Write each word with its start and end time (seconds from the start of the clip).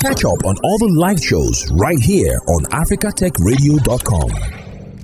Catch 0.00 0.24
up 0.24 0.46
on 0.46 0.56
all 0.64 0.78
the 0.78 0.88
live 0.98 1.22
shows 1.22 1.70
right 1.72 2.00
here 2.00 2.40
on 2.48 2.64
africatechradio.com. 2.72 4.30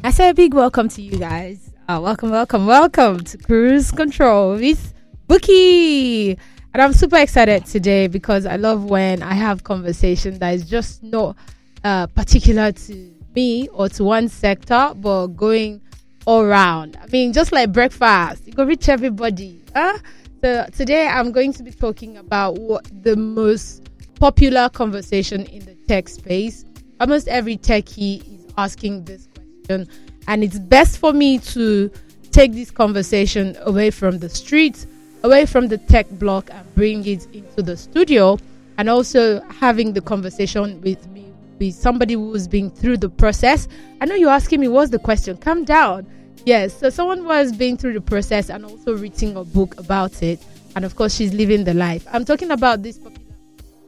I 0.03 0.11
say 0.11 0.30
a 0.30 0.34
big 0.34 0.54
welcome 0.54 0.88
to 0.88 1.03
you 1.03 1.19
guys. 1.19 1.71
Uh, 1.87 2.00
welcome, 2.03 2.30
welcome, 2.30 2.65
welcome 2.65 3.21
to 3.21 3.37
Cruise 3.37 3.91
Control 3.91 4.55
with 4.55 4.95
Bookie. 5.27 6.39
And 6.73 6.83
I'm 6.83 6.95
super 6.95 7.19
excited 7.19 7.67
today 7.67 8.07
because 8.07 8.46
I 8.46 8.57
love 8.57 8.85
when 8.85 9.23
I 9.23 9.35
have 9.35 9.64
conversation 9.64 10.39
that 10.39 10.55
is 10.55 10.67
just 10.67 11.03
not 11.03 11.37
uh, 11.85 12.07
particular 12.07 12.73
to 12.73 13.15
me 13.35 13.69
or 13.69 13.91
to 13.91 14.03
one 14.03 14.31
sector, 14.31 14.95
but 14.97 15.27
going 15.27 15.83
all 16.25 16.41
around. 16.41 16.99
I 17.03 17.07
mean, 17.09 17.35
just 17.35 17.53
like 17.53 17.71
breakfast, 17.71 18.47
you 18.47 18.55
go 18.55 18.65
reach 18.65 18.89
everybody. 18.89 19.63
Huh? 19.75 19.99
So 20.43 20.67
today 20.73 21.07
I'm 21.07 21.33
going 21.33 21.53
to 21.53 21.63
be 21.63 21.71
talking 21.71 22.17
about 22.17 22.59
what 22.59 22.91
the 23.03 23.15
most 23.15 23.86
popular 24.17 24.69
conversation 24.69 25.46
in 25.46 25.64
the 25.64 25.75
tech 25.87 26.09
space. 26.09 26.65
Almost 27.01 27.29
every 27.29 27.56
techie 27.59 28.20
is 28.20 28.52
asking 28.56 29.05
this 29.05 29.29
question, 29.34 29.89
and 30.27 30.42
it's 30.42 30.59
best 30.59 30.98
for 30.98 31.12
me 31.12 31.39
to 31.39 31.91
take 32.33 32.52
this 32.52 32.70
conversation 32.70 33.56
away 33.61 33.91
from 33.91 34.19
the 34.19 34.29
streets, 34.29 34.87
away 35.23 35.47
from 35.47 35.69
the 35.69 35.79
tech 35.79 36.09
block, 36.19 36.51
and 36.51 36.75
bring 36.75 37.06
it 37.06 37.27
into 37.34 37.62
the 37.62 37.77
studio, 37.77 38.39
and 38.79 38.89
also 38.89 39.41
having 39.61 39.92
the 39.92 40.01
conversation 40.01 40.80
with 40.80 41.06
me 41.09 41.25
with 41.59 41.75
somebody 41.75 42.14
who's 42.14 42.47
been 42.47 42.70
through 42.70 42.98
the 42.98 43.09
process. 43.09 43.69
I 44.01 44.05
know 44.05 44.14
you're 44.14 44.30
asking 44.30 44.61
me, 44.61 44.69
what's 44.69 44.91
the 44.91 44.98
question? 44.98 45.39
Calm 45.39 45.64
down. 45.64 46.06
Yes, 46.45 46.78
so 46.78 46.91
someone 46.91 47.25
was 47.25 47.53
being 47.53 47.77
through 47.77 47.95
the 47.95 48.01
process 48.01 48.51
and 48.51 48.64
also 48.64 48.97
writing 48.97 49.37
a 49.37 49.45
book 49.45 49.78
about 49.78 50.23
it, 50.23 50.39
and 50.75 50.84
of 50.84 50.97
course, 50.97 51.14
she's 51.14 51.33
living 51.33 51.64
the 51.64 51.75
life. 51.75 52.06
I'm 52.12 52.25
talking 52.25 52.51
about 52.51 52.83
this 52.83 52.98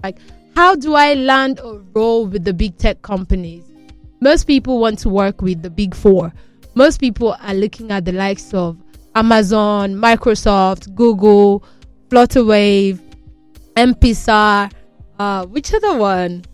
like, 0.02 0.19
how 0.55 0.75
do 0.75 0.95
I 0.95 1.15
land 1.15 1.61
a 1.61 1.80
role 1.95 2.27
with 2.27 2.45
the 2.45 2.52
big 2.52 2.77
tech 2.79 3.02
companies? 3.02 3.65
Most 4.21 4.45
people 4.45 4.80
want 4.80 4.99
to 5.01 5.09
work 5.09 5.43
with 5.43 5.63
the 5.63 5.71
big 5.71 5.95
four. 5.95 6.32
Most 6.74 6.99
people 7.01 7.37
are 7.40 7.55
looking 7.55 7.90
at 7.90 8.05
the 8.05 8.13
likes 8.13 8.52
of 8.52 8.77
Amazon, 9.15 9.95
Microsoft, 9.95 10.95
Google, 10.95 11.65
Flutterwave, 12.09 13.01
M-Pesa, 13.77 14.73
uh, 15.18 15.46
which 15.46 15.73
other 15.74 15.96
one? 15.96 16.45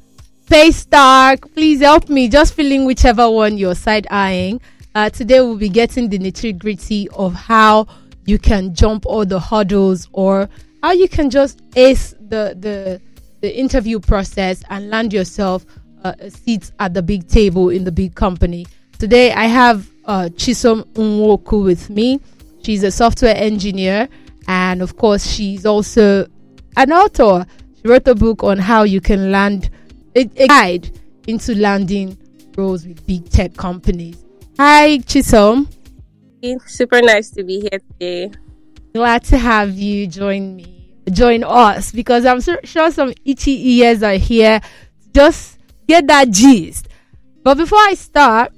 Paystack. 0.47 1.53
Please 1.55 1.81
help 1.81 2.09
me. 2.09 2.29
Just 2.29 2.55
filling 2.55 2.85
whichever 2.85 3.31
one 3.31 3.57
you're 3.57 3.75
side 3.75 4.07
eyeing. 4.11 4.61
Uh, 4.95 5.11
today 5.11 5.41
we'll 5.41 5.57
be 5.57 5.69
getting 5.69 6.09
the 6.09 6.19
nitty 6.19 6.59
gritty 6.59 7.09
of 7.11 7.35
how 7.35 7.87
you 8.27 8.39
can 8.39 8.75
jump 8.75 9.07
all 9.07 9.25
the 9.25 9.41
hurdles 9.41 10.09
or 10.13 10.49
how 10.83 10.93
you 10.93 11.09
can 11.09 11.31
just 11.31 11.61
ace 11.77 12.15
the 12.21 12.57
the 12.61 13.01
the 13.45 13.55
interview 13.55 14.01
process 14.01 14.65
and 14.71 14.89
land 14.89 15.13
yourself 15.13 15.67
uh, 16.03 16.15
a 16.19 16.31
seat 16.31 16.73
at 16.81 16.95
the 16.95 17.03
big 17.03 17.29
table 17.29 17.69
in 17.69 17.85
the 17.85 17.93
big 17.93 18.15
company. 18.15 18.65
Today 18.99 19.33
I 19.33 19.45
have 19.45 19.87
uh, 20.07 20.31
Chisom 20.33 20.85
Nwokwu 20.95 21.63
with 21.63 21.91
me. 21.91 22.21
She's 22.63 22.83
a 22.83 22.91
software 22.91 23.37
engineer 23.37 24.09
and 24.49 24.81
of 24.81 24.97
course 24.97 25.27
she's 25.31 25.67
also 25.67 26.27
an 26.79 26.91
author. 26.91 27.45
She 27.77 27.87
wrote 27.87 28.09
a 28.09 28.15
book 28.15 28.43
on 28.43 28.57
how 28.57 28.85
you 28.85 29.03
can 29.03 29.31
land 29.31 29.69
a, 30.17 30.21
a 30.37 30.49
guide 30.49 30.99
into 31.27 31.55
landing 31.55 32.17
roles 32.57 32.87
with 32.87 33.07
big 33.07 33.29
tech 33.29 33.55
companies. 33.59 34.25
Hi, 34.59 35.01
Chisom. 35.01 35.69
Super 36.65 37.03
nice 37.03 37.29
to 37.33 37.45
be 37.45 37.61
here 37.61 37.79
today. 37.93 38.31
Glad 38.95 39.23
to 39.25 39.37
have 39.37 39.75
you 39.75 40.07
join 40.07 40.57
me, 40.57 40.74
join 41.11 41.45
us, 41.45 41.93
because 41.93 42.25
I'm 42.25 42.41
so, 42.41 42.57
sure 42.65 42.91
some 42.91 43.13
itchy 43.25 43.77
ears 43.77 44.03
are 44.03 44.15
here. 44.15 44.61
Just 45.15 45.59
get 45.87 46.07
that 46.07 46.31
gist. 46.31 46.89
But 47.43 47.57
before 47.57 47.79
I 47.79 47.95
start, 47.95 48.53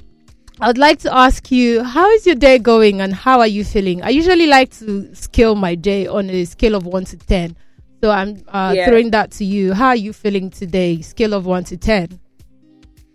I 0.60 0.68
would 0.68 0.78
like 0.78 1.00
to 1.00 1.14
ask 1.14 1.50
you, 1.50 1.82
how 1.82 2.08
is 2.12 2.24
your 2.24 2.34
day 2.34 2.58
going 2.58 3.00
and 3.00 3.12
how 3.12 3.40
are 3.40 3.46
you 3.46 3.64
feeling? 3.64 4.02
I 4.02 4.08
usually 4.08 4.46
like 4.46 4.70
to 4.78 5.14
scale 5.14 5.54
my 5.54 5.74
day 5.74 6.06
on 6.06 6.30
a 6.30 6.44
scale 6.46 6.74
of 6.74 6.86
1 6.86 7.04
to 7.06 7.16
10. 7.18 7.56
So 8.02 8.10
I'm 8.10 8.42
uh, 8.48 8.72
yeah. 8.74 8.86
throwing 8.86 9.10
that 9.10 9.32
to 9.32 9.44
you. 9.44 9.74
How 9.74 9.88
are 9.88 9.96
you 9.96 10.12
feeling 10.12 10.48
today? 10.50 11.02
Scale 11.02 11.34
of 11.34 11.44
1 11.44 11.64
to 11.64 11.76
10. 11.76 12.20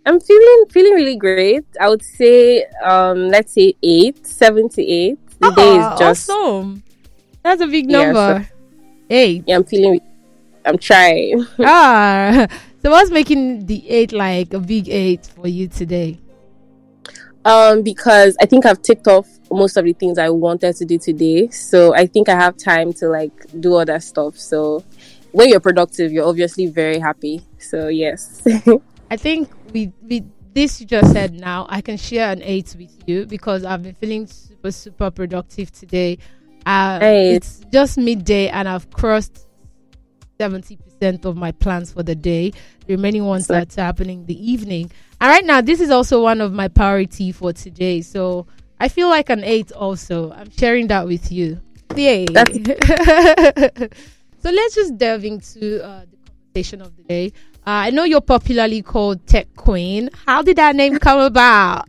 I'm 0.04 0.20
feeling 0.20 0.64
feeling 0.70 0.94
really 0.94 1.16
great. 1.16 1.64
I 1.80 1.88
would 1.88 2.02
say 2.02 2.64
um 2.84 3.28
let's 3.28 3.52
say 3.52 3.74
eight, 3.82 4.26
seven 4.26 4.68
to 4.70 4.82
eight. 4.82 5.18
The 5.38 5.48
oh, 5.48 5.54
day 5.54 5.76
is 5.76 5.98
just 5.98 6.30
awesome. 6.30 6.82
That's 7.44 7.62
a 7.62 7.66
big 7.66 7.88
number. 7.88 8.18
Yeah, 8.18 8.42
so, 8.42 8.51
eight. 9.12 9.44
Yeah, 9.46 9.56
I'm 9.56 9.64
feeling 9.64 10.00
I'm 10.64 10.78
trying. 10.78 11.46
ah 11.60 12.46
so 12.82 12.90
what's 12.90 13.10
making 13.10 13.66
the 13.66 13.88
eight 13.88 14.12
like 14.12 14.52
a 14.54 14.60
big 14.60 14.88
eight 14.88 15.26
for 15.26 15.48
you 15.48 15.68
today? 15.68 16.18
Um, 17.44 17.82
because 17.82 18.36
I 18.40 18.46
think 18.46 18.66
I've 18.66 18.82
ticked 18.82 19.08
off 19.08 19.26
most 19.50 19.76
of 19.76 19.84
the 19.84 19.92
things 19.92 20.16
I 20.16 20.30
wanted 20.30 20.76
to 20.76 20.84
do 20.84 20.98
today. 20.98 21.48
So 21.48 21.94
I 21.94 22.06
think 22.06 22.28
I 22.28 22.34
have 22.34 22.56
time 22.56 22.92
to 22.94 23.08
like 23.08 23.32
do 23.60 23.74
other 23.74 23.98
stuff. 23.98 24.38
So 24.38 24.84
when 25.32 25.48
you're 25.48 25.60
productive, 25.60 26.12
you're 26.12 26.26
obviously 26.26 26.66
very 26.66 26.98
happy. 26.98 27.42
So 27.58 27.88
yes. 27.88 28.46
I 29.10 29.16
think 29.16 29.50
with 29.72 29.92
with 30.02 30.24
this 30.54 30.80
you 30.80 30.86
just 30.86 31.12
said 31.12 31.32
now, 31.34 31.66
I 31.68 31.80
can 31.80 31.96
share 31.96 32.30
an 32.30 32.42
eight 32.42 32.76
with 32.78 32.96
you 33.06 33.26
because 33.26 33.64
I've 33.64 33.82
been 33.82 33.94
feeling 33.94 34.26
super 34.26 34.70
super 34.70 35.10
productive 35.10 35.72
today. 35.72 36.18
Uh, 36.66 36.98
It's 37.02 37.60
just 37.72 37.98
midday 37.98 38.48
and 38.48 38.68
I've 38.68 38.90
crossed 38.90 39.46
seventy 40.38 40.76
percent 40.76 41.24
of 41.24 41.36
my 41.36 41.52
plans 41.52 41.92
for 41.92 42.02
the 42.02 42.14
day. 42.14 42.52
The 42.86 42.96
remaining 42.96 43.24
ones 43.24 43.46
so, 43.46 43.54
that's 43.54 43.76
happening 43.76 44.26
the 44.26 44.50
evening. 44.52 44.90
And 45.20 45.28
right 45.28 45.44
now, 45.44 45.60
this 45.60 45.80
is 45.80 45.90
also 45.90 46.22
one 46.22 46.40
of 46.40 46.52
my 46.52 46.68
priority 46.68 47.32
for 47.32 47.52
today. 47.52 48.00
So 48.02 48.46
I 48.80 48.88
feel 48.88 49.08
like 49.08 49.30
an 49.30 49.44
eight. 49.44 49.72
Also, 49.72 50.32
I'm 50.32 50.50
sharing 50.50 50.88
that 50.88 51.06
with 51.06 51.30
you. 51.30 51.60
Yay! 51.94 52.26
so 52.34 52.40
let's 54.50 54.74
just 54.74 54.96
delve 54.98 55.24
into 55.24 55.84
uh, 55.84 56.04
the 56.10 56.16
conversation 56.30 56.80
of 56.80 56.96
the 56.96 57.02
day. 57.04 57.32
Uh, 57.64 57.86
I 57.86 57.90
know 57.90 58.02
you're 58.04 58.20
popularly 58.20 58.82
called 58.82 59.24
Tech 59.26 59.46
Queen. 59.54 60.10
How 60.26 60.42
did 60.42 60.56
that 60.56 60.74
name 60.74 60.98
come 60.98 61.20
about? 61.20 61.88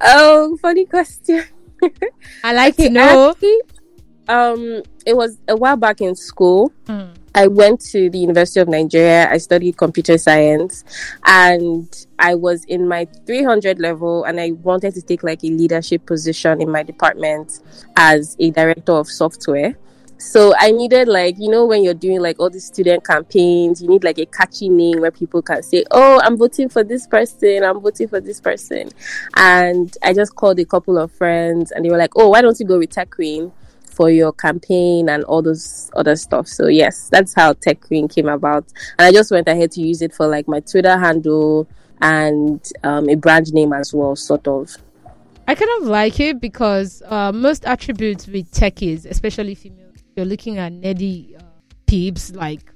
Oh, 0.00 0.56
funny 0.62 0.84
question. 0.84 1.42
I 2.44 2.52
like 2.52 2.74
okay, 2.74 2.88
to 2.88 2.94
know. 2.94 3.30
Actually, 3.30 3.60
um, 4.28 4.82
it 5.06 5.16
was 5.16 5.38
a 5.48 5.56
while 5.56 5.76
back 5.76 6.00
in 6.00 6.14
school. 6.14 6.72
Mm. 6.86 7.14
I 7.36 7.48
went 7.48 7.80
to 7.86 8.08
the 8.08 8.18
University 8.18 8.60
of 8.60 8.68
Nigeria. 8.68 9.28
I 9.28 9.38
studied 9.38 9.76
computer 9.76 10.16
science, 10.18 10.84
and 11.24 12.06
I 12.18 12.36
was 12.36 12.64
in 12.66 12.86
my 12.86 13.06
300 13.26 13.80
level, 13.80 14.24
and 14.24 14.40
I 14.40 14.52
wanted 14.52 14.94
to 14.94 15.02
take 15.02 15.24
like 15.24 15.42
a 15.42 15.48
leadership 15.48 16.06
position 16.06 16.60
in 16.60 16.70
my 16.70 16.84
department 16.84 17.60
as 17.96 18.36
a 18.38 18.50
director 18.50 18.92
of 18.92 19.08
software. 19.08 19.76
So 20.18 20.54
I 20.58 20.70
needed 20.70 21.08
like, 21.08 21.36
you 21.38 21.50
know, 21.50 21.66
when 21.66 21.82
you're 21.82 21.92
doing 21.92 22.20
like 22.20 22.38
all 22.38 22.48
these 22.48 22.66
student 22.66 23.04
campaigns, 23.04 23.82
you 23.82 23.88
need 23.88 24.04
like 24.04 24.18
a 24.18 24.26
catchy 24.26 24.68
name 24.68 25.00
where 25.00 25.10
people 25.10 25.42
can 25.42 25.62
say, 25.62 25.84
Oh, 25.90 26.20
I'm 26.22 26.36
voting 26.36 26.68
for 26.68 26.84
this 26.84 27.06
person, 27.06 27.64
I'm 27.64 27.80
voting 27.80 28.08
for 28.08 28.20
this 28.20 28.40
person. 28.40 28.90
And 29.36 29.94
I 30.02 30.12
just 30.12 30.34
called 30.36 30.58
a 30.60 30.64
couple 30.64 30.98
of 30.98 31.12
friends 31.12 31.72
and 31.72 31.84
they 31.84 31.90
were 31.90 31.98
like, 31.98 32.12
Oh, 32.16 32.28
why 32.28 32.42
don't 32.42 32.58
you 32.58 32.66
go 32.66 32.78
with 32.78 32.90
Tech 32.90 33.10
Queen 33.10 33.52
for 33.84 34.10
your 34.10 34.32
campaign 34.32 35.08
and 35.08 35.24
all 35.24 35.42
those 35.42 35.90
other 35.94 36.16
stuff. 36.16 36.48
So 36.48 36.66
yes, 36.66 37.08
that's 37.10 37.34
how 37.34 37.52
Tech 37.54 37.80
Queen 37.80 38.08
came 38.08 38.28
about. 38.28 38.64
And 38.98 39.06
I 39.06 39.12
just 39.12 39.30
went 39.30 39.48
ahead 39.48 39.72
to 39.72 39.80
use 39.80 40.02
it 40.02 40.14
for 40.14 40.26
like 40.26 40.48
my 40.48 40.60
Twitter 40.60 40.98
handle 40.98 41.68
and 42.00 42.60
um, 42.82 43.08
a 43.08 43.14
brand 43.14 43.52
name 43.52 43.72
as 43.72 43.94
well, 43.94 44.16
sort 44.16 44.46
of. 44.48 44.76
I 45.46 45.54
kind 45.54 45.70
of 45.80 45.88
like 45.88 46.20
it 46.20 46.40
because 46.40 47.02
uh, 47.06 47.30
most 47.30 47.66
attributes 47.66 48.26
with 48.26 48.50
techies, 48.50 49.04
especially 49.04 49.54
female 49.54 49.83
you're 50.16 50.26
looking 50.26 50.58
at 50.58 50.72
nerdy 50.72 51.36
uh, 51.36 51.42
peeps 51.86 52.32
like 52.32 52.74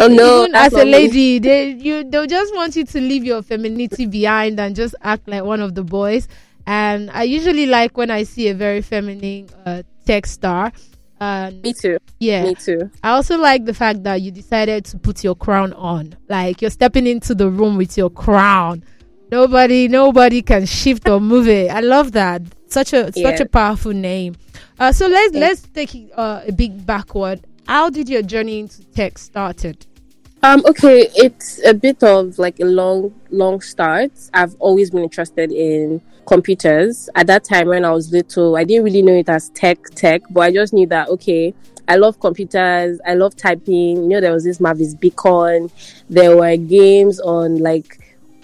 Oh 0.00 0.06
no! 0.06 0.44
Even 0.44 0.54
as 0.54 0.72
a 0.74 0.84
lady, 0.84 1.40
they 1.40 1.70
you 1.70 2.04
they'll 2.04 2.26
just 2.26 2.54
want 2.54 2.76
you 2.76 2.84
to 2.84 3.00
leave 3.00 3.24
your 3.24 3.42
femininity 3.42 4.06
behind 4.06 4.60
and 4.60 4.76
just 4.76 4.94
act 5.02 5.26
like 5.26 5.42
one 5.42 5.60
of 5.60 5.74
the 5.74 5.82
boys. 5.82 6.28
And 6.66 7.10
I 7.10 7.24
usually 7.24 7.66
like 7.66 7.96
when 7.96 8.10
I 8.10 8.22
see 8.22 8.48
a 8.48 8.54
very 8.54 8.80
feminine 8.80 9.48
uh, 9.66 9.82
tech 10.06 10.26
star. 10.26 10.70
me 11.20 11.72
too. 11.72 11.98
Yeah, 12.20 12.44
me 12.44 12.54
too. 12.54 12.90
I 13.02 13.10
also 13.10 13.38
like 13.38 13.64
the 13.64 13.74
fact 13.74 14.04
that 14.04 14.22
you 14.22 14.30
decided 14.30 14.84
to 14.84 14.98
put 14.98 15.24
your 15.24 15.34
crown 15.34 15.72
on. 15.72 16.14
Like 16.28 16.62
you're 16.62 16.70
stepping 16.70 17.08
into 17.08 17.34
the 17.34 17.50
room 17.50 17.76
with 17.76 17.96
your 17.96 18.10
crown. 18.10 18.84
Nobody, 19.32 19.88
nobody 19.88 20.42
can 20.42 20.64
shift 20.64 21.08
or 21.08 21.20
move 21.20 21.48
it. 21.48 21.70
I 21.70 21.80
love 21.80 22.12
that. 22.12 22.42
Such 22.68 22.92
a 22.92 23.10
yeah. 23.14 23.30
such 23.30 23.40
a 23.40 23.46
powerful 23.46 23.92
name. 23.92 24.36
Uh, 24.78 24.92
so 24.92 25.06
let's 25.06 25.34
let's 25.34 25.62
take 25.62 26.10
uh, 26.14 26.42
a 26.46 26.52
big 26.52 26.84
backward. 26.86 27.40
How 27.66 27.90
did 27.90 28.08
your 28.08 28.22
journey 28.22 28.60
into 28.60 28.84
tech 28.84 29.18
started? 29.18 29.86
Um, 30.42 30.62
okay, 30.66 31.08
it's 31.16 31.64
a 31.66 31.74
bit 31.74 32.02
of 32.04 32.38
like 32.38 32.60
a 32.60 32.64
long, 32.64 33.12
long 33.30 33.60
start. 33.60 34.12
I've 34.32 34.54
always 34.60 34.90
been 34.90 35.02
interested 35.02 35.50
in 35.50 36.00
computers. 36.26 37.10
At 37.16 37.26
that 37.26 37.42
time 37.42 37.68
when 37.68 37.84
I 37.84 37.90
was 37.90 38.12
little, 38.12 38.56
I 38.56 38.62
didn't 38.62 38.84
really 38.84 39.02
know 39.02 39.14
it 39.14 39.28
as 39.28 39.50
tech 39.50 39.82
tech, 39.96 40.22
but 40.30 40.42
I 40.42 40.52
just 40.52 40.72
knew 40.72 40.86
that 40.86 41.08
okay, 41.08 41.54
I 41.88 41.96
love 41.96 42.20
computers. 42.20 43.00
I 43.06 43.14
love 43.14 43.34
typing. 43.34 44.02
You 44.02 44.08
know, 44.08 44.20
there 44.20 44.32
was 44.32 44.44
this 44.44 44.60
Mavis 44.60 44.94
Beacon. 44.94 45.70
There 46.08 46.36
were 46.36 46.56
games 46.56 47.18
on 47.18 47.58
like 47.58 47.97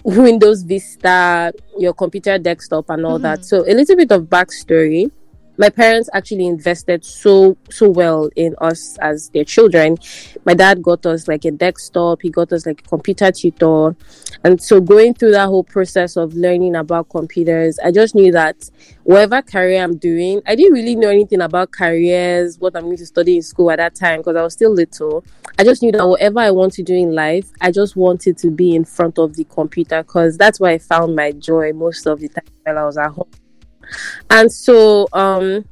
Windows 0.05 0.61
Vista, 0.61 1.51
your 1.79 1.93
computer 1.93 2.37
desktop, 2.37 2.89
and 2.91 3.05
all 3.05 3.15
mm-hmm. 3.15 3.23
that. 3.23 3.43
So 3.43 3.63
a 3.67 3.73
little 3.73 3.95
bit 3.95 4.11
of 4.11 4.23
backstory 4.23 5.11
my 5.57 5.69
parents 5.69 6.09
actually 6.13 6.47
invested 6.47 7.05
so 7.05 7.57
so 7.69 7.89
well 7.89 8.29
in 8.35 8.55
us 8.59 8.97
as 8.99 9.29
their 9.29 9.45
children. 9.45 9.97
My 10.45 10.53
dad 10.53 10.81
got 10.81 11.05
us 11.05 11.27
like 11.27 11.45
a 11.45 11.51
desktop. 11.51 12.21
He 12.21 12.29
got 12.29 12.51
us 12.51 12.65
like 12.65 12.81
a 12.81 12.89
computer 12.89 13.31
tutor. 13.31 13.95
And 14.43 14.61
so 14.61 14.81
going 14.81 15.13
through 15.13 15.31
that 15.31 15.47
whole 15.47 15.63
process 15.63 16.17
of 16.17 16.33
learning 16.33 16.75
about 16.75 17.09
computers 17.09 17.79
i 17.83 17.91
just 17.91 18.15
knew 18.15 18.31
that 18.31 18.69
whatever 19.03 19.41
career 19.41 19.83
i'm 19.83 19.97
doing 19.97 20.41
i 20.45 20.55
didn't 20.55 20.73
really 20.73 20.95
know 20.95 21.09
anything 21.09 21.41
about 21.41 21.71
careers 21.71 22.59
what 22.59 22.75
i'm 22.75 22.83
going 22.83 22.97
to 22.97 23.05
study 23.05 23.37
in 23.37 23.41
school 23.41 23.71
at 23.71 23.77
that 23.77 23.95
time 23.95 24.19
because 24.19 24.35
i 24.35 24.41
was 24.41 24.53
still 24.53 24.71
little. 24.71 25.23
I 25.57 25.63
just 25.63 25.81
knew 25.81 25.91
that 25.93 26.07
whatever 26.07 26.39
i 26.39 26.51
want 26.51 26.73
to 26.73 26.83
do 26.83 26.93
in 26.93 27.13
life 27.13 27.49
i 27.61 27.71
just 27.71 27.95
wanted 27.95 28.37
to 28.39 28.51
be 28.51 28.75
in 28.75 28.85
front 28.85 29.17
of 29.17 29.35
the 29.35 29.45
computer 29.45 30.03
because 30.03 30.37
that's 30.37 30.59
where 30.59 30.71
i 30.71 30.77
found 30.77 31.15
my 31.15 31.31
joy 31.31 31.73
most 31.73 32.05
of 32.05 32.19
the 32.19 32.29
time 32.29 32.43
while 32.63 32.77
i 32.77 32.83
was 32.83 32.97
at 32.97 33.11
home 33.11 33.29
and 34.29 34.51
so 34.51 35.07
um 35.13 35.65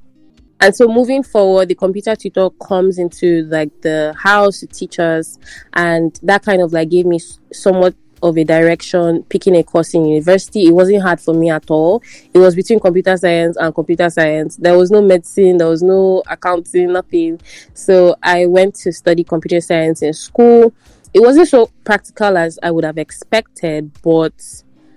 and 0.59 0.75
so 0.75 0.87
moving 0.87 1.23
forward 1.23 1.67
the 1.67 1.75
computer 1.75 2.15
tutor 2.15 2.49
comes 2.51 2.97
into 2.97 3.43
like 3.45 3.69
the 3.81 4.13
house 4.17 4.59
to 4.59 4.67
teach 4.67 4.99
us 4.99 5.37
and 5.73 6.19
that 6.23 6.43
kind 6.43 6.61
of 6.61 6.71
like 6.73 6.89
gave 6.89 7.05
me 7.05 7.19
somewhat 7.51 7.95
of 8.23 8.37
a 8.37 8.43
direction 8.45 9.21
picking 9.23 9.55
a 9.57 9.63
course 9.63 9.93
in 9.93 10.05
university. 10.05 10.65
It 10.65 10.71
wasn't 10.71 11.03
hard 11.03 11.19
for 11.19 11.33
me 11.33 11.49
at 11.49 11.69
all. 11.69 12.01
It 12.33 12.39
was 12.39 12.55
between 12.55 12.79
computer 12.79 13.17
science 13.17 13.57
and 13.57 13.75
computer 13.75 14.09
science. 14.09 14.55
There 14.55 14.77
was 14.77 14.89
no 14.89 15.01
medicine 15.01 15.57
there 15.57 15.67
was 15.67 15.83
no 15.83 16.23
accounting 16.27 16.93
nothing. 16.93 17.41
So 17.73 18.15
i 18.23 18.45
went 18.45 18.75
to 18.75 18.93
study 18.93 19.23
computer 19.23 19.59
science 19.59 20.01
in 20.01 20.13
school. 20.13 20.73
It 21.13 21.21
wasn't 21.21 21.49
so 21.49 21.69
practical 21.83 22.37
as 22.37 22.57
i 22.63 22.71
would 22.71 22.85
have 22.85 22.97
expected 22.97 23.91
but 24.01 24.33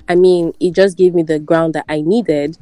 i 0.09 0.15
mean 0.15 0.53
it 0.61 0.73
just 0.73 0.97
gave 0.97 1.15
me 1.15 1.23
the 1.23 1.39
ground 1.39 1.75
that 1.75 1.85
i 1.89 2.01
needed 2.01 2.57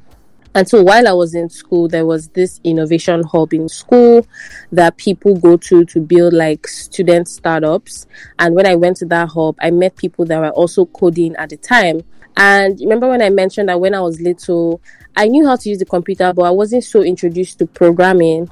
and 0.55 0.69
so 0.69 0.83
while 0.83 1.09
I 1.09 1.13
was 1.13 1.35
in 1.35 1.49
school, 1.49 1.89
there 1.89 2.07
was 2.07 2.29
this 2.29 2.61
innovation 2.63 3.25
hub 3.25 3.53
in 3.53 3.69
school 3.69 4.25
that 4.71 4.97
people 4.97 5.37
go 5.37 5.57
to 5.57 5.85
to 5.87 6.01
build 6.01 6.33
like 6.33 6.69
student 6.69 7.29
startups. 7.29 8.07
And 8.39 8.55
when 8.55 8.67
I 8.67 8.77
went 8.77 8.99
to 8.99 9.07
that 9.07 9.31
hub, 9.31 9.57
I 9.61 9.73
met 9.73 9.97
people 9.97 10.25
that 10.27 10.39
were 10.39 10.51
also 10.51 10.87
coding 10.87 11.35
at 11.37 11.51
the 11.51 11.57
time. 11.57 12.03
And 12.37 12.79
remember 12.81 13.09
when 13.09 13.23
I 13.23 13.31
mentioned 13.31 13.69
that 13.69 13.81
when 13.81 13.95
I 13.95 14.01
was 14.01 14.21
little, 14.21 14.81
I 15.17 15.27
knew 15.27 15.47
how 15.47 15.57
to 15.57 15.69
use 15.69 15.79
the 15.79 15.85
computer, 15.85 16.33
but 16.33 16.43
I 16.43 16.51
wasn't 16.51 16.85
so 16.85 17.03
introduced 17.03 17.59
to 17.59 17.67
programming 17.67 18.49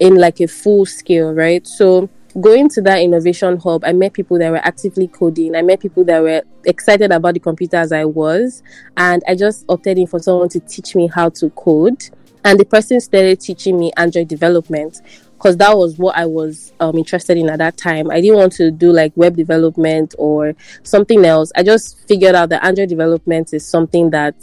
in 0.00 0.16
like 0.16 0.40
a 0.40 0.48
full 0.48 0.84
scale, 0.84 1.32
right? 1.32 1.66
So 1.66 2.10
going 2.40 2.68
to 2.70 2.82
that 2.82 3.00
innovation 3.00 3.58
hub, 3.58 3.84
I 3.84 3.92
met 3.92 4.12
people 4.12 4.38
that 4.38 4.50
were 4.50 4.58
actively 4.58 5.08
coding. 5.08 5.54
I 5.54 5.62
met 5.62 5.80
people 5.80 6.04
that 6.04 6.22
were 6.22 6.42
excited 6.64 7.10
about 7.12 7.34
the 7.34 7.40
computer 7.40 7.76
as 7.76 7.92
I 7.92 8.04
was. 8.04 8.62
And 8.96 9.22
I 9.26 9.34
just 9.34 9.64
opted 9.68 9.98
in 9.98 10.06
for 10.06 10.18
someone 10.18 10.48
to 10.50 10.60
teach 10.60 10.94
me 10.94 11.06
how 11.06 11.30
to 11.30 11.50
code. 11.50 12.02
And 12.44 12.58
the 12.58 12.64
person 12.64 13.00
started 13.00 13.40
teaching 13.40 13.78
me 13.78 13.92
Android 13.96 14.28
development 14.28 15.00
because 15.38 15.56
that 15.56 15.76
was 15.76 15.98
what 15.98 16.16
I 16.16 16.26
was 16.26 16.72
um, 16.80 16.96
interested 16.98 17.38
in 17.38 17.48
at 17.48 17.58
that 17.58 17.76
time. 17.76 18.10
I 18.10 18.20
didn't 18.20 18.36
want 18.36 18.52
to 18.54 18.72
do 18.72 18.90
like 18.90 19.12
web 19.16 19.36
development 19.36 20.14
or 20.18 20.54
something 20.82 21.24
else. 21.24 21.52
I 21.54 21.62
just 21.62 22.06
figured 22.08 22.34
out 22.34 22.48
that 22.48 22.64
Android 22.64 22.88
development 22.88 23.54
is 23.54 23.64
something 23.64 24.10
that 24.10 24.34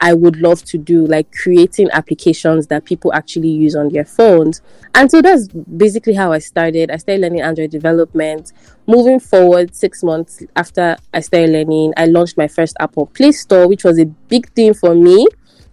I 0.00 0.14
would 0.14 0.36
love 0.36 0.62
to 0.64 0.78
do, 0.78 1.06
like 1.06 1.32
creating 1.32 1.90
applications 1.92 2.66
that 2.68 2.84
people 2.84 3.12
actually 3.12 3.48
use 3.48 3.74
on 3.74 3.88
their 3.88 4.04
phones. 4.04 4.60
And 4.94 5.10
so 5.10 5.22
that's 5.22 5.48
basically 5.48 6.14
how 6.14 6.32
I 6.32 6.38
started. 6.38 6.90
I 6.90 6.96
started 6.96 7.22
learning 7.22 7.40
Android 7.40 7.70
development. 7.70 8.52
Moving 8.86 9.20
forward, 9.20 9.74
six 9.74 10.02
months 10.02 10.42
after 10.56 10.96
I 11.12 11.20
started 11.20 11.50
learning, 11.50 11.94
I 11.96 12.06
launched 12.06 12.36
my 12.36 12.48
first 12.48 12.76
app 12.80 12.96
on 12.98 13.06
Play 13.06 13.32
Store, 13.32 13.68
which 13.68 13.84
was 13.84 13.98
a 13.98 14.04
big 14.04 14.50
thing 14.52 14.74
for 14.74 14.94
me. 14.94 15.26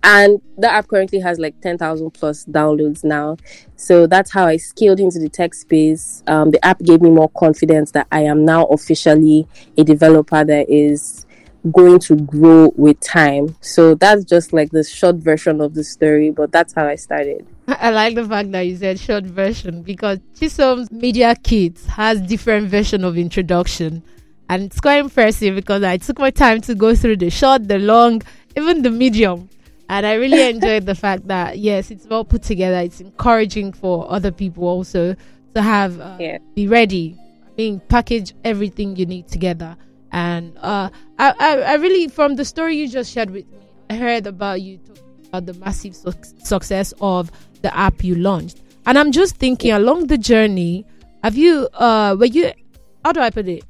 And 0.04 0.42
the 0.58 0.72
app 0.72 0.88
currently 0.88 1.20
has 1.20 1.38
like 1.38 1.60
10,000 1.62 2.12
plus 2.12 2.46
downloads 2.46 3.04
now. 3.04 3.38
So 3.76 4.08
that's 4.08 4.32
how 4.32 4.46
I 4.46 4.58
scaled 4.58 5.00
into 5.00 5.20
the 5.20 5.30
tech 5.30 5.54
space. 5.54 6.24
Um, 6.26 6.52
the 6.52 6.64
app 6.66 6.80
gave 6.80 7.02
me 7.02 7.12
more 7.12 7.30
confidence 7.30 7.92
that 7.92 8.08
I 8.12 8.22
am 8.22 8.44
now 8.44 8.66
officially 8.66 9.48
a 9.78 9.84
developer 9.84 10.44
that 10.44 10.70
is 10.70 11.26
going 11.70 12.00
to 12.00 12.16
grow 12.16 12.72
with 12.76 13.00
time. 13.02 13.56
So 13.62 13.94
that's 13.96 14.24
just 14.24 14.54
like 14.54 14.72
the 14.72 14.84
short 14.84 15.18
version 15.18 15.62
of 15.62 15.74
the 15.74 15.84
story, 15.84 16.32
but 16.32 16.52
that's 16.52 16.74
how 16.74 16.88
I 16.88 16.96
started. 16.96 17.46
I 17.68 17.92
like 17.92 18.16
the 18.16 18.26
fact 18.26 18.52
that 18.52 18.62
you 18.62 18.76
said 18.78 19.00
short 19.00 19.26
version 19.26 19.84
because 19.84 20.20
Chisom's 20.36 20.92
Media 20.92 21.36
Kit 21.36 21.80
has 21.86 22.20
different 22.22 22.70
version 22.70 23.04
of 23.04 23.18
introduction. 23.18 24.02
And 24.50 24.64
it's 24.64 24.80
quite 24.80 25.00
impressive 25.00 25.56
because 25.56 25.84
I 25.84 25.98
took 25.98 26.20
my 26.20 26.32
time 26.32 26.62
to 26.62 26.76
go 26.76 26.96
through 26.96 27.18
the 27.18 27.30
short, 27.30 27.68
the 27.68 27.78
long, 27.78 28.22
even 28.58 28.82
the 28.82 28.90
medium. 28.90 29.50
And 29.88 30.06
I 30.06 30.14
really 30.14 30.50
enjoyed 30.50 30.86
the 30.86 30.96
fact 30.96 31.28
that, 31.28 31.60
yes, 31.60 31.92
it's 31.92 32.08
well 32.08 32.26
put 32.26 32.44
together. 32.44 32.80
It's 32.80 33.00
encouraging 33.00 33.74
for 33.74 34.12
other 34.12 34.32
people 34.32 34.64
also 34.66 35.16
to 35.54 35.62
have, 35.62 36.00
uh, 36.00 36.18
yeah. 36.20 36.38
be 36.56 36.68
ready. 36.68 37.18
I 37.46 37.52
mean, 37.58 37.82
package 37.88 38.34
everything 38.44 38.96
you 38.96 39.06
need 39.06 39.28
together 39.28 39.78
and 40.12 40.58
uh, 40.58 40.90
I, 41.18 41.34
I, 41.40 41.58
I 41.62 41.74
really, 41.76 42.08
from 42.08 42.36
the 42.36 42.46
story 42.46 42.76
you 42.78 42.88
just 42.88 43.12
shared 43.12 43.30
with 43.30 43.50
me, 43.52 43.58
I 43.90 43.96
heard 43.96 44.28
about 44.28 44.62
you 44.62 44.78
talking 44.78 45.04
about 45.28 45.46
the 45.46 45.54
massive 45.54 45.96
su- 45.96 46.14
success 46.44 46.94
of 47.02 47.32
the 47.62 47.76
app 47.76 48.04
you 48.04 48.16
launched. 48.16 48.62
And 48.86 48.98
I'm 48.98 49.12
just 49.12 49.38
thinking 49.38 49.72
along 49.72 50.08
the 50.08 50.18
journey, 50.18 50.86
have 51.24 51.38
you, 51.38 51.70
uh, 51.74 52.16
were 52.20 52.26
you, 52.26 52.52
how 53.06 53.12
do 53.12 53.20
I 53.22 53.30
put 53.30 53.48
it? 53.48 53.64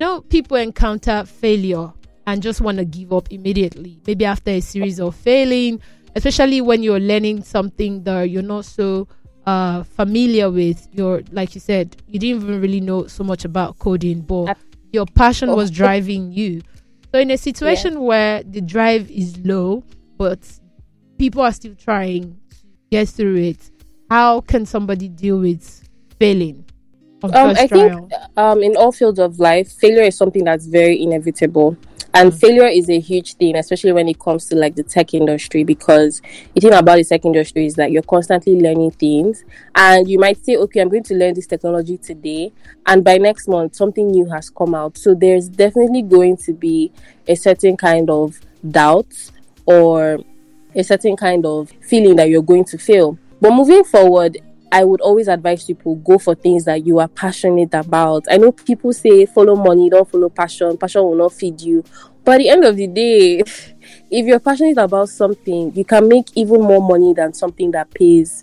You 0.00 0.06
know, 0.06 0.20
people 0.22 0.56
encounter 0.56 1.24
failure 1.24 1.92
and 2.26 2.42
just 2.42 2.60
want 2.60 2.78
to 2.78 2.84
give 2.84 3.12
up 3.12 3.30
immediately. 3.30 4.00
Maybe 4.06 4.24
after 4.24 4.50
a 4.52 4.60
series 4.60 4.98
of 4.98 5.14
failing, 5.14 5.80
especially 6.16 6.60
when 6.60 6.82
you're 6.82 7.00
learning 7.00 7.42
something 7.44 8.02
that 8.04 8.30
you're 8.30 8.42
not 8.42 8.64
so 8.64 9.06
uh, 9.46 9.82
familiar 9.82 10.50
with. 10.50 10.88
You're, 10.92 11.22
like 11.30 11.54
you 11.54 11.60
said, 11.60 11.96
you 12.08 12.18
didn't 12.18 12.42
even 12.42 12.60
really 12.60 12.80
know 12.80 13.06
so 13.06 13.22
much 13.22 13.44
about 13.44 13.78
coding, 13.78 14.22
but 14.22 14.56
your 14.94 15.06
passion 15.06 15.50
was 15.50 15.70
oh. 15.70 15.74
driving 15.74 16.32
you. 16.32 16.62
So 17.12 17.18
in 17.18 17.30
a 17.30 17.36
situation 17.36 17.94
yeah. 17.94 17.98
where 17.98 18.42
the 18.42 18.60
drive 18.60 19.10
is 19.10 19.36
low, 19.38 19.84
but 20.16 20.38
people 21.18 21.42
are 21.42 21.52
still 21.52 21.74
trying 21.74 22.38
to 22.50 22.56
get 22.90 23.08
through 23.08 23.36
it, 23.36 23.70
how 24.08 24.40
can 24.40 24.64
somebody 24.64 25.08
deal 25.08 25.40
with 25.40 25.88
failing? 26.18 26.64
Um, 27.32 27.50
I 27.56 27.66
think 27.66 28.12
um, 28.36 28.62
in 28.62 28.76
all 28.76 28.92
fields 28.92 29.18
of 29.18 29.38
life, 29.38 29.72
failure 29.72 30.02
is 30.02 30.16
something 30.16 30.44
that's 30.44 30.66
very 30.66 31.02
inevitable. 31.02 31.76
And 32.16 32.30
mm-hmm. 32.30 32.38
failure 32.38 32.66
is 32.66 32.88
a 32.88 33.00
huge 33.00 33.34
thing, 33.34 33.56
especially 33.56 33.90
when 33.92 34.08
it 34.08 34.20
comes 34.20 34.46
to 34.46 34.56
like 34.56 34.76
the 34.76 34.84
tech 34.84 35.14
industry, 35.14 35.64
because 35.64 36.22
the 36.54 36.60
thing 36.60 36.72
about 36.72 36.96
the 36.96 37.04
tech 37.04 37.24
industry 37.24 37.66
is 37.66 37.74
that 37.74 37.90
you're 37.90 38.02
constantly 38.02 38.60
learning 38.60 38.92
things. 38.92 39.44
And 39.74 40.08
you 40.08 40.20
might 40.20 40.44
say, 40.44 40.56
okay, 40.56 40.80
I'm 40.80 40.88
going 40.88 41.02
to 41.04 41.14
learn 41.14 41.34
this 41.34 41.48
technology 41.48 41.98
today. 41.98 42.52
And 42.86 43.02
by 43.02 43.18
next 43.18 43.48
month, 43.48 43.74
something 43.74 44.06
new 44.06 44.26
has 44.26 44.48
come 44.48 44.76
out. 44.76 44.96
So 44.96 45.14
there's 45.14 45.48
definitely 45.48 46.02
going 46.02 46.36
to 46.38 46.52
be 46.52 46.92
a 47.26 47.34
certain 47.34 47.76
kind 47.76 48.08
of 48.08 48.40
doubt 48.70 49.12
or 49.66 50.20
a 50.74 50.84
certain 50.84 51.16
kind 51.16 51.44
of 51.44 51.72
feeling 51.82 52.16
that 52.16 52.28
you're 52.28 52.42
going 52.42 52.64
to 52.66 52.78
fail. 52.78 53.18
But 53.40 53.54
moving 53.54 53.82
forward, 53.82 54.38
I 54.74 54.82
would 54.82 55.00
always 55.02 55.28
advise 55.28 55.62
people 55.62 55.94
go 55.94 56.18
for 56.18 56.34
things 56.34 56.64
that 56.64 56.84
you 56.84 56.98
are 56.98 57.06
passionate 57.06 57.72
about. 57.74 58.24
I 58.28 58.38
know 58.38 58.50
people 58.50 58.92
say 58.92 59.24
follow 59.24 59.54
money, 59.54 59.88
don't 59.88 60.10
follow 60.10 60.28
passion. 60.28 60.76
Passion 60.76 61.04
will 61.04 61.14
not 61.14 61.32
feed 61.32 61.60
you. 61.60 61.84
But 62.24 62.32
at 62.32 62.38
the 62.38 62.48
end 62.48 62.64
of 62.64 62.74
the 62.74 62.88
day, 62.88 63.38
if 64.10 64.26
you're 64.26 64.40
passionate 64.40 64.78
about 64.78 65.10
something, 65.10 65.72
you 65.76 65.84
can 65.84 66.08
make 66.08 66.26
even 66.34 66.60
more 66.60 66.82
money 66.82 67.14
than 67.14 67.34
something 67.34 67.70
that 67.70 67.94
pays. 67.94 68.42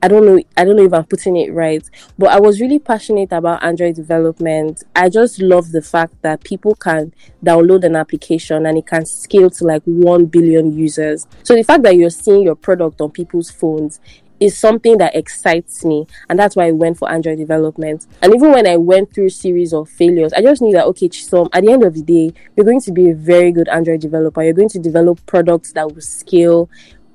I 0.00 0.06
don't 0.06 0.26
know. 0.26 0.40
I 0.56 0.64
don't 0.64 0.76
know 0.76 0.84
if 0.84 0.92
I'm 0.92 1.06
putting 1.06 1.36
it 1.38 1.50
right, 1.52 1.82
but 2.18 2.28
I 2.28 2.38
was 2.38 2.60
really 2.60 2.78
passionate 2.78 3.32
about 3.32 3.64
Android 3.64 3.96
development. 3.96 4.84
I 4.94 5.08
just 5.08 5.40
love 5.40 5.72
the 5.72 5.80
fact 5.80 6.20
that 6.20 6.44
people 6.44 6.74
can 6.74 7.14
download 7.42 7.84
an 7.84 7.96
application 7.96 8.66
and 8.66 8.76
it 8.76 8.86
can 8.86 9.06
scale 9.06 9.48
to 9.48 9.64
like 9.64 9.82
1 9.84 10.26
billion 10.26 10.76
users. 10.76 11.26
So 11.42 11.54
the 11.54 11.64
fact 11.64 11.84
that 11.84 11.96
you're 11.96 12.10
seeing 12.10 12.42
your 12.42 12.54
product 12.54 13.00
on 13.00 13.12
people's 13.12 13.50
phones 13.50 13.98
is 14.44 14.56
something 14.56 14.98
that 14.98 15.16
excites 15.16 15.84
me 15.84 16.06
and 16.28 16.38
that's 16.38 16.54
why 16.54 16.66
I 16.66 16.72
went 16.72 16.98
for 16.98 17.10
Android 17.10 17.38
development. 17.38 18.06
And 18.20 18.34
even 18.34 18.52
when 18.52 18.66
I 18.66 18.76
went 18.76 19.14
through 19.14 19.30
series 19.30 19.72
of 19.72 19.88
failures, 19.88 20.32
I 20.34 20.42
just 20.42 20.60
knew 20.60 20.72
that 20.74 20.84
okay, 20.86 21.08
so 21.10 21.48
at 21.52 21.64
the 21.64 21.72
end 21.72 21.82
of 21.82 21.94
the 21.94 22.02
day, 22.02 22.32
you're 22.56 22.66
going 22.66 22.80
to 22.82 22.92
be 22.92 23.10
a 23.10 23.14
very 23.14 23.52
good 23.52 23.68
Android 23.68 24.00
developer. 24.00 24.42
You're 24.42 24.52
going 24.52 24.68
to 24.70 24.78
develop 24.78 25.24
products 25.26 25.72
that 25.72 25.92
will 25.92 26.02
scale 26.02 26.68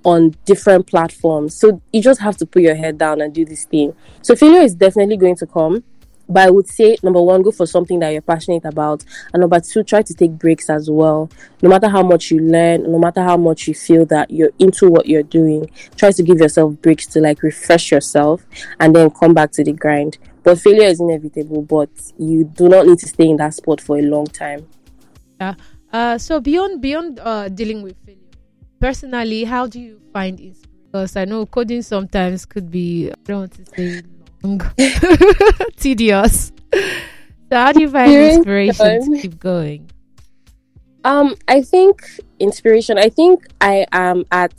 on 0.03 0.35
different 0.45 0.87
platforms. 0.87 1.55
So 1.55 1.81
you 1.93 2.01
just 2.01 2.21
have 2.21 2.37
to 2.37 2.45
put 2.45 2.61
your 2.61 2.75
head 2.75 2.97
down 2.97 3.21
and 3.21 3.33
do 3.33 3.45
this 3.45 3.65
thing. 3.65 3.93
So 4.21 4.35
failure 4.35 4.61
is 4.61 4.73
definitely 4.73 5.17
going 5.17 5.35
to 5.37 5.45
come. 5.45 5.83
But 6.29 6.47
I 6.47 6.51
would 6.51 6.67
say 6.67 6.95
number 7.01 7.21
one, 7.21 7.41
go 7.41 7.51
for 7.51 7.65
something 7.65 7.99
that 7.99 8.09
you're 8.09 8.21
passionate 8.21 8.63
about, 8.65 9.03
and 9.33 9.41
number 9.41 9.59
two, 9.59 9.83
try 9.83 10.03
to 10.03 10.13
take 10.13 10.31
breaks 10.33 10.69
as 10.69 10.89
well. 10.89 11.29
No 11.63 11.69
matter 11.69 11.89
how 11.89 12.03
much 12.03 12.29
you 12.29 12.39
learn, 12.39 12.89
no 12.89 12.99
matter 12.99 13.23
how 13.23 13.35
much 13.35 13.67
you 13.67 13.73
feel 13.73 14.05
that 14.07 14.29
you're 14.29 14.51
into 14.59 14.89
what 14.89 15.07
you're 15.07 15.23
doing, 15.23 15.69
try 15.97 16.11
to 16.11 16.21
give 16.23 16.37
yourself 16.37 16.79
breaks 16.81 17.07
to 17.07 17.19
like 17.19 17.41
refresh 17.41 17.91
yourself 17.91 18.45
and 18.79 18.95
then 18.95 19.09
come 19.09 19.33
back 19.33 19.51
to 19.53 19.63
the 19.63 19.73
grind. 19.73 20.19
But 20.43 20.59
failure 20.59 20.87
is 20.87 20.99
inevitable, 20.99 21.63
but 21.63 21.89
you 22.17 22.43
do 22.43 22.69
not 22.69 22.85
need 22.85 22.99
to 22.99 23.07
stay 23.07 23.27
in 23.27 23.37
that 23.37 23.55
spot 23.55 23.81
for 23.81 23.97
a 23.97 24.01
long 24.03 24.27
time. 24.27 24.67
Yeah. 25.41 25.55
Uh, 25.91 26.17
so 26.19 26.39
beyond 26.39 26.81
beyond 26.81 27.19
uh, 27.19 27.49
dealing 27.49 27.81
with 27.81 27.97
failure, 28.05 28.21
personally, 28.79 29.45
how 29.45 29.65
do 29.65 29.79
you 29.79 29.99
find 30.13 30.39
it? 30.39 30.57
Because 30.85 31.15
I 31.15 31.25
know 31.25 31.47
coding 31.47 31.81
sometimes 31.81 32.45
could 32.45 32.69
be 32.69 33.09
I 33.09 33.15
don't 33.25 33.39
want 33.39 33.53
to 33.53 33.65
say 33.65 34.01
tedious. 35.77 36.51
So 36.73 37.57
how 37.57 37.71
do 37.71 37.81
you 37.81 37.89
find 37.89 38.11
inspiration 38.11 39.13
to 39.13 39.21
keep 39.21 39.39
going? 39.39 39.89
Um, 41.03 41.35
I 41.47 41.61
think 41.61 42.05
inspiration. 42.39 42.97
I 42.97 43.09
think 43.09 43.47
I 43.61 43.85
am 43.91 44.25
at 44.31 44.53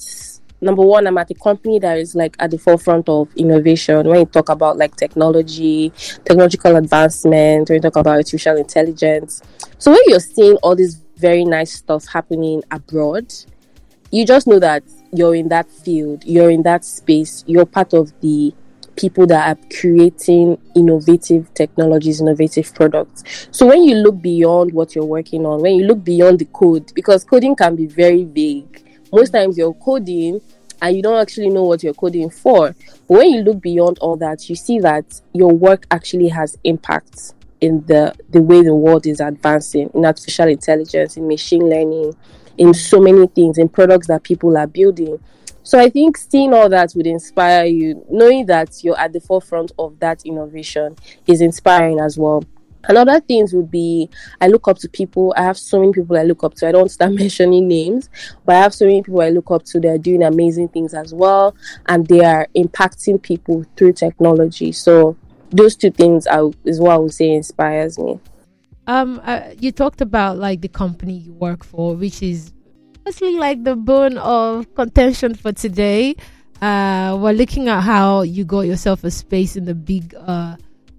number 0.61 0.83
one, 0.83 1.07
I'm 1.07 1.19
at 1.19 1.31
a 1.31 1.35
company 1.35 1.79
that 1.79 1.99
is 1.99 2.15
like 2.15 2.37
at 2.39 2.51
the 2.51 2.59
forefront 2.59 3.09
of 3.09 3.29
innovation. 3.37 4.07
When 4.07 4.21
you 4.21 4.27
talk 4.27 4.49
about 4.49 4.77
like 4.77 4.97
technology, 4.97 5.91
technological 6.25 6.77
advancement, 6.77 7.69
when 7.69 7.77
you 7.77 7.81
talk 7.81 7.97
about 7.97 8.17
artificial 8.17 8.57
intelligence. 8.57 9.43
So 9.79 9.91
when 9.91 10.01
you're 10.07 10.21
seeing 10.21 10.57
all 10.57 10.77
this 10.77 11.01
very 11.17 11.45
nice 11.45 11.73
stuff 11.73 12.07
happening 12.07 12.63
abroad, 12.71 13.33
you 14.11 14.27
just 14.27 14.47
know 14.47 14.59
that 14.59 14.83
you're 15.13 15.35
in 15.35 15.49
that 15.49 15.71
field, 15.71 16.25
you're 16.25 16.51
in 16.51 16.63
that 16.63 16.85
space, 16.85 17.45
you're 17.47 17.67
part 17.67 17.93
of 17.95 18.13
the 18.21 18.55
people 19.01 19.27
that 19.27 19.57
are 19.57 19.69
creating 19.79 20.59
innovative 20.77 21.53
technologies, 21.55 22.21
innovative 22.21 22.75
products. 22.75 23.49
So 23.51 23.67
when 23.67 23.83
you 23.85 23.97
look 23.97 24.21
beyond 24.21 24.73
what 24.73 24.95
you're 24.95 25.05
working 25.05 25.47
on, 25.47 25.63
when 25.63 25.77
you 25.77 25.87
look 25.87 26.05
beyond 26.05 26.39
the 26.39 26.45
code, 26.47 26.93
because 26.95 27.25
coding 27.25 27.57
can 27.57 27.77
be 27.77 27.87
very 27.87 28.25
vague, 28.25 28.85
most 29.13 29.31
times 29.31 29.57
you're 29.57 29.75
coding 29.75 30.41
and 30.83 30.97
you 30.97 31.03
don't 31.03 31.21
actually 31.21 31.49
know 31.49 31.65
what 31.65 31.83
you're 31.83 31.95
coding 31.95 32.31
for. 32.31 32.75
But 33.09 33.19
when 33.19 33.31
you 33.31 33.41
look 33.41 33.61
beyond 33.61 33.99
all 34.01 34.17
that, 34.17 34.49
you 34.49 34.57
see 34.57 34.79
that 34.81 35.21
your 35.33 35.53
work 35.53 35.87
actually 35.91 36.29
has 36.29 36.59
impact 36.65 37.35
in 37.61 37.85
the 37.87 38.15
the 38.31 38.41
way 38.41 38.63
the 38.63 38.75
world 38.75 39.07
is 39.07 39.21
advancing 39.21 39.91
in 39.95 40.05
artificial 40.05 40.49
intelligence, 40.49 41.17
in 41.17 41.29
machine 41.29 41.69
learning, 41.69 42.15
in 42.59 42.73
so 42.75 43.01
many 43.01 43.27
things, 43.29 43.59
in 43.59 43.69
products 43.69 44.07
that 44.07 44.23
people 44.23 44.57
are 44.57 44.67
building. 44.67 45.19
So 45.71 45.79
I 45.79 45.89
think 45.89 46.17
seeing 46.17 46.53
all 46.53 46.69
that 46.69 46.95
would 46.97 47.07
inspire 47.07 47.65
you, 47.65 48.05
knowing 48.11 48.47
that 48.47 48.83
you're 48.83 48.99
at 48.99 49.13
the 49.13 49.21
forefront 49.21 49.71
of 49.79 50.01
that 50.01 50.21
innovation 50.27 50.97
is 51.29 51.41
inspiring 51.41 52.01
as 52.01 52.19
well. 52.19 52.43
And 52.89 52.99
other 52.99 53.21
things 53.21 53.53
would 53.53 53.71
be 53.71 54.11
I 54.41 54.49
look 54.49 54.67
up 54.67 54.79
to 54.79 54.89
people. 54.89 55.33
I 55.37 55.43
have 55.45 55.57
so 55.57 55.79
many 55.79 55.93
people 55.93 56.17
I 56.17 56.25
look 56.25 56.43
up 56.43 56.55
to. 56.55 56.67
I 56.67 56.73
don't 56.73 56.89
start 56.89 57.13
mentioning 57.15 57.69
names, 57.69 58.11
but 58.45 58.57
I 58.57 58.59
have 58.59 58.75
so 58.75 58.85
many 58.85 59.01
people 59.01 59.21
I 59.21 59.29
look 59.29 59.53
up 59.53 59.63
to. 59.67 59.79
They're 59.79 59.97
doing 59.97 60.25
amazing 60.25 60.71
things 60.71 60.93
as 60.93 61.15
well, 61.15 61.55
and 61.87 62.05
they 62.09 62.25
are 62.25 62.49
impacting 62.57 63.23
people 63.23 63.65
through 63.77 63.93
technology. 63.93 64.73
So 64.73 65.17
those 65.51 65.77
two 65.77 65.93
things 65.93 66.27
are, 66.27 66.51
is 66.65 66.81
what 66.81 66.91
I 66.91 66.99
would 66.99 67.15
say 67.15 67.31
inspires 67.31 67.97
me. 67.97 68.19
Um, 68.89 69.21
uh, 69.23 69.51
you 69.57 69.71
talked 69.71 70.01
about 70.01 70.37
like 70.37 70.63
the 70.63 70.69
company 70.69 71.13
you 71.13 71.33
work 71.33 71.63
for, 71.63 71.95
which 71.95 72.25
is 72.25 72.53
mostly 73.05 73.37
like 73.37 73.65
the 73.65 73.77
bone 73.77 74.19
of 74.19 74.75
contention 74.75 75.35
for 75.35 75.53
today. 75.53 76.15
Uh, 76.61 77.19
we're 77.21 77.33
looking 77.33 77.69
at 77.69 77.81
how 77.81 78.23
you 78.23 78.45
got 78.45 78.61
yourself 78.63 79.05
a 79.05 79.11
space 79.11 79.57
in 79.57 79.65
the 79.65 79.75
big 79.75 80.15
uh 80.15 80.57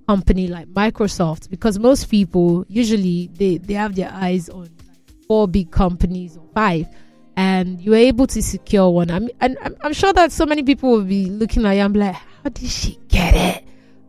company 0.08 0.48
like 0.48 0.67
Microsoft 0.67 1.50
because 1.50 1.79
most 1.79 2.10
people 2.10 2.65
usually 2.67 3.29
they, 3.34 3.58
they 3.58 3.75
have 3.75 3.96
their 3.96 4.12
eyes 4.12 4.50
on 4.50 4.70
four 5.27 5.48
big 5.48 5.72
companies 5.72 6.36
or 6.36 6.46
five 6.53 6.86
and 7.38 7.79
you're 7.81 7.96
able 7.96 8.27
to 8.27 8.41
secure 8.41 8.89
one. 8.89 9.10
I 9.10 9.20
mean, 9.20 9.31
and 9.39 9.58
I'm, 9.62 9.75
I'm 9.81 9.93
sure 9.93 10.12
that 10.13 10.31
so 10.31 10.46
many 10.46 10.63
people 10.63 10.91
will 10.91 11.03
be 11.03 11.27
looking 11.27 11.65
at 11.65 11.74
you 11.74 11.89
be 11.89 12.00
like, 12.00 12.15
how 12.15 12.50
did 12.50 12.70
she 12.70 13.00
get 13.08 13.34
it? 13.36 13.63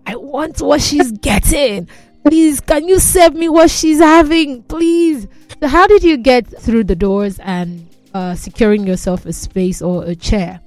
I 0.07 0.17
want 0.17 0.61
what 0.61 0.81
she's 0.81 1.13
getting. 1.21 1.89
Please, 2.25 2.61
can 2.61 2.87
you 2.87 2.99
save 2.99 3.35
me 3.35 3.49
what 3.49 3.71
she's 3.71 3.99
having? 3.99 4.62
Please. 4.64 5.26
So, 5.61 5.69
how 5.69 5.87
did 5.87 6.02
you 6.05 6.17
get 6.17 6.47
through 6.47 6.85
the 6.85 6.97
doors 6.97 7.38
and 7.41 7.88
uh, 8.14 8.35
securing 8.35 8.87
yourself 8.87 9.26
a 9.26 9.33
space 9.33 9.83
or 9.83 10.05
a 10.05 10.14
chair? 10.14 10.61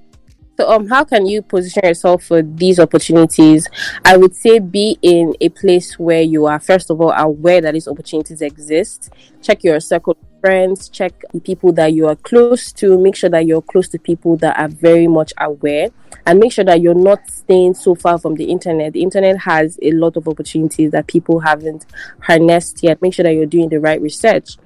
So, 0.57 0.69
um, 0.69 0.87
how 0.87 1.03
can 1.03 1.25
you 1.25 1.41
position 1.41 1.81
yourself 1.83 2.23
for 2.23 2.41
these 2.41 2.79
opportunities? 2.79 3.67
I 4.05 4.15
would 4.15 4.35
say 4.35 4.59
be 4.59 4.97
in 5.01 5.35
a 5.41 5.49
place 5.49 5.99
where 5.99 6.21
you 6.21 6.45
are, 6.45 6.59
first 6.59 6.89
of 6.89 7.01
all, 7.01 7.11
aware 7.11 7.59
that 7.59 7.73
these 7.73 7.89
opportunities 7.89 8.41
exist. 8.41 9.09
Check 9.41 9.65
your 9.65 9.81
circle 9.81 10.13
of 10.13 10.39
friends, 10.39 10.87
check 10.87 11.11
the 11.33 11.41
people 11.41 11.73
that 11.73 11.91
you 11.91 12.07
are 12.07 12.15
close 12.15 12.71
to. 12.71 12.97
Make 12.97 13.17
sure 13.17 13.29
that 13.31 13.45
you're 13.45 13.61
close 13.61 13.89
to 13.89 13.99
people 13.99 14.37
that 14.37 14.57
are 14.57 14.69
very 14.69 15.07
much 15.07 15.33
aware, 15.39 15.89
and 16.25 16.39
make 16.39 16.53
sure 16.53 16.63
that 16.63 16.79
you're 16.79 16.93
not 16.93 17.29
staying 17.29 17.73
so 17.73 17.93
far 17.93 18.17
from 18.17 18.35
the 18.35 18.45
internet. 18.45 18.93
The 18.93 19.03
internet 19.03 19.37
has 19.39 19.77
a 19.81 19.91
lot 19.91 20.15
of 20.15 20.25
opportunities 20.25 20.91
that 20.91 21.07
people 21.07 21.41
haven't 21.41 21.85
harnessed 22.21 22.81
yet. 22.81 23.01
Make 23.01 23.13
sure 23.13 23.23
that 23.23 23.33
you're 23.33 23.45
doing 23.45 23.67
the 23.67 23.81
right 23.81 24.01
research. 24.01 24.57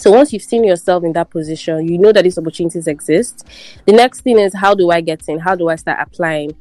So 0.00 0.10
once 0.10 0.32
you've 0.32 0.42
seen 0.42 0.64
yourself 0.64 1.04
in 1.04 1.12
that 1.12 1.28
position, 1.28 1.86
you 1.86 1.98
know 1.98 2.10
that 2.10 2.24
these 2.24 2.38
opportunities 2.38 2.86
exist. 2.86 3.46
The 3.84 3.92
next 3.92 4.22
thing 4.22 4.38
is 4.38 4.54
how 4.54 4.74
do 4.74 4.90
I 4.90 5.02
get 5.02 5.28
in? 5.28 5.38
How 5.38 5.54
do 5.54 5.68
I 5.68 5.76
start 5.76 5.98
applying? 6.00 6.56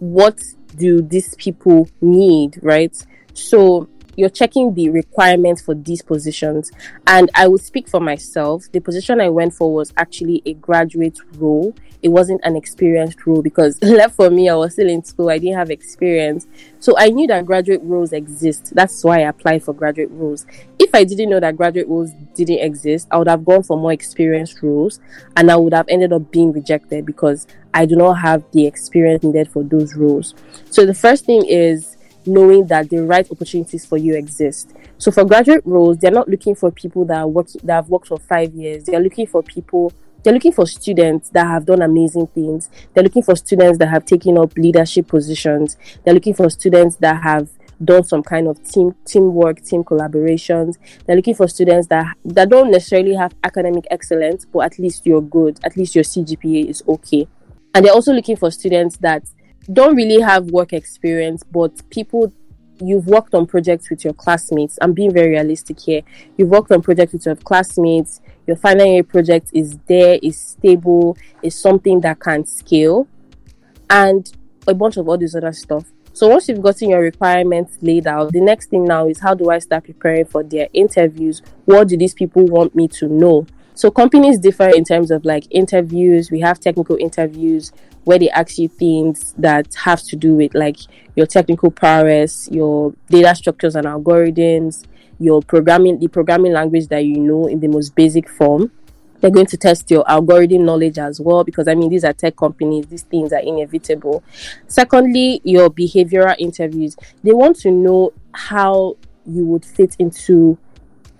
What 0.00 0.40
do 0.74 1.00
these 1.00 1.36
people 1.36 1.88
need, 2.00 2.58
right? 2.62 2.92
So 3.32 3.88
you're 4.16 4.28
checking 4.28 4.74
the 4.74 4.90
requirements 4.90 5.62
for 5.62 5.74
these 5.74 6.02
positions. 6.02 6.70
And 7.06 7.30
I 7.34 7.48
would 7.48 7.62
speak 7.62 7.88
for 7.88 8.00
myself. 8.00 8.70
The 8.72 8.80
position 8.80 9.20
I 9.20 9.28
went 9.28 9.54
for 9.54 9.72
was 9.72 9.92
actually 9.96 10.42
a 10.46 10.54
graduate 10.54 11.18
role. 11.36 11.74
It 12.02 12.08
wasn't 12.08 12.40
an 12.44 12.56
experienced 12.56 13.26
role 13.26 13.42
because 13.42 13.80
left 13.82 14.16
for 14.16 14.30
me, 14.30 14.48
I 14.48 14.54
was 14.54 14.72
still 14.72 14.88
in 14.88 15.04
school. 15.04 15.30
I 15.30 15.38
didn't 15.38 15.58
have 15.58 15.70
experience. 15.70 16.46
So 16.78 16.94
I 16.96 17.08
knew 17.08 17.26
that 17.26 17.46
graduate 17.46 17.80
roles 17.82 18.12
exist. 18.12 18.74
That's 18.74 19.04
why 19.04 19.18
I 19.18 19.28
applied 19.28 19.62
for 19.62 19.74
graduate 19.74 20.10
roles. 20.10 20.46
If 20.78 20.94
I 20.94 21.04
didn't 21.04 21.28
know 21.28 21.40
that 21.40 21.56
graduate 21.56 21.88
roles 21.88 22.10
didn't 22.34 22.60
exist, 22.60 23.06
I 23.10 23.18
would 23.18 23.28
have 23.28 23.44
gone 23.44 23.62
for 23.62 23.76
more 23.76 23.92
experienced 23.92 24.62
roles 24.62 24.98
and 25.36 25.50
I 25.50 25.56
would 25.56 25.74
have 25.74 25.86
ended 25.88 26.12
up 26.12 26.30
being 26.30 26.52
rejected 26.52 27.04
because 27.04 27.46
I 27.74 27.86
do 27.86 27.96
not 27.96 28.14
have 28.14 28.44
the 28.52 28.66
experience 28.66 29.22
needed 29.22 29.50
for 29.50 29.62
those 29.62 29.94
roles. 29.94 30.34
So 30.70 30.86
the 30.86 30.94
first 30.94 31.24
thing 31.24 31.44
is 31.46 31.89
knowing 32.26 32.66
that 32.66 32.90
the 32.90 33.02
right 33.02 33.30
opportunities 33.30 33.86
for 33.86 33.96
you 33.98 34.14
exist. 34.16 34.72
So 34.98 35.10
for 35.10 35.24
graduate 35.24 35.62
roles, 35.64 35.98
they're 35.98 36.10
not 36.10 36.28
looking 36.28 36.54
for 36.54 36.70
people 36.70 37.04
that 37.06 37.30
working 37.30 37.60
that 37.64 37.74
have 37.74 37.88
worked 37.88 38.08
for 38.08 38.18
five 38.18 38.54
years. 38.54 38.84
They're 38.84 39.00
looking 39.00 39.26
for 39.26 39.42
people 39.42 39.92
they're 40.22 40.34
looking 40.34 40.52
for 40.52 40.66
students 40.66 41.30
that 41.30 41.46
have 41.46 41.64
done 41.64 41.80
amazing 41.82 42.26
things. 42.28 42.68
They're 42.92 43.04
looking 43.04 43.22
for 43.22 43.36
students 43.36 43.78
that 43.78 43.88
have 43.88 44.04
taken 44.04 44.36
up 44.36 44.52
leadership 44.56 45.08
positions. 45.08 45.76
They're 46.04 46.14
looking 46.14 46.34
for 46.34 46.50
students 46.50 46.96
that 46.96 47.22
have 47.22 47.48
done 47.82 48.04
some 48.04 48.22
kind 48.22 48.46
of 48.46 48.62
team 48.62 48.94
teamwork, 49.06 49.62
team 49.62 49.82
collaborations. 49.82 50.76
They're 51.06 51.16
looking 51.16 51.34
for 51.34 51.48
students 51.48 51.88
that 51.88 52.14
that 52.26 52.50
don't 52.50 52.70
necessarily 52.70 53.14
have 53.14 53.34
academic 53.44 53.86
excellence, 53.90 54.44
but 54.44 54.60
at 54.60 54.78
least 54.78 55.06
you're 55.06 55.22
good. 55.22 55.58
At 55.64 55.76
least 55.76 55.94
your 55.94 56.04
CGPA 56.04 56.68
is 56.68 56.82
okay. 56.86 57.26
And 57.74 57.84
they're 57.84 57.94
also 57.94 58.12
looking 58.12 58.36
for 58.36 58.50
students 58.50 58.96
that 58.98 59.22
don't 59.72 59.94
really 59.96 60.20
have 60.20 60.46
work 60.46 60.72
experience, 60.72 61.42
but 61.42 61.88
people 61.90 62.32
you've 62.82 63.06
worked 63.06 63.34
on 63.34 63.46
projects 63.46 63.90
with 63.90 64.04
your 64.04 64.14
classmates. 64.14 64.78
I'm 64.80 64.92
being 64.92 65.12
very 65.12 65.30
realistic 65.30 65.80
here. 65.80 66.02
You've 66.36 66.48
worked 66.48 66.72
on 66.72 66.82
projects 66.82 67.12
with 67.12 67.26
your 67.26 67.36
classmates. 67.36 68.20
Your 68.46 68.56
final 68.56 68.86
year 68.86 69.04
project 69.04 69.50
is 69.52 69.78
there, 69.86 70.18
is 70.22 70.38
stable, 70.38 71.16
is 71.42 71.54
something 71.54 72.00
that 72.00 72.18
can 72.20 72.46
scale, 72.46 73.06
and 73.88 74.30
a 74.66 74.74
bunch 74.74 74.96
of 74.96 75.08
all 75.08 75.18
this 75.18 75.34
other 75.34 75.52
stuff. 75.52 75.84
So 76.12 76.28
once 76.28 76.48
you've 76.48 76.62
gotten 76.62 76.90
your 76.90 77.00
requirements 77.00 77.78
laid 77.80 78.06
out, 78.06 78.32
the 78.32 78.40
next 78.40 78.70
thing 78.70 78.84
now 78.84 79.08
is 79.08 79.20
how 79.20 79.34
do 79.34 79.50
I 79.50 79.58
start 79.58 79.84
preparing 79.84 80.24
for 80.24 80.42
their 80.42 80.68
interviews? 80.72 81.42
What 81.66 81.88
do 81.88 81.96
these 81.96 82.14
people 82.14 82.44
want 82.46 82.74
me 82.74 82.88
to 82.88 83.08
know? 83.08 83.46
So 83.80 83.90
companies 83.90 84.38
differ 84.38 84.68
in 84.68 84.84
terms 84.84 85.10
of 85.10 85.24
like 85.24 85.46
interviews. 85.50 86.30
We 86.30 86.40
have 86.40 86.60
technical 86.60 86.96
interviews 86.96 87.72
where 88.04 88.18
they 88.18 88.28
ask 88.28 88.58
you 88.58 88.68
things 88.68 89.34
that 89.38 89.72
have 89.72 90.02
to 90.02 90.16
do 90.16 90.34
with 90.34 90.54
like 90.54 90.76
your 91.16 91.24
technical 91.24 91.70
prowess, 91.70 92.46
your 92.52 92.92
data 93.08 93.34
structures 93.34 93.76
and 93.76 93.86
algorithms, 93.86 94.84
your 95.18 95.40
programming, 95.40 95.98
the 95.98 96.08
programming 96.08 96.52
language 96.52 96.88
that 96.88 97.06
you 97.06 97.20
know 97.20 97.46
in 97.46 97.60
the 97.60 97.68
most 97.68 97.94
basic 97.94 98.28
form. 98.28 98.70
They're 99.22 99.30
going 99.30 99.46
to 99.46 99.56
test 99.56 99.90
your 99.90 100.06
algorithm 100.10 100.66
knowledge 100.66 100.98
as 100.98 101.18
well 101.18 101.42
because 101.42 101.66
I 101.66 101.74
mean 101.74 101.88
these 101.88 102.04
are 102.04 102.12
tech 102.12 102.36
companies, 102.36 102.86
these 102.88 103.04
things 103.04 103.32
are 103.32 103.40
inevitable. 103.40 104.22
Secondly, 104.66 105.40
your 105.42 105.70
behavioral 105.70 106.36
interviews. 106.38 106.96
They 107.24 107.32
want 107.32 107.56
to 107.60 107.70
know 107.70 108.12
how 108.34 108.98
you 109.24 109.46
would 109.46 109.64
fit 109.64 109.96
into 109.98 110.58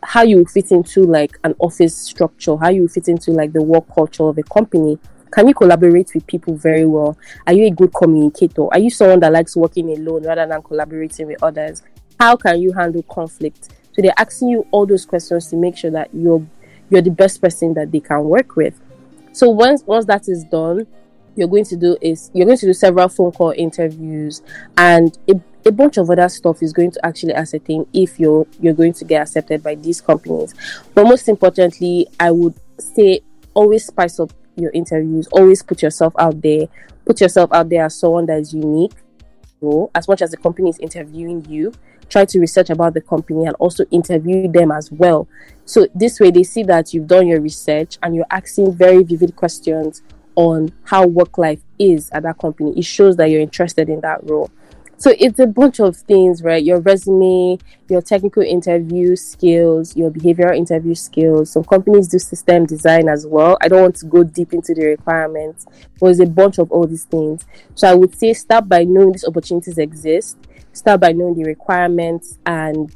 how 0.02 0.22
you 0.22 0.44
fit 0.46 0.70
into 0.72 1.02
like 1.02 1.38
an 1.44 1.54
office 1.58 1.96
structure, 1.96 2.56
how 2.56 2.70
you 2.70 2.88
fit 2.88 3.08
into 3.08 3.32
like 3.32 3.52
the 3.52 3.62
work 3.62 3.84
culture 3.94 4.24
of 4.24 4.38
a 4.38 4.42
company. 4.42 4.98
Can 5.30 5.46
you 5.46 5.54
collaborate 5.54 6.10
with 6.12 6.26
people 6.26 6.56
very 6.56 6.86
well? 6.86 7.16
Are 7.46 7.52
you 7.52 7.66
a 7.66 7.70
good 7.70 7.94
communicator? 7.94 8.66
Are 8.72 8.78
you 8.78 8.90
someone 8.90 9.20
that 9.20 9.32
likes 9.32 9.56
working 9.56 9.90
alone 9.90 10.24
rather 10.24 10.46
than 10.46 10.60
collaborating 10.62 11.28
with 11.28 11.42
others? 11.42 11.82
how 12.20 12.36
can 12.36 12.60
you 12.60 12.70
handle 12.72 13.02
conflict? 13.04 13.70
So 13.92 14.02
they're 14.02 14.12
asking 14.18 14.50
you 14.50 14.66
all 14.70 14.86
those 14.86 15.06
questions 15.06 15.48
to 15.48 15.56
make 15.56 15.76
sure 15.76 15.90
that 15.90 16.10
you're 16.12 16.46
you're 16.90 17.02
the 17.02 17.10
best 17.10 17.40
person 17.40 17.72
that 17.74 17.90
they 17.90 18.00
can 18.00 18.24
work 18.24 18.56
with. 18.56 18.78
So 19.32 19.48
once 19.48 19.82
once 19.84 20.04
that 20.04 20.28
is 20.28 20.44
done, 20.44 20.86
you're 21.34 21.48
going 21.48 21.64
to 21.64 21.76
do 21.76 21.96
is 22.02 22.30
you're 22.34 22.44
going 22.44 22.58
to 22.58 22.66
do 22.66 22.74
several 22.74 23.08
phone 23.08 23.32
call 23.32 23.54
interviews 23.56 24.42
and 24.76 25.18
a, 25.28 25.40
a 25.66 25.72
bunch 25.72 25.98
of 25.98 26.10
other 26.10 26.28
stuff 26.28 26.62
is 26.62 26.72
going 26.72 26.90
to 26.92 27.06
actually 27.06 27.34
ascertain 27.34 27.86
if 27.92 28.18
you're 28.18 28.46
you're 28.60 28.74
going 28.74 28.92
to 28.94 29.04
get 29.04 29.22
accepted 29.22 29.62
by 29.62 29.74
these 29.74 30.00
companies. 30.00 30.54
But 30.94 31.04
most 31.04 31.28
importantly, 31.28 32.06
I 32.18 32.30
would 32.30 32.54
say 32.78 33.20
always 33.54 33.86
spice 33.86 34.18
up 34.20 34.32
your 34.56 34.70
interviews, 34.72 35.28
always 35.32 35.62
put 35.62 35.82
yourself 35.82 36.14
out 36.18 36.40
there, 36.40 36.66
put 37.04 37.20
yourself 37.20 37.52
out 37.52 37.68
there 37.68 37.84
as 37.84 37.98
someone 37.98 38.26
that 38.26 38.38
is 38.38 38.54
unique. 38.54 38.92
As 39.94 40.08
much 40.08 40.22
as 40.22 40.30
the 40.30 40.38
company 40.38 40.70
is 40.70 40.78
interviewing 40.78 41.44
you, 41.46 41.74
try 42.08 42.24
to 42.24 42.40
research 42.40 42.70
about 42.70 42.94
the 42.94 43.00
company 43.02 43.44
and 43.44 43.54
also 43.56 43.84
interview 43.90 44.50
them 44.50 44.72
as 44.72 44.90
well. 44.90 45.28
So 45.66 45.86
this 45.94 46.18
way 46.18 46.30
they 46.30 46.44
see 46.44 46.62
that 46.64 46.94
you've 46.94 47.06
done 47.06 47.26
your 47.26 47.40
research 47.40 47.98
and 48.02 48.14
you're 48.14 48.26
asking 48.30 48.74
very 48.74 49.02
vivid 49.02 49.36
questions 49.36 50.02
on 50.34 50.72
how 50.84 51.06
work 51.06 51.36
life 51.36 51.60
is 51.78 52.10
at 52.12 52.22
that 52.22 52.38
company. 52.38 52.72
It 52.78 52.84
shows 52.86 53.16
that 53.16 53.28
you're 53.28 53.42
interested 53.42 53.90
in 53.90 54.00
that 54.00 54.20
role. 54.22 54.50
So 55.00 55.14
it's 55.18 55.38
a 55.38 55.46
bunch 55.46 55.80
of 55.80 55.96
things, 55.96 56.42
right? 56.42 56.62
Your 56.62 56.78
resume, 56.80 57.56
your 57.88 58.02
technical 58.02 58.42
interview 58.42 59.16
skills, 59.16 59.96
your 59.96 60.10
behavioral 60.10 60.54
interview 60.54 60.94
skills. 60.94 61.50
Some 61.52 61.64
companies 61.64 62.08
do 62.08 62.18
system 62.18 62.66
design 62.66 63.08
as 63.08 63.26
well. 63.26 63.56
I 63.62 63.68
don't 63.68 63.80
want 63.80 63.96
to 63.96 64.06
go 64.06 64.24
deep 64.24 64.52
into 64.52 64.74
the 64.74 64.84
requirements, 64.84 65.64
but 65.98 66.08
it's 66.08 66.20
a 66.20 66.26
bunch 66.26 66.58
of 66.58 66.70
all 66.70 66.86
these 66.86 67.06
things. 67.06 67.46
So 67.76 67.88
I 67.88 67.94
would 67.94 68.14
say 68.14 68.34
start 68.34 68.68
by 68.68 68.84
knowing 68.84 69.12
these 69.12 69.24
opportunities 69.24 69.78
exist, 69.78 70.36
start 70.74 71.00
by 71.00 71.12
knowing 71.12 71.34
the 71.34 71.44
requirements, 71.44 72.38
and 72.44 72.94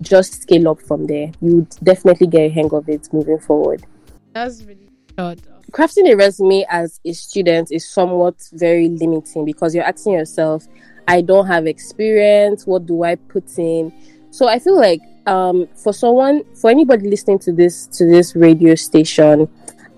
just 0.00 0.42
scale 0.42 0.68
up 0.68 0.80
from 0.80 1.08
there. 1.08 1.32
You 1.40 1.56
would 1.56 1.70
definitely 1.82 2.28
get 2.28 2.42
a 2.42 2.48
hang 2.50 2.72
of 2.72 2.88
it 2.88 3.12
moving 3.12 3.40
forward. 3.40 3.84
That's 4.32 4.62
really 4.62 4.90
short 5.18 5.40
crafting 5.72 6.10
a 6.12 6.14
resume 6.14 6.66
as 6.68 7.00
a 7.04 7.12
student 7.12 7.72
is 7.72 7.88
somewhat 7.88 8.36
very 8.52 8.90
limiting 8.90 9.44
because 9.44 9.74
you're 9.74 9.84
asking 9.84 10.12
yourself, 10.12 10.66
I 11.08 11.20
don't 11.20 11.46
have 11.46 11.66
experience, 11.66 12.66
what 12.66 12.86
do 12.86 13.02
I 13.02 13.16
put 13.16 13.58
in? 13.58 13.92
So 14.30 14.48
I 14.48 14.58
feel 14.58 14.76
like 14.76 15.00
um, 15.26 15.68
for 15.76 15.92
someone, 15.92 16.42
for 16.54 16.70
anybody 16.70 17.08
listening 17.08 17.38
to 17.40 17.52
this 17.52 17.86
to 17.88 18.06
this 18.06 18.34
radio 18.34 18.74
station, 18.74 19.48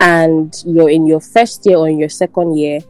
and 0.01 0.55
you're 0.67 0.91
in 0.91 1.07
your 1.07 1.21
first 1.21 1.65
year 1.67 1.77
or 1.77 1.89
in 1.89 1.99
your 1.99 2.09
second 2.09 2.59
year, 2.59 2.81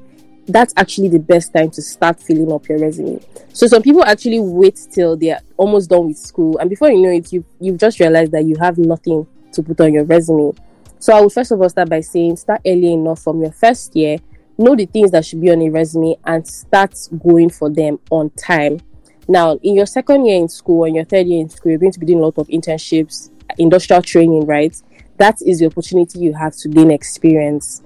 that's 0.46 0.72
actually 0.76 1.08
the 1.08 1.18
best 1.18 1.52
time 1.52 1.70
to 1.70 1.82
start 1.82 2.20
filling 2.20 2.50
up 2.52 2.68
your 2.68 2.78
resume. 2.78 3.20
So 3.52 3.66
some 3.66 3.82
people 3.82 4.04
actually 4.04 4.40
wait 4.40 4.80
till 4.90 5.16
they're 5.16 5.40
almost 5.56 5.90
done 5.90 6.08
with 6.08 6.18
school, 6.18 6.58
and 6.58 6.70
before 6.70 6.90
you 6.90 7.02
know 7.02 7.10
it, 7.10 7.32
you 7.32 7.44
you've 7.60 7.78
just 7.78 8.00
realized 8.00 8.32
that 8.32 8.44
you 8.44 8.56
have 8.56 8.78
nothing 8.78 9.26
to 9.52 9.62
put 9.62 9.80
on 9.80 9.92
your 9.92 10.04
resume. 10.04 10.52
So 10.98 11.14
I 11.14 11.20
would 11.20 11.32
first 11.32 11.52
of 11.52 11.60
all 11.60 11.68
start 11.68 11.90
by 11.90 12.00
saying 12.00 12.36
start 12.36 12.62
early 12.66 12.94
enough 12.94 13.22
from 13.22 13.40
your 13.40 13.52
first 13.52 13.94
year, 13.94 14.18
know 14.58 14.76
the 14.76 14.86
things 14.86 15.10
that 15.10 15.24
should 15.24 15.40
be 15.40 15.50
on 15.50 15.62
a 15.62 15.68
resume, 15.70 16.16
and 16.24 16.46
start 16.46 16.96
going 17.22 17.50
for 17.50 17.70
them 17.70 17.98
on 18.10 18.30
time. 18.30 18.80
Now, 19.26 19.58
in 19.62 19.74
your 19.74 19.86
second 19.86 20.26
year 20.26 20.36
in 20.36 20.48
school 20.48 20.84
and 20.84 20.94
your 20.94 21.04
third 21.04 21.26
year 21.26 21.40
in 21.40 21.48
school, 21.48 21.70
you're 21.70 21.78
going 21.78 21.92
to 21.92 22.00
be 22.00 22.06
doing 22.06 22.18
a 22.18 22.22
lot 22.22 22.38
of 22.38 22.46
internships, 22.48 23.30
industrial 23.58 24.02
training, 24.02 24.46
right? 24.46 24.76
That 25.16 25.40
is 25.42 25.60
the 25.60 25.66
opportunity 25.66 26.18
you 26.18 26.34
have 26.34 26.54
to 26.56 26.68
gain 26.68 26.90
experience. 26.90 27.82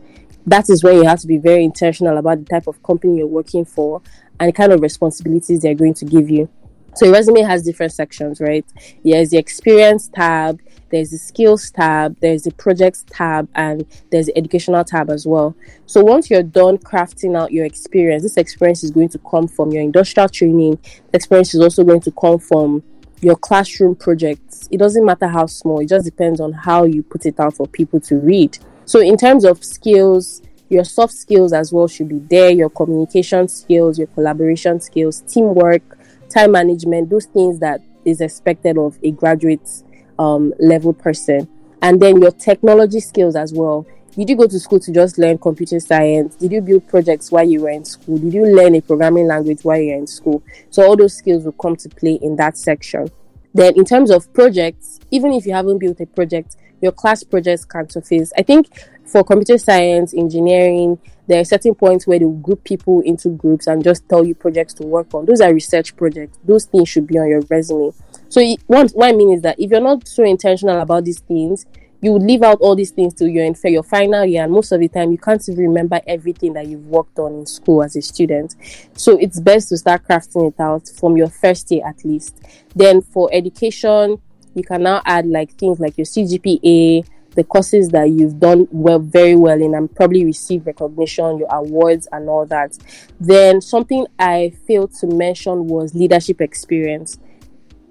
That 0.46 0.68
is 0.70 0.82
where 0.82 0.94
you 0.94 1.04
have 1.04 1.20
to 1.20 1.26
be 1.26 1.36
very 1.36 1.62
intentional 1.62 2.16
about 2.16 2.38
the 2.38 2.44
type 2.46 2.66
of 2.66 2.82
company 2.82 3.18
you're 3.18 3.26
working 3.26 3.64
for 3.64 4.02
and 4.40 4.48
the 4.48 4.52
kind 4.52 4.72
of 4.72 4.80
responsibilities 4.80 5.60
they're 5.60 5.74
going 5.74 5.94
to 5.94 6.04
give 6.04 6.30
you. 6.30 6.48
So 6.94 7.06
your 7.06 7.14
resume 7.14 7.42
has 7.42 7.62
different 7.62 7.92
sections, 7.92 8.40
right? 8.40 8.64
There's 9.04 9.30
the 9.30 9.36
experience 9.36 10.08
tab, 10.08 10.60
there's 10.90 11.10
the 11.10 11.18
skills 11.18 11.70
tab, 11.70 12.16
there's 12.20 12.42
the 12.42 12.52
projects 12.52 13.04
tab, 13.10 13.48
and 13.54 13.84
there's 14.10 14.26
the 14.26 14.36
educational 14.36 14.84
tab 14.84 15.10
as 15.10 15.26
well. 15.26 15.54
So 15.86 16.02
once 16.02 16.30
you're 16.30 16.42
done 16.42 16.78
crafting 16.78 17.36
out 17.36 17.52
your 17.52 17.64
experience, 17.64 18.22
this 18.22 18.36
experience 18.36 18.84
is 18.84 18.90
going 18.90 19.08
to 19.10 19.18
come 19.18 19.48
from 19.48 19.70
your 19.70 19.82
industrial 19.82 20.28
training. 20.28 20.78
The 21.10 21.16
experience 21.16 21.54
is 21.54 21.60
also 21.60 21.84
going 21.84 22.00
to 22.02 22.12
come 22.12 22.38
from 22.38 22.82
your 23.20 23.36
classroom 23.36 23.96
projects. 23.96 24.68
It 24.70 24.78
doesn't 24.78 25.04
matter 25.04 25.26
how 25.26 25.46
small, 25.46 25.80
it 25.80 25.88
just 25.88 26.04
depends 26.04 26.40
on 26.40 26.52
how 26.52 26.84
you 26.84 27.02
put 27.02 27.26
it 27.26 27.38
out 27.40 27.54
for 27.54 27.66
people 27.66 28.00
to 28.00 28.16
read. 28.16 28.58
So 28.84 29.00
in 29.00 29.16
terms 29.16 29.44
of 29.44 29.62
skills, 29.62 30.42
your 30.68 30.84
soft 30.84 31.14
skills 31.14 31.52
as 31.52 31.72
well 31.72 31.88
should 31.88 32.08
be 32.08 32.18
there, 32.18 32.50
your 32.50 32.70
communication 32.70 33.48
skills, 33.48 33.98
your 33.98 34.06
collaboration 34.08 34.80
skills, 34.80 35.22
teamwork, 35.22 35.82
time 36.28 36.52
management, 36.52 37.10
those 37.10 37.26
things 37.26 37.58
that 37.60 37.80
is 38.04 38.20
expected 38.20 38.78
of 38.78 38.98
a 39.02 39.10
graduate 39.10 39.66
um, 40.18 40.52
level 40.58 40.92
person. 40.92 41.48
And 41.82 42.00
then 42.00 42.20
your 42.20 42.32
technology 42.32 43.00
skills 43.00 43.36
as 43.36 43.52
well. 43.52 43.86
Did 44.16 44.30
you 44.30 44.36
go 44.36 44.48
to 44.48 44.58
school 44.58 44.80
to 44.80 44.92
just 44.92 45.16
learn 45.16 45.38
computer 45.38 45.78
science? 45.78 46.34
Did 46.34 46.50
you 46.50 46.60
build 46.60 46.88
projects 46.88 47.30
while 47.30 47.48
you 47.48 47.60
were 47.60 47.70
in 47.70 47.84
school? 47.84 48.18
Did 48.18 48.34
you 48.34 48.46
learn 48.46 48.74
a 48.74 48.80
programming 48.80 49.28
language 49.28 49.60
while 49.62 49.78
you're 49.78 49.96
in 49.96 50.08
school? 50.08 50.42
So 50.70 50.82
all 50.82 50.96
those 50.96 51.16
skills 51.16 51.44
will 51.44 51.52
come 51.52 51.76
to 51.76 51.88
play 51.88 52.18
in 52.20 52.34
that 52.36 52.58
section. 52.58 53.10
Then 53.54 53.74
in 53.76 53.84
terms 53.84 54.10
of 54.10 54.32
projects, 54.34 54.98
even 55.12 55.32
if 55.32 55.46
you 55.46 55.52
haven't 55.52 55.78
built 55.78 56.00
a 56.00 56.06
project, 56.06 56.56
your 56.80 56.92
class 56.92 57.22
projects 57.22 57.64
can 57.64 57.88
surface. 57.90 58.32
I 58.36 58.42
think 58.42 58.66
for 59.04 59.24
computer 59.24 59.58
science, 59.58 60.14
engineering, 60.14 60.98
there 61.26 61.40
are 61.40 61.44
certain 61.44 61.74
points 61.74 62.06
where 62.06 62.18
they 62.18 62.24
group 62.24 62.64
people 62.64 63.00
into 63.02 63.30
groups 63.30 63.66
and 63.66 63.84
just 63.84 64.08
tell 64.08 64.24
you 64.24 64.34
projects 64.34 64.74
to 64.74 64.86
work 64.86 65.12
on. 65.14 65.26
Those 65.26 65.40
are 65.40 65.52
research 65.52 65.96
projects. 65.96 66.38
Those 66.44 66.64
things 66.64 66.88
should 66.88 67.06
be 67.06 67.18
on 67.18 67.28
your 67.28 67.42
resume. 67.48 67.92
So 68.28 68.44
what, 68.66 68.90
what 68.92 69.08
I 69.08 69.12
mean 69.12 69.32
is 69.32 69.42
that 69.42 69.58
if 69.58 69.70
you're 69.70 69.80
not 69.80 70.06
so 70.06 70.24
intentional 70.24 70.80
about 70.80 71.04
these 71.04 71.20
things, 71.20 71.66
you 72.00 72.12
would 72.12 72.22
leave 72.22 72.42
out 72.42 72.58
all 72.60 72.76
these 72.76 72.90
things 72.90 73.14
till 73.14 73.26
you're 73.26 73.44
in 73.44 73.54
for 73.54 73.68
your 73.68 73.82
final 73.82 74.24
year, 74.24 74.44
and 74.44 74.52
most 74.52 74.70
of 74.70 74.80
the 74.80 74.88
time 74.88 75.10
you 75.10 75.18
can't 75.18 75.46
even 75.48 75.64
remember 75.64 76.00
everything 76.06 76.52
that 76.52 76.66
you've 76.66 76.86
worked 76.86 77.18
on 77.18 77.32
in 77.34 77.46
school 77.46 77.82
as 77.82 77.96
a 77.96 78.02
student. 78.02 78.54
So 78.94 79.18
it's 79.18 79.40
best 79.40 79.70
to 79.70 79.76
start 79.76 80.06
crafting 80.06 80.48
it 80.48 80.60
out 80.60 80.88
from 80.88 81.16
your 81.16 81.28
first 81.28 81.70
year 81.70 81.86
at 81.86 82.04
least. 82.04 82.38
Then 82.76 83.00
for 83.00 83.28
education, 83.32 84.20
you 84.54 84.62
can 84.62 84.84
now 84.84 85.02
add 85.04 85.26
like 85.26 85.52
things 85.54 85.80
like 85.80 85.98
your 85.98 86.04
CGPA, 86.04 87.04
the 87.34 87.44
courses 87.44 87.90
that 87.90 88.10
you've 88.10 88.40
done 88.40 88.66
well 88.70 88.98
very 88.98 89.36
well 89.36 89.60
in 89.60 89.74
and 89.74 89.94
probably 89.94 90.24
receive 90.24 90.66
recognition 90.66 91.38
your 91.38 91.48
awards 91.52 92.08
and 92.10 92.28
all 92.28 92.44
that 92.44 92.76
then 93.20 93.60
something 93.60 94.06
i 94.18 94.52
failed 94.66 94.92
to 94.92 95.06
mention 95.06 95.68
was 95.68 95.94
leadership 95.94 96.40
experience 96.40 97.16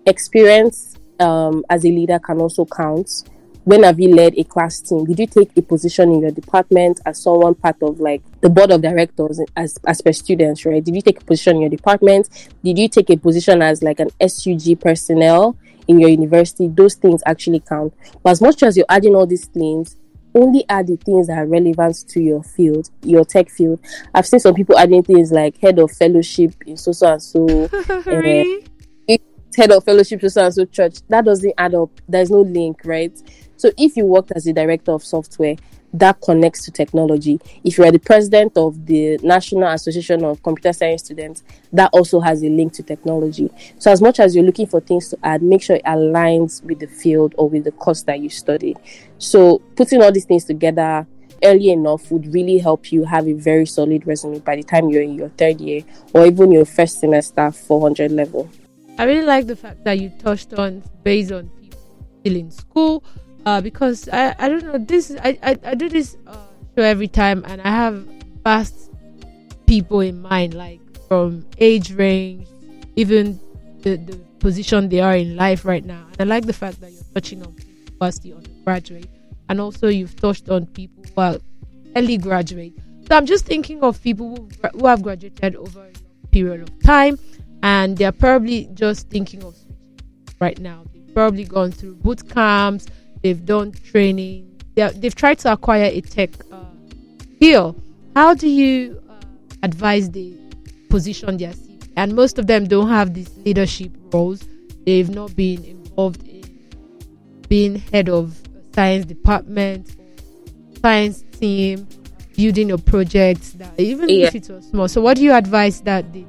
experience 0.07 0.95
um, 1.19 1.63
as 1.69 1.85
a 1.85 1.89
leader 1.89 2.19
can 2.19 2.39
also 2.39 2.65
count. 2.65 3.23
When 3.65 3.83
have 3.83 3.99
you 3.99 4.15
led 4.15 4.33
a 4.37 4.45
class 4.45 4.79
team? 4.79 5.03
Did 5.05 5.19
you 5.19 5.27
take 5.27 5.57
a 5.57 5.61
position 5.61 6.13
in 6.13 6.21
your 6.21 6.31
department 6.31 7.01
as 7.05 7.21
someone 7.21 7.53
part 7.53 7.75
of 7.81 7.99
like 7.99 8.21
the 8.39 8.49
board 8.49 8.71
of 8.71 8.81
directors 8.81 9.41
as 9.57 9.77
as 9.85 10.01
per 10.01 10.13
students 10.13 10.65
right? 10.65 10.81
Did 10.81 10.95
you 10.95 11.01
take 11.01 11.21
a 11.21 11.25
position 11.25 11.57
in 11.57 11.63
your 11.63 11.69
department? 11.69 12.29
Did 12.63 12.79
you 12.79 12.87
take 12.87 13.09
a 13.09 13.17
position 13.17 13.61
as 13.61 13.83
like 13.83 13.99
an 13.99 14.09
sug 14.29 14.79
personnel 14.79 15.57
in 15.87 15.99
your 15.99 16.09
university, 16.09 16.67
those 16.67 16.95
things 16.95 17.21
actually 17.25 17.61
count. 17.61 17.93
But 18.23 18.31
as 18.31 18.41
much 18.41 18.63
as 18.63 18.77
you're 18.77 18.85
adding 18.89 19.15
all 19.15 19.25
these 19.25 19.45
things, 19.45 19.95
only 20.35 20.65
add 20.69 20.87
the 20.87 20.97
things 20.97 21.27
that 21.27 21.37
are 21.37 21.47
relevant 21.47 22.07
to 22.09 22.21
your 22.21 22.43
field, 22.43 22.89
your 23.01 23.25
tech 23.25 23.49
field. 23.49 23.79
I've 24.13 24.27
seen 24.27 24.39
some 24.39 24.53
people 24.53 24.77
adding 24.77 25.01
things 25.01 25.31
like 25.31 25.57
head 25.57 25.79
of 25.79 25.91
fellowship 25.91 26.53
in 26.65 26.77
so 26.77 26.91
so 26.91 27.13
and 27.13 27.21
so, 27.23 27.67
head 29.57 29.71
of 29.71 29.83
fellowship 29.83 30.21
to 30.21 30.29
so 30.29 30.49
so 30.51 30.65
church. 30.65 30.99
That 31.09 31.25
doesn't 31.25 31.53
add 31.57 31.73
up. 31.73 31.89
There's 32.07 32.29
no 32.29 32.41
link, 32.41 32.81
right? 32.85 33.11
So 33.57 33.71
if 33.75 33.97
you 33.97 34.05
worked 34.05 34.31
as 34.35 34.45
a 34.45 34.53
director 34.53 34.91
of 34.91 35.03
software, 35.03 35.55
that 35.93 36.21
connects 36.21 36.63
to 36.65 36.71
technology. 36.71 37.39
If 37.63 37.77
you 37.77 37.85
are 37.85 37.91
the 37.91 37.97
president 37.97 38.55
of 38.55 38.85
the 38.85 39.17
National 39.23 39.69
Association 39.69 40.23
of 40.23 40.43
Computer 40.43 40.73
Science 40.73 41.05
Students, 41.05 41.43
that 41.73 41.89
also 41.91 42.19
has 42.19 42.43
a 42.43 42.49
link 42.49 42.73
to 42.73 42.83
technology. 42.83 43.49
So, 43.79 43.91
as 43.91 43.99
much 43.99 44.19
as 44.19 44.35
you're 44.35 44.45
looking 44.45 44.67
for 44.67 44.79
things 44.79 45.09
to 45.09 45.17
add, 45.23 45.41
make 45.41 45.63
sure 45.63 45.77
it 45.77 45.85
aligns 45.85 46.61
with 46.63 46.79
the 46.79 46.87
field 46.87 47.33
or 47.37 47.49
with 47.49 47.63
the 47.63 47.71
course 47.71 48.03
that 48.03 48.19
you 48.19 48.29
study. 48.29 48.75
So, 49.17 49.59
putting 49.75 50.03
all 50.03 50.11
these 50.11 50.25
things 50.25 50.45
together 50.45 51.07
early 51.43 51.69
enough 51.71 52.11
would 52.11 52.31
really 52.31 52.59
help 52.59 52.91
you 52.91 53.05
have 53.05 53.27
a 53.27 53.33
very 53.33 53.65
solid 53.65 54.05
resume 54.05 54.39
by 54.39 54.57
the 54.57 54.63
time 54.63 54.89
you're 54.89 55.03
in 55.03 55.15
your 55.15 55.29
third 55.29 55.61
year 55.61 55.83
or 56.13 56.25
even 56.27 56.51
your 56.51 56.65
first 56.65 56.99
semester 56.99 57.49
400 57.49 58.11
level. 58.11 58.49
I 58.97 59.03
really 59.03 59.25
like 59.25 59.47
the 59.47 59.55
fact 59.55 59.83
that 59.83 59.99
you 59.99 60.09
touched 60.19 60.53
on 60.53 60.83
based 61.03 61.31
on 61.31 61.49
people 61.61 61.79
still 62.19 62.35
in 62.35 62.51
school 62.51 63.03
uh, 63.45 63.61
because 63.61 64.09
I, 64.09 64.35
I 64.39 64.49
don't 64.49 64.65
know 64.65 64.77
this 64.77 65.15
I, 65.23 65.37
I, 65.43 65.57
I 65.63 65.75
do 65.75 65.87
this 65.89 66.17
uh, 66.25 66.35
show 66.75 66.83
every 66.83 67.07
time 67.07 67.43
and 67.47 67.61
I 67.61 67.69
have 67.69 68.05
vast 68.43 68.91
people 69.67 69.99
in 69.99 70.21
mind 70.21 70.53
like 70.53 70.81
from 71.07 71.45
age 71.59 71.93
range 71.93 72.47
even 72.95 73.39
the, 73.81 73.97
the 73.97 74.17
position 74.39 74.89
they 74.89 74.99
are 74.99 75.15
in 75.15 75.35
life 75.35 75.65
right 75.65 75.85
now. 75.85 76.05
And 76.19 76.31
I 76.31 76.35
like 76.35 76.45
the 76.45 76.53
fact 76.53 76.81
that 76.81 76.91
you're 76.91 77.03
touching 77.13 77.41
on 77.43 77.53
people 77.53 77.83
who 77.99 78.05
are 78.05 78.37
undergraduate 78.37 79.09
and 79.49 79.61
also 79.61 79.87
you've 79.87 80.15
touched 80.15 80.49
on 80.49 80.65
people 80.67 81.03
who 81.03 81.21
are 81.21 81.37
early 81.95 82.17
graduate. 82.17 82.73
So 83.07 83.15
I'm 83.15 83.25
just 83.25 83.45
thinking 83.45 83.83
of 83.83 84.01
people 84.01 84.35
who, 84.35 84.49
who 84.79 84.87
have 84.87 85.01
graduated 85.01 85.55
over 85.55 85.85
a 86.23 86.27
period 86.27 86.61
of 86.61 86.83
time 86.83 87.17
and 87.63 87.97
they're 87.97 88.11
probably 88.11 88.69
just 88.73 89.09
thinking 89.09 89.43
of 89.43 89.55
switching 89.55 90.35
right 90.39 90.59
now. 90.59 90.83
They've 90.93 91.13
probably 91.13 91.43
gone 91.43 91.71
through 91.71 91.95
boot 91.95 92.27
camps, 92.29 92.87
they've 93.23 93.43
done 93.45 93.71
training, 93.71 94.59
they 94.75 94.89
they've 94.89 95.15
tried 95.15 95.39
to 95.39 95.53
acquire 95.53 95.85
a 95.85 96.01
tech 96.01 96.31
uh, 96.51 96.63
skill. 97.35 97.75
How 98.15 98.33
do 98.33 98.49
you 98.49 99.01
uh, 99.09 99.13
advise 99.63 100.09
the 100.09 100.33
position 100.89 101.37
their 101.37 101.53
CV? 101.53 101.91
And 101.95 102.15
most 102.15 102.37
of 102.37 102.47
them 102.47 102.67
don't 102.67 102.89
have 102.89 103.13
these 103.13 103.35
leadership 103.37 103.91
roles. 104.13 104.47
They've 104.85 105.09
not 105.09 105.35
been 105.35 105.63
involved 105.63 106.25
in 106.27 106.43
being 107.49 107.75
head 107.75 108.09
of 108.09 108.39
science 108.73 109.05
department, 109.05 109.95
science 110.81 111.23
team, 111.39 111.87
building 112.35 112.69
your 112.69 112.77
projects. 112.77 113.53
That 113.53 113.79
even 113.79 114.09
Yeah. 114.09 114.27
if 114.27 114.35
it 114.35 114.49
was 114.49 114.65
small. 114.67 114.87
So, 114.87 115.01
what 115.01 115.17
do 115.17 115.23
you 115.23 115.33
advise 115.33 115.81
that 115.81 116.05
they 116.13 116.25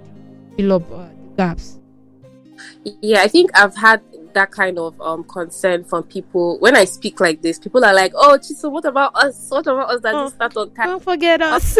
up 0.71 0.91
uh, 0.91 1.07
gaps? 1.39 1.79
Yeah, 3.01 3.23
I 3.23 3.29
think 3.29 3.51
I've 3.55 3.77
had 3.77 4.03
that 4.35 4.51
kind 4.51 4.79
of 4.79 5.01
um 5.01 5.25
concern 5.25 5.85
from 5.85 6.03
people 6.03 6.59
when 6.59 6.77
I 6.77 6.85
speak 6.85 7.21
like 7.21 7.41
this. 7.41 7.59
People 7.59 7.85
are 7.85 7.95
like, 7.95 8.13
"Oh, 8.15 8.37
Chiso, 8.41 8.71
what 8.71 8.85
about 8.85 9.15
us? 9.15 9.49
What 9.49 9.67
about 9.67 9.91
us 9.91 10.01
that 10.03 10.15
Oh, 10.15 10.29
start 10.29 10.57
on 10.57 10.71
time?" 10.75 10.89
Don't 10.89 11.03
forget 11.03 11.41
us. 11.41 11.79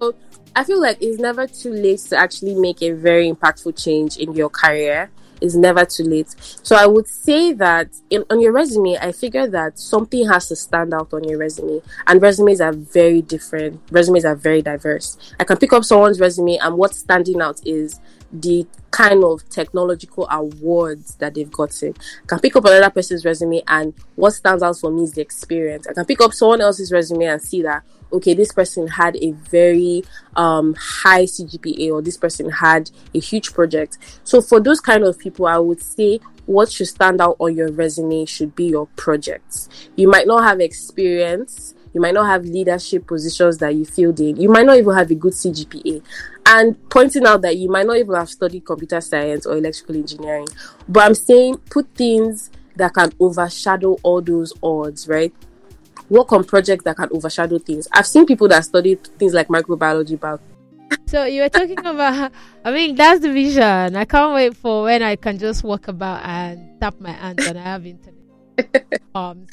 so 0.00 0.14
I 0.56 0.64
feel 0.64 0.80
like 0.80 0.98
it's 1.00 1.18
never 1.20 1.46
too 1.46 1.72
late 1.72 2.00
to 2.10 2.16
actually 2.16 2.54
make 2.56 2.82
a 2.82 2.90
very 2.90 3.30
impactful 3.30 3.80
change 3.82 4.16
in 4.18 4.32
your 4.34 4.50
career. 4.50 5.10
It's 5.44 5.54
never 5.54 5.84
too 5.84 6.04
late. 6.04 6.34
So 6.62 6.74
I 6.74 6.86
would 6.86 7.06
say 7.06 7.52
that 7.52 7.88
in, 8.08 8.24
on 8.30 8.40
your 8.40 8.52
resume, 8.52 8.96
I 8.96 9.12
figure 9.12 9.46
that 9.48 9.78
something 9.78 10.26
has 10.26 10.48
to 10.48 10.56
stand 10.56 10.94
out 10.94 11.12
on 11.12 11.24
your 11.24 11.38
resume. 11.38 11.82
And 12.06 12.22
resumes 12.22 12.62
are 12.62 12.72
very 12.72 13.20
different. 13.20 13.80
Resumes 13.90 14.24
are 14.24 14.34
very 14.34 14.62
diverse. 14.62 15.18
I 15.38 15.44
can 15.44 15.58
pick 15.58 15.74
up 15.74 15.84
someone's 15.84 16.18
resume 16.18 16.56
and 16.56 16.76
what's 16.76 16.98
standing 16.98 17.42
out 17.42 17.60
is 17.66 18.00
the 18.34 18.66
kind 18.90 19.24
of 19.24 19.48
technological 19.48 20.28
awards 20.30 21.14
that 21.16 21.34
they've 21.34 21.50
gotten. 21.50 21.94
I 22.24 22.26
can 22.26 22.40
pick 22.40 22.56
up 22.56 22.64
another 22.64 22.90
person's 22.90 23.24
resume 23.24 23.62
and 23.66 23.94
what 24.16 24.32
stands 24.32 24.62
out 24.62 24.78
for 24.78 24.90
me 24.90 25.04
is 25.04 25.12
the 25.12 25.20
experience. 25.20 25.86
I 25.86 25.92
can 25.92 26.04
pick 26.04 26.20
up 26.20 26.32
someone 26.32 26.60
else's 26.60 26.92
resume 26.92 27.24
and 27.24 27.42
see 27.42 27.62
that 27.62 27.84
okay, 28.12 28.34
this 28.34 28.52
person 28.52 28.86
had 28.86 29.16
a 29.16 29.32
very 29.32 30.04
um, 30.36 30.74
high 30.78 31.24
CGPA 31.24 31.90
or 31.92 32.00
this 32.00 32.16
person 32.16 32.48
had 32.48 32.90
a 33.12 33.18
huge 33.18 33.52
project. 33.52 33.98
So 34.22 34.40
for 34.40 34.60
those 34.60 34.80
kind 34.80 35.02
of 35.02 35.18
people, 35.18 35.46
I 35.46 35.58
would 35.58 35.82
say 35.82 36.20
what 36.46 36.70
should 36.70 36.88
stand 36.88 37.20
out 37.20 37.36
on 37.38 37.56
your 37.56 37.72
resume 37.72 38.24
should 38.26 38.54
be 38.54 38.66
your 38.66 38.86
projects. 38.96 39.68
You 39.96 40.08
might 40.08 40.26
not 40.26 40.44
have 40.44 40.60
experience. 40.60 41.74
You 41.92 42.00
might 42.00 42.14
not 42.14 42.26
have 42.26 42.44
leadership 42.44 43.06
positions 43.06 43.58
that 43.58 43.74
you 43.74 43.84
filled 43.84 44.18
in. 44.20 44.36
You 44.36 44.48
might 44.48 44.66
not 44.66 44.78
even 44.78 44.94
have 44.94 45.10
a 45.10 45.14
good 45.14 45.32
CGPA. 45.32 46.02
And 46.46 46.76
pointing 46.90 47.26
out 47.26 47.42
that 47.42 47.56
you 47.56 47.70
might 47.70 47.86
not 47.86 47.96
even 47.96 48.14
have 48.14 48.28
studied 48.28 48.66
computer 48.66 49.00
science 49.00 49.46
or 49.46 49.56
electrical 49.56 49.96
engineering. 49.96 50.46
But 50.88 51.04
I'm 51.04 51.14
saying 51.14 51.58
put 51.70 51.88
things 51.94 52.50
that 52.76 52.92
can 52.92 53.12
overshadow 53.18 53.96
all 54.02 54.20
those 54.20 54.52
odds, 54.62 55.08
right? 55.08 55.32
Work 56.10 56.32
on 56.32 56.44
projects 56.44 56.84
that 56.84 56.96
can 56.96 57.08
overshadow 57.12 57.58
things. 57.58 57.88
I've 57.92 58.06
seen 58.06 58.26
people 58.26 58.48
that 58.48 58.64
study 58.64 58.96
things 58.96 59.32
like 59.32 59.48
microbiology, 59.48 60.20
but 60.20 60.40
So 61.06 61.24
you 61.24 61.42
were 61.42 61.48
talking 61.48 61.78
about. 61.78 62.32
I 62.64 62.70
mean, 62.72 62.94
that's 62.94 63.20
the 63.20 63.32
vision. 63.32 63.96
I 63.96 64.04
can't 64.04 64.34
wait 64.34 64.56
for 64.56 64.84
when 64.84 65.02
I 65.02 65.16
can 65.16 65.38
just 65.38 65.62
walk 65.62 65.88
about 65.88 66.24
and 66.24 66.80
tap 66.80 67.00
my 67.00 67.12
hands 67.12 67.46
and 67.46 67.58
I 67.58 67.62
have 67.62 67.86
internet. 67.86 69.00
um, 69.14 69.46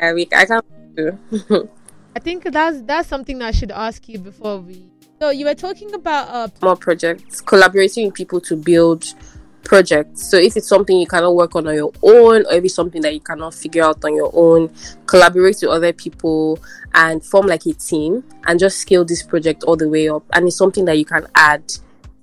I, 0.00 0.12
mean, 0.12 0.28
I 0.34 0.44
can't. 0.44 0.64
I 2.16 2.18
think 2.18 2.44
that's 2.44 2.82
that's 2.82 3.08
something 3.08 3.42
I 3.42 3.50
should 3.50 3.70
ask 3.70 4.08
you 4.08 4.18
before 4.18 4.58
we. 4.58 4.90
So 5.18 5.30
you 5.30 5.46
were 5.46 5.54
talking 5.54 5.94
about 5.94 6.28
uh, 6.28 6.48
more 6.60 6.76
projects, 6.76 7.40
collaborating 7.40 8.06
with 8.06 8.14
people 8.14 8.38
to 8.42 8.56
build 8.56 9.14
projects. 9.64 10.30
So 10.30 10.36
if 10.36 10.56
it's 10.58 10.68
something 10.68 10.98
you 10.98 11.06
cannot 11.06 11.34
work 11.34 11.56
on 11.56 11.66
on 11.66 11.74
your 11.74 11.92
own, 12.02 12.44
or 12.44 12.52
if 12.52 12.64
it's 12.64 12.74
something 12.74 13.00
that 13.00 13.14
you 13.14 13.20
cannot 13.20 13.54
figure 13.54 13.82
out 13.82 14.04
on 14.04 14.14
your 14.14 14.30
own, 14.34 14.70
collaborate 15.06 15.56
with 15.62 15.70
other 15.70 15.94
people 15.94 16.58
and 16.92 17.24
form 17.24 17.46
like 17.46 17.64
a 17.64 17.72
team 17.72 18.24
and 18.46 18.60
just 18.60 18.78
scale 18.78 19.06
this 19.06 19.22
project 19.22 19.64
all 19.64 19.76
the 19.76 19.88
way 19.88 20.06
up. 20.08 20.22
And 20.34 20.48
it's 20.48 20.56
something 20.56 20.84
that 20.84 20.98
you 20.98 21.06
can 21.06 21.26
add 21.34 21.72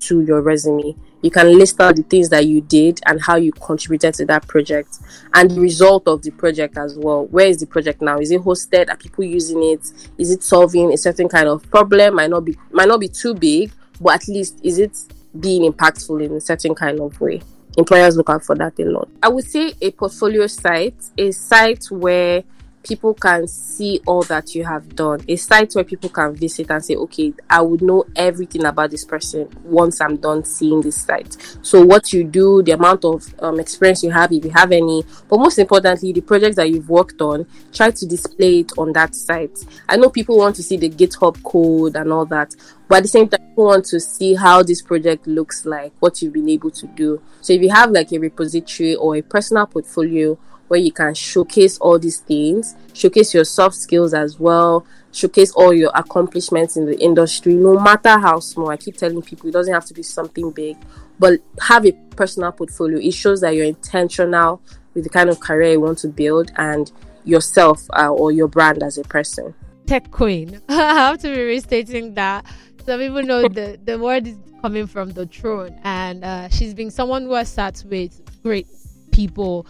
to 0.01 0.21
your 0.21 0.41
resume. 0.41 0.95
You 1.23 1.31
can 1.31 1.57
list 1.57 1.79
out 1.79 1.95
the 1.95 2.03
things 2.03 2.29
that 2.29 2.45
you 2.45 2.59
did 2.59 2.99
and 3.05 3.19
how 3.21 3.37
you 3.37 3.53
contributed 3.53 4.13
to 4.15 4.25
that 4.25 4.45
project 4.45 4.99
and 5.33 5.49
the 5.49 5.59
result 5.59 6.05
of 6.07 6.21
the 6.21 6.31
project 6.31 6.77
as 6.77 6.97
well. 6.97 7.25
Where 7.27 7.47
is 7.47 7.59
the 7.59 7.65
project 7.65 8.01
now? 8.01 8.19
Is 8.19 8.29
it 8.29 8.41
hosted? 8.41 8.89
Are 8.89 8.97
people 8.97 9.23
using 9.23 9.63
it? 9.63 9.89
Is 10.17 10.31
it 10.31 10.43
solving 10.43 10.91
a 10.91 10.97
certain 10.97 11.29
kind 11.29 11.47
of 11.47 11.67
problem? 11.71 12.15
Might 12.15 12.29
not 12.29 12.43
be 12.43 12.57
might 12.71 12.89
not 12.89 12.99
be 12.99 13.07
too 13.07 13.33
big, 13.33 13.71
but 14.01 14.15
at 14.15 14.27
least 14.27 14.59
is 14.63 14.79
it 14.79 14.97
being 15.39 15.71
impactful 15.71 16.23
in 16.23 16.33
a 16.33 16.41
certain 16.41 16.75
kind 16.75 16.99
of 16.99 17.19
way? 17.21 17.41
Employers 17.77 18.17
look 18.17 18.29
out 18.29 18.43
for 18.43 18.55
that 18.55 18.77
a 18.79 18.83
lot. 18.83 19.07
I 19.23 19.29
would 19.29 19.45
say 19.45 19.73
a 19.81 19.91
portfolio 19.91 20.45
site, 20.47 21.01
a 21.17 21.31
site 21.31 21.85
where 21.89 22.43
people 22.83 23.13
can 23.13 23.47
see 23.47 24.01
all 24.05 24.23
that 24.23 24.53
you 24.53 24.63
have 24.65 24.95
done, 24.95 25.21
a 25.27 25.35
site 25.35 25.73
where 25.73 25.83
people 25.83 26.09
can 26.09 26.35
visit 26.35 26.69
and 26.69 26.83
say, 26.83 26.95
okay, 26.95 27.33
I 27.49 27.61
would 27.61 27.81
know 27.81 28.05
everything 28.15 28.65
about 28.65 28.91
this 28.91 29.05
person 29.05 29.49
once 29.63 30.01
I'm 30.01 30.17
done 30.17 30.43
seeing 30.43 30.81
this 30.81 31.01
site. 31.01 31.37
So, 31.61 31.83
what 31.83 32.11
you 32.11 32.23
do, 32.23 32.61
the 32.61 32.73
amount 32.73 33.05
of 33.05 33.33
um, 33.39 33.59
experience 33.59 34.03
you 34.03 34.11
have, 34.11 34.31
if 34.31 34.43
you 34.43 34.51
have 34.51 34.71
any, 34.71 35.03
but 35.29 35.39
most 35.39 35.57
importantly, 35.57 36.11
the 36.11 36.21
projects 36.21 36.57
that 36.57 36.69
you've 36.69 36.89
worked 36.89 37.21
on, 37.21 37.47
try 37.71 37.91
to 37.91 38.05
display 38.05 38.59
it 38.59 38.71
on 38.77 38.93
that 38.93 39.15
site. 39.15 39.57
I 39.87 39.95
know 39.95 40.09
people 40.09 40.37
want 40.37 40.55
to 40.57 40.63
see 40.63 40.77
the 40.77 40.89
GitHub 40.89 41.41
code 41.43 41.95
and 41.95 42.11
all 42.11 42.25
that, 42.25 42.53
but 42.87 42.97
at 42.97 43.03
the 43.03 43.09
same 43.09 43.29
time, 43.29 43.47
people 43.47 43.65
want 43.65 43.85
to 43.85 43.99
see 43.99 44.35
how 44.35 44.61
this 44.61 44.81
project 44.81 45.25
looks 45.25 45.65
like, 45.65 45.93
what 45.99 46.21
you've 46.21 46.33
been 46.33 46.49
able 46.49 46.71
to 46.71 46.87
do. 46.87 47.21
So, 47.41 47.53
if 47.53 47.61
you 47.61 47.69
have 47.69 47.91
like 47.91 48.11
a 48.11 48.19
repository 48.19 48.95
or 48.95 49.15
a 49.15 49.21
personal 49.21 49.67
portfolio, 49.67 50.37
where 50.73 50.81
you 50.81 50.91
can 50.91 51.13
showcase 51.13 51.77
all 51.77 51.99
these 51.99 52.17
things, 52.17 52.75
showcase 52.93 53.31
your 53.31 53.43
soft 53.43 53.75
skills 53.75 54.11
as 54.11 54.39
well, 54.39 54.83
showcase 55.11 55.51
all 55.51 55.71
your 55.71 55.91
accomplishments 55.93 56.75
in 56.75 56.87
the 56.87 56.99
industry, 56.99 57.53
no 57.53 57.79
matter 57.79 58.17
how 58.17 58.39
small. 58.39 58.71
I 58.71 58.77
keep 58.77 58.97
telling 58.97 59.21
people 59.21 59.49
it 59.49 59.51
doesn't 59.51 59.71
have 59.71 59.85
to 59.85 59.93
be 59.93 60.01
something 60.01 60.49
big, 60.49 60.75
but 61.19 61.39
have 61.61 61.85
a 61.85 61.91
personal 62.15 62.51
portfolio. 62.51 62.97
It 62.97 63.13
shows 63.13 63.41
that 63.41 63.51
you're 63.51 63.67
intentional 63.67 64.63
with 64.95 65.03
the 65.03 65.11
kind 65.11 65.29
of 65.29 65.39
career 65.39 65.73
you 65.73 65.79
want 65.79 65.99
to 65.99 66.07
build 66.07 66.51
and 66.55 66.91
yourself 67.23 67.83
uh, 67.95 68.09
or 68.09 68.31
your 68.31 68.47
brand 68.47 68.81
as 68.81 68.97
a 68.97 69.03
person. 69.03 69.53
tech 69.85 70.09
queen. 70.09 70.59
I 70.69 70.73
have 70.73 71.19
to 71.19 71.35
be 71.35 71.43
restating 71.43 72.15
that. 72.15 72.47
Some 72.83 72.99
people 72.99 73.21
know 73.21 73.47
the 73.47 73.79
the 73.83 73.99
word 73.99 74.25
is 74.25 74.37
coming 74.63 74.87
from 74.87 75.11
the 75.11 75.27
throne, 75.27 75.79
and 75.83 76.25
uh, 76.25 76.49
she's 76.49 76.73
been 76.73 76.89
someone 76.89 77.25
who 77.25 77.33
has 77.33 77.49
sat 77.49 77.83
with 77.87 78.19
great 78.41 78.65
people 79.11 79.67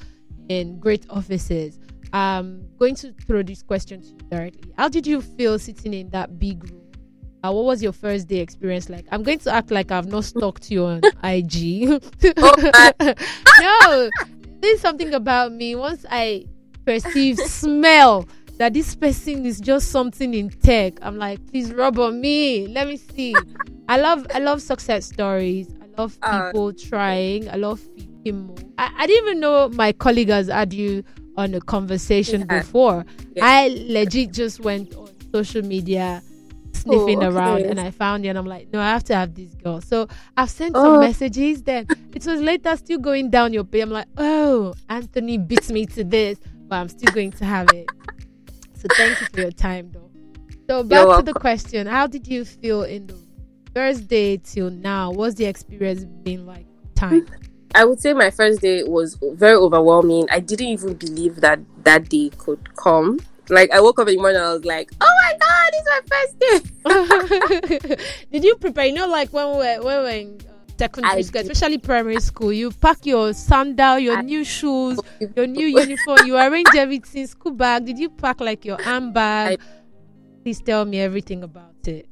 in 0.50 0.80
great 0.80 1.06
offices. 1.10 1.80
I'm 2.12 2.68
going 2.78 2.96
to 2.96 3.12
throw 3.26 3.42
this 3.44 3.64
question 3.64 4.02
to 4.02 4.08
you 4.08 4.18
directly. 4.30 4.72
How 4.78 4.88
did 4.88 5.08
you 5.08 5.22
feel 5.22 5.58
sitting 5.58 5.94
in 5.94 6.10
that 6.12 6.38
big 6.40 6.64
room? 6.70 6.80
Uh, 7.44 7.52
what 7.52 7.66
was 7.66 7.84
your 7.84 7.92
first 7.92 8.28
day 8.28 8.38
experience 8.40 8.88
like? 8.90 9.06
I'm 9.12 9.24
going 9.24 9.40
to 9.40 9.52
act 9.52 9.72
like 9.72 9.92
I've 9.92 10.08
not 10.08 10.24
stalked 10.24 10.72
you 10.72 10.86
on 10.86 11.02
IG. 11.24 11.90
no, 13.60 14.10
there's 14.62 14.80
something 14.80 15.14
about 15.14 15.52
me. 15.52 15.76
Once 15.76 16.06
I 16.10 16.46
perceive, 16.86 17.38
smell 17.46 18.28
that 18.58 18.74
this 18.74 18.96
person 18.96 19.46
is 19.46 19.60
just 19.60 19.90
something 19.92 20.34
in 20.34 20.50
tech, 20.52 20.94
I'm 21.02 21.18
like, 21.18 21.46
please 21.52 21.74
rub 21.74 22.00
on 22.00 22.22
me. 22.22 22.68
Let 22.68 22.88
me 22.88 22.98
see. 22.98 23.36
I 23.90 23.98
love, 23.98 24.26
I 24.34 24.40
love 24.40 24.62
success 24.62 25.08
stories. 25.08 25.68
I 25.82 26.02
love 26.02 26.18
Uh, 26.22 26.46
people 26.48 26.72
trying. 26.74 27.50
I 27.50 27.56
love 27.56 27.82
people 27.96 28.13
I, 28.26 28.92
I 28.98 29.08
didn't 29.08 29.28
even 29.28 29.40
know 29.40 29.70
my 29.70 29.92
colleague 29.92 30.30
has 30.30 30.48
had 30.48 30.74
you 30.74 31.04
on 31.36 31.54
a 31.54 31.62
conversation 31.62 32.42
Yeah. 32.42 32.60
before. 32.60 33.06
Yeah. 33.36 33.46
I 33.46 33.68
legit 33.88 34.32
just 34.32 34.60
went 34.60 34.94
on 34.96 35.10
social 35.34 35.62
media 35.64 36.22
sniffing 36.74 37.24
Oh, 37.24 37.30
around 37.30 37.62
and 37.66 37.80
I 37.80 37.92
found 37.92 38.24
you 38.24 38.30
and 38.30 38.38
I'm 38.38 38.46
like, 38.46 38.72
no, 38.74 38.80
I 38.80 38.90
have 38.90 39.04
to 39.06 39.16
have 39.16 39.36
this 39.36 39.54
girl. 39.56 39.82
So 39.82 40.08
I've 40.38 40.50
sent 40.50 40.76
Oh. 40.76 40.84
some 40.84 41.00
messages. 41.00 41.64
Then 41.64 41.88
it 42.14 42.26
was 42.26 42.42
later 42.42 42.76
still 42.78 43.00
going 43.00 43.30
down 43.30 43.54
your 43.54 43.64
pay. 43.64 43.82
I'm 43.82 43.90
like, 43.90 44.08
oh, 44.18 44.74
Anthony 44.90 45.38
beats 45.38 45.70
me 45.72 45.86
to 45.88 46.04
this, 46.04 46.40
but 46.68 46.76
I'm 46.78 46.90
still 46.90 47.12
going 47.12 47.32
to 47.32 47.46
have 47.46 47.70
it. 47.72 47.90
So 48.76 48.90
thank 48.90 49.22
you 49.22 49.28
for 49.28 49.40
your 49.40 49.52
time, 49.52 49.92
though. 49.92 50.10
So 50.70 50.84
back 50.84 51.18
to 51.18 51.24
the 51.24 51.34
question: 51.34 51.88
How 51.88 52.08
did 52.08 52.28
you 52.28 52.46
feel 52.46 52.84
in 52.84 53.08
the 53.08 53.18
first 53.74 54.08
day 54.08 54.38
till 54.38 54.70
now? 54.70 55.12
What's 55.12 55.36
the 55.36 55.46
experience 55.46 56.06
been 56.06 56.46
like? 56.46 56.66
Time. 56.96 57.28
I 57.76 57.86
would 57.86 58.00
say 58.00 58.14
my 58.14 58.30
first 58.30 58.62
day 58.62 58.84
was 58.84 59.18
very 59.22 59.56
overwhelming. 59.56 60.28
I 60.32 60.40
didn't 60.40 60.68
even 60.68 60.94
believe 60.94 61.38
that 61.42 61.60
that 61.84 62.10
day 62.10 62.30
could 62.38 62.76
come. 62.76 63.20
Like 63.50 63.72
I 63.72 63.82
woke 63.82 64.00
up 64.00 64.08
in 64.08 64.16
the 64.16 64.22
morning, 64.22 64.42
I 64.42 64.54
was 64.54 64.64
like, 64.64 64.92
"Oh 65.02 65.14
my 65.24 65.34
god, 65.40 65.72
it's 65.74 65.90
my 65.90 66.02
first 66.14 66.40
day!" 66.40 67.98
did 68.32 68.44
you 68.44 68.56
prepare? 68.56 68.86
You 68.86 68.94
know, 68.94 69.08
like 69.08 69.34
when 69.34 69.52
we 69.52 69.58
were, 69.58 69.82
when 69.84 69.98
we 69.98 70.04
were 70.04 70.10
in 70.10 70.38
uh, 70.48 70.54
secondary 70.80 71.24
school, 71.24 71.42
especially 71.42 71.78
primary 71.78 72.20
school, 72.22 72.54
you 72.54 72.72
pack 72.72 73.06
your 73.06 73.34
sandal, 73.34 74.00
your 74.00 74.18
I- 74.18 74.22
new 74.22 74.44
shoes, 74.46 75.00
your 75.36 75.48
new 75.48 75.68
uniform, 75.68 76.26
you 76.26 76.38
arrange 76.38 76.74
everything, 76.76 77.28
school 77.28 77.52
bag. 77.52 77.86
Did 77.86 78.00
you 78.00 78.10
pack 78.10 78.40
like 78.40 78.64
your 78.64 78.82
handbag? 78.82 79.60
Please 80.44 80.62
tell 80.62 80.86
me 80.86 81.00
everything 81.00 81.44
about 81.44 81.76
it. 81.88 82.08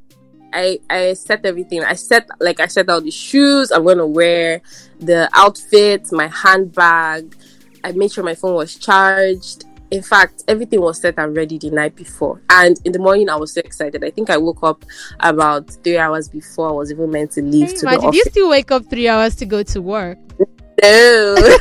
I 0.53 0.79
I 0.89 1.13
set 1.13 1.45
everything. 1.45 1.83
I 1.83 1.93
set 1.93 2.27
like 2.39 2.59
I 2.59 2.67
set 2.67 2.89
out 2.89 3.03
the 3.03 3.11
shoes 3.11 3.71
I'm 3.71 3.85
gonna 3.85 4.07
wear, 4.07 4.61
the 4.99 5.29
outfit, 5.33 6.11
my 6.11 6.27
handbag. 6.27 7.35
I 7.83 7.91
made 7.93 8.11
sure 8.11 8.23
my 8.23 8.35
phone 8.35 8.55
was 8.55 8.75
charged. 8.75 9.65
In 9.89 10.01
fact, 10.01 10.43
everything 10.47 10.79
was 10.79 11.01
set 11.01 11.15
and 11.17 11.35
ready 11.35 11.57
the 11.57 11.69
night 11.69 11.95
before. 11.97 12.41
And 12.49 12.79
in 12.85 12.93
the 12.93 12.99
morning, 12.99 13.27
I 13.29 13.35
was 13.35 13.53
so 13.53 13.59
excited. 13.59 14.03
I 14.05 14.09
think 14.09 14.29
I 14.29 14.37
woke 14.37 14.63
up 14.63 14.85
about 15.19 15.69
three 15.83 15.97
hours 15.97 16.29
before 16.29 16.69
I 16.69 16.71
was 16.71 16.91
even 16.91 17.11
meant 17.11 17.31
to 17.31 17.41
leave 17.41 17.71
Hey, 17.71 17.75
to 17.75 17.81
imagine 17.87 18.01
the 18.01 18.07
office. 18.07 18.17
you 18.17 18.23
still 18.31 18.49
wake 18.49 18.71
up 18.71 18.89
three 18.89 19.09
hours 19.09 19.35
to 19.35 19.45
go 19.45 19.63
to 19.63 19.81
work. 19.81 20.17
No. 20.81 21.35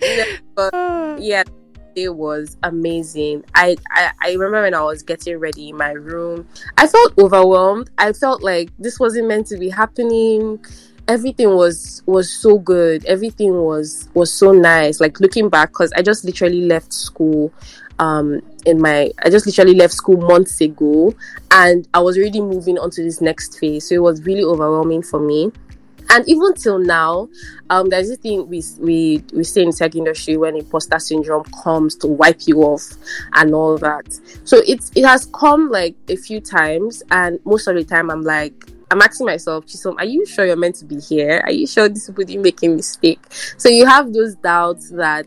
but 0.54 0.70
ah. 0.72 1.16
yeah, 1.18 1.42
it 1.96 2.14
was 2.14 2.58
amazing. 2.62 3.42
I, 3.54 3.76
I 3.90 4.12
I 4.20 4.32
remember 4.32 4.62
when 4.62 4.74
I 4.74 4.82
was 4.82 5.02
getting 5.02 5.38
ready 5.38 5.70
in 5.70 5.78
my 5.78 5.92
room, 5.92 6.46
I 6.76 6.86
felt 6.86 7.18
overwhelmed. 7.18 7.90
I 7.96 8.12
felt 8.12 8.42
like 8.42 8.70
this 8.78 9.00
wasn't 9.00 9.28
meant 9.28 9.46
to 9.48 9.56
be 9.56 9.70
happening. 9.70 10.64
Everything 11.08 11.54
was 11.56 12.02
was 12.04 12.30
so 12.30 12.58
good. 12.58 13.04
Everything 13.06 13.62
was 13.62 14.08
was 14.12 14.30
so 14.32 14.52
nice. 14.52 15.00
Like 15.00 15.20
looking 15.20 15.48
back, 15.48 15.70
because 15.70 15.90
I 15.94 16.02
just 16.02 16.24
literally 16.24 16.62
left 16.66 16.92
school. 16.92 17.52
Um, 17.98 18.42
in 18.66 18.78
my, 18.78 19.10
I 19.24 19.30
just 19.30 19.46
literally 19.46 19.72
left 19.72 19.94
school 19.94 20.18
months 20.18 20.60
ago, 20.60 21.14
and 21.50 21.88
I 21.94 22.00
was 22.00 22.18
already 22.18 22.42
moving 22.42 22.78
on 22.78 22.90
to 22.90 23.02
this 23.02 23.22
next 23.22 23.58
phase. 23.58 23.88
So 23.88 23.94
it 23.94 24.02
was 24.02 24.22
really 24.26 24.44
overwhelming 24.44 25.02
for 25.02 25.18
me 25.18 25.50
and 26.10 26.28
even 26.28 26.54
till 26.54 26.78
now, 26.78 27.28
um, 27.70 27.88
there's 27.88 28.08
this 28.08 28.18
thing 28.18 28.48
we 28.48 28.62
we 28.78 29.24
we 29.32 29.44
say 29.44 29.62
in 29.62 29.72
tech 29.72 29.94
industry 29.94 30.36
when 30.36 30.56
imposter 30.56 30.98
syndrome 30.98 31.44
comes 31.62 31.94
to 31.96 32.06
wipe 32.06 32.46
you 32.46 32.62
off 32.62 32.82
and 33.34 33.54
all 33.54 33.78
that. 33.78 34.06
So 34.44 34.62
it's 34.66 34.90
it 34.94 35.04
has 35.04 35.26
come 35.26 35.70
like 35.70 35.96
a 36.08 36.16
few 36.16 36.40
times, 36.40 37.02
and 37.10 37.38
most 37.44 37.66
of 37.66 37.76
the 37.76 37.84
time 37.84 38.10
I'm 38.10 38.22
like. 38.22 38.54
I'm 38.88 39.02
asking 39.02 39.26
myself, 39.26 39.66
Chisom, 39.66 39.96
are 39.98 40.04
you 40.04 40.24
sure 40.24 40.46
you're 40.46 40.54
meant 40.54 40.76
to 40.76 40.84
be 40.84 41.00
here? 41.00 41.42
Are 41.44 41.50
you 41.50 41.66
sure 41.66 41.88
this 41.88 42.06
people 42.06 42.22
didn't 42.22 42.42
make 42.42 42.62
a 42.62 42.68
mistake? 42.68 43.18
So 43.56 43.68
you 43.68 43.84
have 43.84 44.12
those 44.12 44.36
doubts 44.36 44.90
that 44.90 45.26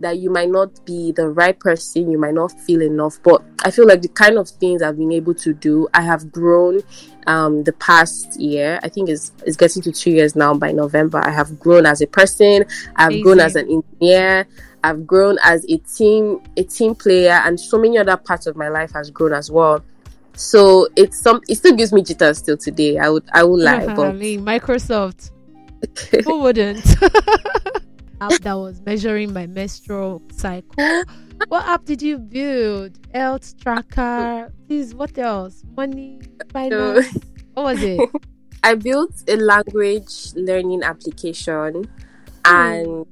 that 0.00 0.18
you 0.18 0.30
might 0.30 0.50
not 0.50 0.84
be 0.84 1.12
the 1.12 1.28
right 1.28 1.58
person, 1.58 2.10
you 2.10 2.18
might 2.18 2.34
not 2.34 2.52
feel 2.60 2.82
enough. 2.82 3.18
But 3.22 3.42
I 3.64 3.70
feel 3.70 3.86
like 3.86 4.02
the 4.02 4.08
kind 4.08 4.38
of 4.38 4.48
things 4.48 4.82
I've 4.82 4.98
been 4.98 5.12
able 5.12 5.34
to 5.34 5.54
do, 5.54 5.88
I 5.94 6.02
have 6.02 6.30
grown 6.32 6.82
um, 7.26 7.64
the 7.64 7.72
past 7.74 8.38
year. 8.40 8.80
I 8.82 8.88
think 8.88 9.08
it's, 9.08 9.32
it's 9.46 9.56
getting 9.56 9.82
to 9.82 9.92
two 9.92 10.10
years 10.10 10.34
now 10.34 10.54
by 10.54 10.72
November. 10.72 11.18
I 11.18 11.30
have 11.30 11.58
grown 11.58 11.86
as 11.86 12.00
a 12.00 12.06
person, 12.06 12.64
I've 12.96 13.22
grown 13.22 13.40
as 13.40 13.56
an 13.56 13.68
engineer, 13.70 14.46
I've 14.82 15.06
grown 15.06 15.38
as 15.42 15.64
a 15.68 15.78
team, 15.78 16.40
a 16.56 16.62
team 16.62 16.94
player, 16.94 17.40
and 17.44 17.58
so 17.58 17.78
many 17.78 17.98
other 17.98 18.16
parts 18.16 18.46
of 18.46 18.56
my 18.56 18.68
life 18.68 18.92
has 18.92 19.10
grown 19.10 19.32
as 19.32 19.50
well. 19.50 19.82
So 20.34 20.88
it's 20.96 21.18
some 21.20 21.40
it 21.48 21.56
still 21.56 21.74
gives 21.74 21.92
me 21.92 22.02
jitters 22.02 22.38
still 22.38 22.56
today. 22.56 22.98
I 22.98 23.08
would 23.08 23.24
I 23.32 23.44
would 23.44 23.62
lie, 23.62 23.86
but 23.94 24.14
Microsoft. 24.16 25.30
Who 26.24 26.40
wouldn't? 26.40 26.84
app 28.24 28.40
that 28.42 28.54
was 28.54 28.80
measuring 28.82 29.32
my 29.32 29.46
menstrual 29.46 30.22
cycle. 30.32 31.02
What 31.48 31.66
app 31.66 31.84
did 31.84 32.00
you 32.00 32.18
build? 32.18 32.98
Health 33.12 33.58
tracker. 33.60 34.52
Please, 34.68 34.94
what 34.94 35.18
else? 35.18 35.62
Money, 35.76 36.20
finance. 36.52 37.12
What 37.54 37.64
was 37.64 37.82
it? 37.82 38.08
I 38.64 38.74
built 38.76 39.12
a 39.28 39.36
language 39.36 40.32
learning 40.34 40.82
application 40.84 41.84
hmm. 41.84 41.86
and 42.46 43.06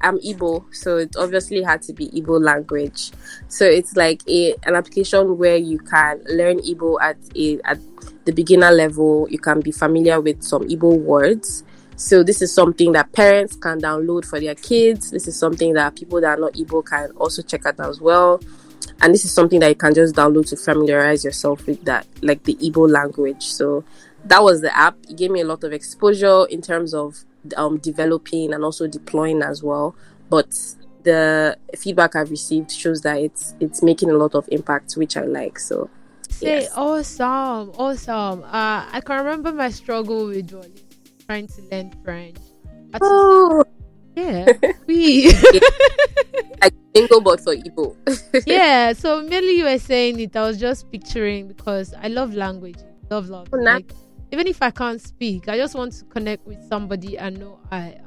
I'm 0.00 0.18
Igbo, 0.20 0.72
so 0.74 0.96
it 0.98 1.16
obviously 1.16 1.62
had 1.62 1.82
to 1.82 1.92
be 1.92 2.08
Igbo 2.08 2.40
language. 2.42 3.10
So 3.48 3.64
it's 3.64 3.96
like 3.96 4.22
a 4.28 4.54
an 4.64 4.76
application 4.76 5.36
where 5.36 5.56
you 5.56 5.78
can 5.78 6.22
learn 6.28 6.60
Igbo 6.60 6.98
at 7.02 7.16
a 7.36 7.58
at 7.64 7.78
the 8.24 8.32
beginner 8.32 8.70
level. 8.70 9.26
You 9.30 9.38
can 9.38 9.60
be 9.60 9.72
familiar 9.72 10.20
with 10.20 10.42
some 10.42 10.62
Igbo 10.68 10.96
words. 10.98 11.64
So 11.98 12.22
this 12.22 12.40
is 12.42 12.54
something 12.54 12.92
that 12.92 13.12
parents 13.12 13.56
can 13.56 13.80
download 13.80 14.24
for 14.24 14.38
their 14.38 14.54
kids. 14.54 15.10
This 15.10 15.26
is 15.26 15.36
something 15.36 15.74
that 15.74 15.96
people 15.96 16.20
that 16.20 16.38
are 16.38 16.40
not 16.40 16.52
Igbo 16.54 16.86
can 16.86 17.10
also 17.16 17.42
check 17.42 17.66
out 17.66 17.80
as 17.80 18.00
well. 18.00 18.40
And 19.02 19.12
this 19.12 19.24
is 19.24 19.32
something 19.32 19.58
that 19.60 19.68
you 19.68 19.74
can 19.74 19.94
just 19.94 20.14
download 20.14 20.48
to 20.50 20.56
familiarize 20.56 21.24
yourself 21.24 21.66
with 21.66 21.84
that, 21.86 22.06
like 22.22 22.44
the 22.44 22.54
Igbo 22.54 22.88
language. 22.88 23.42
So 23.42 23.84
that 24.26 24.44
was 24.44 24.60
the 24.60 24.74
app. 24.76 24.96
It 25.08 25.16
gave 25.16 25.32
me 25.32 25.40
a 25.40 25.44
lot 25.44 25.64
of 25.64 25.72
exposure 25.72 26.46
in 26.48 26.62
terms 26.62 26.94
of 26.94 27.24
um, 27.56 27.78
developing 27.78 28.54
and 28.54 28.62
also 28.64 28.86
deploying 28.86 29.42
as 29.42 29.64
well. 29.64 29.96
But 30.30 30.54
the 31.02 31.58
feedback 31.76 32.14
I've 32.14 32.30
received 32.30 32.70
shows 32.70 33.00
that 33.02 33.18
it's 33.18 33.54
it's 33.58 33.82
making 33.82 34.10
a 34.10 34.14
lot 34.14 34.36
of 34.36 34.48
impact, 34.52 34.94
which 34.94 35.16
I 35.16 35.22
like. 35.22 35.58
So 35.58 35.90
Say 36.28 36.60
Yes. 36.60 36.72
awesome, 36.76 37.72
awesome. 37.76 38.44
Uh, 38.44 38.86
I 38.92 39.00
can 39.04 39.24
remember 39.24 39.50
my 39.50 39.70
struggle 39.70 40.26
with 40.26 40.48
Duolingo, 40.50 40.87
trying 41.28 41.46
to 41.46 41.62
learn 41.70 41.92
French. 42.02 42.38
But 42.90 43.02
oh, 43.04 43.64
yeah, 44.16 44.46
we 44.86 45.30
like 46.62 46.74
bingo 46.94 47.20
board 47.20 47.40
for 47.40 47.54
Igbo. 47.54 47.94
yeah. 48.46 48.92
So 48.94 49.22
mainly 49.22 49.58
you 49.58 49.64
were 49.64 49.78
saying 49.78 50.18
it. 50.20 50.34
I 50.34 50.42
was 50.42 50.58
just 50.58 50.90
picturing 50.90 51.46
because 51.48 51.94
I 52.00 52.08
love 52.08 52.34
language, 52.34 52.78
love 53.10 53.28
love. 53.28 53.48
Oh. 53.52 53.58
Like 53.58 53.92
even 54.32 54.46
if 54.46 54.62
I 54.62 54.70
can't 54.70 55.00
speak, 55.00 55.48
I 55.48 55.56
just 55.58 55.74
want 55.74 55.92
to 55.92 56.04
connect 56.06 56.46
with 56.46 56.62
somebody 56.68 57.18
and 57.18 57.38
know 57.38 57.60
I. 57.70 57.78
I 57.78 58.02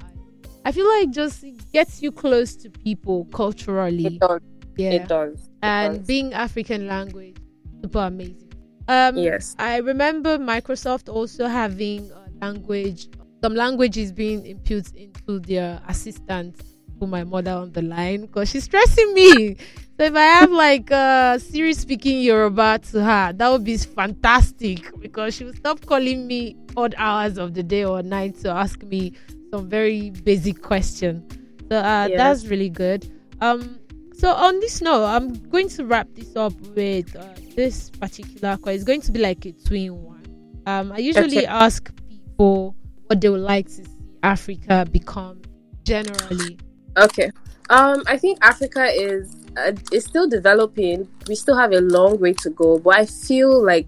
I 0.64 0.72
feel 0.72 0.88
like 0.88 1.10
just 1.10 1.44
it 1.44 1.72
gets 1.72 2.04
you 2.04 2.12
close 2.12 2.56
to 2.58 2.70
people 2.70 3.26
culturally. 3.34 4.06
It 4.06 4.20
does. 4.20 4.42
yeah, 4.78 4.92
It 4.92 5.08
does. 5.08 5.34
It 5.34 5.50
and 5.64 5.98
does. 5.98 6.08
being 6.08 6.34
African 6.34 6.86
language, 6.86 7.38
super 7.82 8.00
amazing. 8.00 8.54
Um, 8.88 9.18
yes. 9.18 9.56
I 9.58 9.78
remember 9.78 10.38
Microsoft 10.38 11.12
also 11.12 11.48
having 11.48 12.12
a 12.12 12.21
language, 12.42 13.08
some 13.44 13.56
languages 13.56 14.12
being 14.12 14.46
input 14.46 14.92
into 14.96 15.40
their 15.40 15.82
assistant 15.88 16.56
for 17.00 17.08
my 17.08 17.24
mother 17.24 17.52
on 17.52 17.72
the 17.72 17.82
line 17.82 18.22
because 18.22 18.50
she's 18.50 18.66
stressing 18.66 19.14
me. 19.14 19.58
So 20.00 20.06
if 20.06 20.16
I 20.16 20.24
have 20.24 20.50
like 20.52 20.92
uh, 20.92 21.38
Siri 21.38 21.76
speaking 21.76 22.22
Yoruba 22.22 22.80
to 22.92 23.04
her, 23.04 23.34
that 23.34 23.50
would 23.52 23.64
be 23.64 23.78
fantastic 23.78 24.90
because 25.00 25.36
she 25.36 25.44
would 25.44 25.58
stop 25.58 25.86
calling 25.86 26.26
me 26.26 26.56
odd 26.76 26.96
hours 26.98 27.38
of 27.38 27.54
the 27.54 27.62
day 27.62 27.86
or 27.86 28.02
night 28.02 28.34
to 28.40 28.50
ask 28.50 28.82
me 28.82 29.14
some 29.52 29.70
very 29.70 30.10
basic 30.10 30.60
question. 30.64 31.24
So 31.70 31.78
uh, 31.78 32.08
Yes. 32.10 32.18
that's 32.18 32.48
really 32.48 32.70
good. 32.70 33.14
Um, 33.42 33.80
so 34.18 34.32
on 34.32 34.60
this 34.60 34.82
note, 34.82 35.06
I'm 35.06 35.34
going 35.50 35.70
to 35.70 35.86
wrap 35.86 36.08
this 36.16 36.36
up 36.36 36.54
with 36.76 37.16
uh, 37.16 37.24
this 37.56 37.92
particular 37.92 38.58
question. 38.58 38.76
It's 38.78 38.84
going 38.84 39.02
to 39.02 39.12
be 39.12 39.20
like 39.20 39.46
a 39.46 39.52
twin 39.52 40.02
one. 40.02 40.26
Um, 40.66 40.92
I 40.94 40.98
usually 40.98 41.46
ask 41.46 41.94
people 42.42 42.76
what 43.08 43.22
they 43.22 43.30
would 43.30 43.42
like 43.42 43.68
to 43.68 43.86
see 43.86 43.98
Africa 44.24 44.88
become 44.92 45.42
generally. 45.84 46.58
Okay. 46.98 47.32
Um, 47.70 48.04
I 48.08 48.18
think 48.18 48.40
Africa 48.42 48.86
is 48.86 49.36
uh, 49.58 49.74
is 49.92 50.06
still 50.06 50.28
developing. 50.28 51.08
We 51.28 51.36
still 51.36 51.58
have 51.58 51.72
a 51.72 51.82
long 51.82 52.20
way 52.20 52.34
to 52.34 52.50
go, 52.50 52.80
but 52.80 52.96
I 52.96 53.06
feel 53.06 53.64
like 53.64 53.88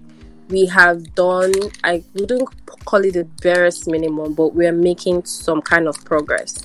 we 0.50 0.66
have 0.68 1.16
done. 1.16 1.54
I 1.84 2.04
wouldn't 2.14 2.48
call 2.86 3.04
it 3.04 3.14
the 3.14 3.26
barest 3.42 3.88
minimum, 3.88 4.34
but 4.34 4.54
we're 4.54 4.72
making 4.72 5.26
some 5.26 5.62
kind 5.62 5.88
of 5.88 5.96
progress. 6.06 6.64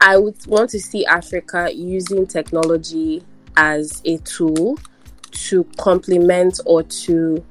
I 0.00 0.18
would 0.18 0.36
want 0.46 0.70
to 0.70 0.80
see 0.80 1.06
Africa 1.06 1.70
using 1.74 2.26
technology 2.26 3.24
as 3.56 4.02
a 4.04 4.18
tool 4.18 4.78
to 5.32 5.64
complement 5.76 6.60
or 6.66 6.82
to 6.82 7.44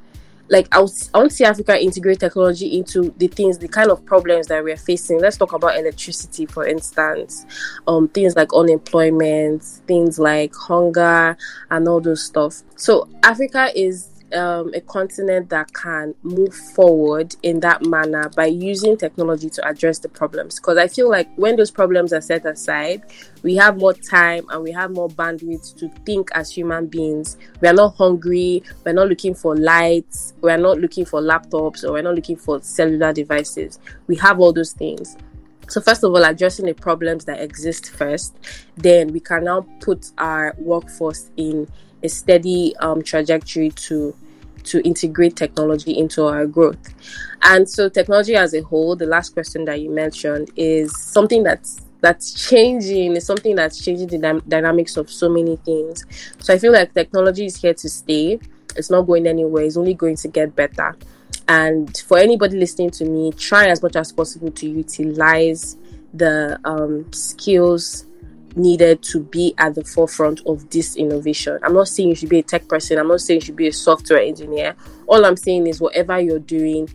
like 0.50 0.68
I, 0.72 0.80
would, 0.80 0.92
I 1.14 1.18
want 1.20 1.32
to 1.32 1.36
see 1.36 1.44
Africa 1.44 1.82
integrate 1.82 2.20
technology 2.20 2.78
into 2.78 3.14
the 3.18 3.28
things, 3.28 3.58
the 3.58 3.68
kind 3.68 3.90
of 3.90 4.06
problems 4.06 4.48
that 4.48 4.64
we're 4.64 4.78
facing. 4.78 5.20
Let's 5.20 5.38
talk 5.38 5.54
about 5.54 5.78
electricity, 5.78 6.46
for 6.46 6.66
instance. 6.66 7.46
Um, 7.88 8.08
things 8.08 8.36
like 8.36 8.54
unemployment, 8.54 9.64
things 9.64 10.20
like 10.20 10.54
hunger, 10.54 11.38
and 11.72 11.88
all 11.88 12.00
those 12.00 12.24
stuff. 12.24 12.62
So 12.76 13.10
Africa 13.24 13.72
is 13.76 14.14
um, 14.36 14.74
a 14.74 14.82
continent 14.82 15.50
that 15.50 15.74
can 15.74 16.13
move 16.24 16.54
forward 16.54 17.36
in 17.43 17.60
that 17.62 17.86
manner 17.86 18.30
by 18.36 18.45
using 18.45 18.98
technology 18.98 19.50
to 19.50 19.67
address 19.67 20.00
the 20.00 20.10
problems. 20.10 20.60
Because 20.60 20.78
I 20.78 20.88
feel 20.88 21.10
like 21.10 21.30
when 21.36 21.56
those 21.56 21.71
problems 21.71 22.13
are 22.13 22.21
set 22.21 22.45
aside, 22.45 23.04
we 23.43 23.56
have 23.56 23.78
more 23.78 23.93
time 23.93 24.45
and 24.50 24.62
we 24.63 24.71
have 24.71 24.91
more 24.91 25.10
bandwidth 25.10 25.78
to 25.78 25.89
think 26.06 26.30
as 26.34 26.52
human 26.52 26.88
beings. 26.88 27.38
We 27.62 27.67
are 27.67 27.74
not 27.74 27.95
hungry, 27.95 28.63
we're 28.84 28.93
not 28.93 29.08
looking 29.08 29.34
for 29.34 29.56
lights, 29.56 30.34
we're 30.41 30.58
not 30.58 30.80
looking 30.80 31.06
for 31.06 31.21
laptops, 31.21 31.84
or 31.84 31.93
we're 31.93 32.04
not 32.04 32.15
looking 32.15 32.38
for 32.38 32.62
cellular 32.62 33.13
devices. 33.13 33.80
We 34.08 34.15
have 34.17 34.39
all 34.39 34.54
those 34.54 34.74
things. 34.74 35.17
So, 35.67 35.82
first 35.82 36.04
of 36.04 36.12
all, 36.12 36.24
addressing 36.24 36.65
the 36.65 36.76
problems 36.76 37.26
that 37.26 37.39
exist 37.41 37.89
first, 37.89 38.38
then 38.78 39.12
we 39.12 39.19
can 39.19 39.45
now 39.45 39.65
put 39.80 40.12
our 40.19 40.54
workforce 40.60 41.32
in 41.38 41.67
a 42.04 42.10
steady 42.10 42.76
um, 42.78 43.02
trajectory 43.02 43.71
to 43.71 44.15
to 44.65 44.86
integrate 44.86 45.36
technology 45.36 45.97
into 45.97 46.25
our 46.25 46.45
growth. 46.45 46.93
And 47.41 47.69
so, 47.69 47.89
technology 47.89 48.36
as 48.36 48.54
a 48.54 48.62
whole, 48.62 48.95
the 48.95 49.06
last 49.06 49.34
question 49.34 49.65
that 49.65 49.82
you 49.82 49.89
mentioned, 49.89 50.51
is 50.56 50.97
something 50.99 51.43
that's 51.43 51.86
that's 52.01 52.34
changing. 52.49 53.15
It's 53.15 53.25
something 53.25 53.56
that's 53.56 53.84
changing 53.84 54.08
the 54.08 54.17
dy- 54.17 54.47
dynamics 54.47 54.97
of 54.97 55.10
so 55.10 55.28
many 55.30 55.56
things. 55.58 56.06
So 56.39 56.54
I 56.54 56.60
feel 56.60 56.71
like 56.71 56.93
technology 56.93 57.45
is 57.45 57.56
here 57.56 57.73
to 57.73 57.89
stay. 57.89 58.39
It's 58.75 58.89
not 58.89 59.04
going 59.04 59.25
anywhere. 59.25 59.63
It's 59.63 59.78
only 59.78 59.93
going 59.93 60.15
to 60.17 60.28
get 60.28 60.56
better. 60.56 60.95
And 61.47 61.95
for 61.97 62.17
anybody 62.17 62.58
listening 62.58 62.91
to 62.91 63.06
me, 63.06 63.32
try 63.32 63.67
as 63.67 63.82
much 63.82 63.95
as 63.95 64.12
possible 64.12 64.51
to 64.51 64.69
utilize 64.69 65.78
the 66.13 66.60
um, 66.63 67.12
skills 67.12 68.05
needed 68.56 69.02
to 69.04 69.20
be 69.20 69.54
at 69.58 69.76
the 69.76 69.84
forefront 69.84 70.41
of 70.46 70.70
this 70.70 70.96
innovation. 70.96 71.60
I'm 71.63 71.74
not 71.74 71.88
saying 71.88 72.10
you 72.10 72.15
should 72.15 72.30
be 72.30 72.39
a 72.39 72.44
tech 72.44 72.68
person, 72.68 72.98
I'm 72.98 73.08
not 73.08 73.22
saying 73.22 73.41
you 73.41 73.46
should 73.46 73.56
be 73.56 73.68
a 73.68 73.74
software 73.74 74.20
engineer. 74.20 74.76
All 75.08 75.26
I'm 75.26 75.38
saying 75.38 75.68
is, 75.68 75.82
whatever 75.82 76.20
you're 76.20 76.39
doing, 76.39 76.89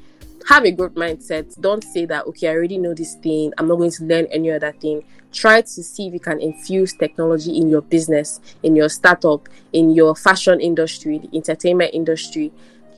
have 0.48 0.64
a 0.64 0.72
growth 0.72 0.94
mindset. 0.94 1.60
Don't 1.60 1.84
say 1.84 2.06
that, 2.06 2.26
okay, 2.26 2.48
I 2.48 2.52
already 2.52 2.78
know 2.78 2.94
this 2.94 3.14
thing, 3.14 3.52
I'm 3.58 3.68
not 3.68 3.76
going 3.76 3.90
to 3.92 4.04
learn 4.04 4.26
any 4.26 4.50
other 4.50 4.72
thing. 4.72 5.04
Try 5.32 5.60
to 5.60 5.68
see 5.68 6.08
if 6.08 6.12
you 6.12 6.20
can 6.20 6.40
infuse 6.40 6.92
technology 6.94 7.56
in 7.56 7.68
your 7.68 7.82
business, 7.82 8.40
in 8.62 8.74
your 8.74 8.88
startup, 8.88 9.48
in 9.72 9.90
your 9.90 10.16
fashion 10.16 10.60
industry, 10.60 11.18
the 11.18 11.36
entertainment 11.36 11.94
industry 11.94 12.52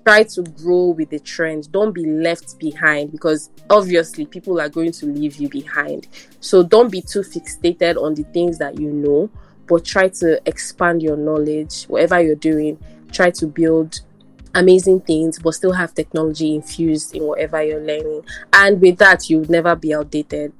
try 0.05 0.23
to 0.25 0.43
grow 0.43 0.91
with 0.91 1.11
the 1.11 1.19
trend. 1.19 1.71
Don't 1.73 1.93
be 1.93 2.05
left 2.05 2.59
behind 2.59 3.13
because 3.13 3.51
obviously 3.71 4.27
people 4.27 4.61
are 4.61 4.69
going 4.69 4.93
to 4.93 5.07
leave 5.07 5.37
you 5.37 5.49
behind. 5.49 6.09
So 6.41 6.63
don't 6.63 6.91
be 6.91 7.01
too 7.01 7.21
fixated 7.21 8.03
on 8.03 8.15
the 8.15 8.25
things 8.25 8.59
that 8.59 8.79
you 8.79 8.91
know, 8.91 9.31
but 9.67 9.85
try 9.85 10.09
to 10.09 10.41
expand 10.47 11.03
your 11.03 11.17
knowledge. 11.17 11.85
Whatever 11.85 12.21
you're 12.21 12.35
doing, 12.35 12.79
try 13.13 13.31
to 13.31 13.47
build 13.47 14.01
amazing 14.55 15.01
things, 15.01 15.39
but 15.39 15.55
still 15.55 15.73
have 15.73 15.95
technology 15.95 16.55
infused 16.55 17.15
in 17.15 17.25
whatever 17.25 17.63
you're 17.63 17.81
learning. 17.81 18.25
And 18.53 18.81
with 18.81 18.99
that, 18.99 19.31
you'll 19.31 19.51
never 19.51 19.75
be 19.77 19.95
outdated 19.95 20.53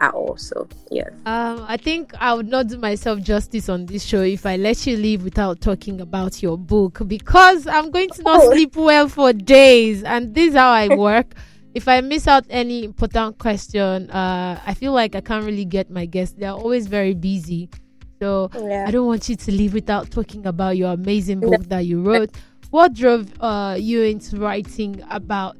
at 0.00 0.14
all. 0.14 0.36
So 0.36 0.68
yeah. 0.90 1.08
Um, 1.26 1.64
I 1.66 1.76
think 1.76 2.12
I 2.20 2.34
would 2.34 2.48
not 2.48 2.68
do 2.68 2.78
myself 2.78 3.20
justice 3.20 3.68
on 3.68 3.86
this 3.86 4.04
show 4.04 4.22
if 4.22 4.46
I 4.46 4.56
let 4.56 4.86
you 4.86 4.96
leave 4.96 5.24
without 5.24 5.60
talking 5.60 6.00
about 6.00 6.42
your 6.42 6.56
book 6.56 7.00
because 7.06 7.66
I'm 7.66 7.90
going 7.90 8.10
to 8.10 8.22
not 8.22 8.40
oh. 8.42 8.50
sleep 8.52 8.76
well 8.76 9.08
for 9.08 9.32
days, 9.32 10.02
and 10.04 10.34
this 10.34 10.50
is 10.50 10.54
how 10.54 10.70
I 10.70 10.94
work. 10.96 11.34
if 11.74 11.86
I 11.86 12.00
miss 12.00 12.26
out 12.26 12.44
any 12.50 12.84
important 12.84 13.38
question, 13.38 14.10
uh, 14.10 14.60
I 14.66 14.74
feel 14.74 14.92
like 14.92 15.14
I 15.14 15.20
can't 15.20 15.44
really 15.44 15.64
get 15.64 15.90
my 15.90 16.06
guests. 16.06 16.34
They're 16.36 16.50
always 16.50 16.86
very 16.86 17.14
busy. 17.14 17.68
So 18.20 18.50
yeah. 18.54 18.84
I 18.86 18.90
don't 18.90 19.06
want 19.06 19.28
you 19.28 19.36
to 19.36 19.52
leave 19.52 19.74
without 19.74 20.10
talking 20.10 20.46
about 20.46 20.76
your 20.76 20.92
amazing 20.92 21.40
book 21.40 21.62
that 21.68 21.86
you 21.86 22.02
wrote. 22.02 22.30
What 22.70 22.94
drove 22.94 23.32
uh, 23.40 23.76
you 23.78 24.02
into 24.02 24.38
writing 24.38 25.04
about 25.08 25.56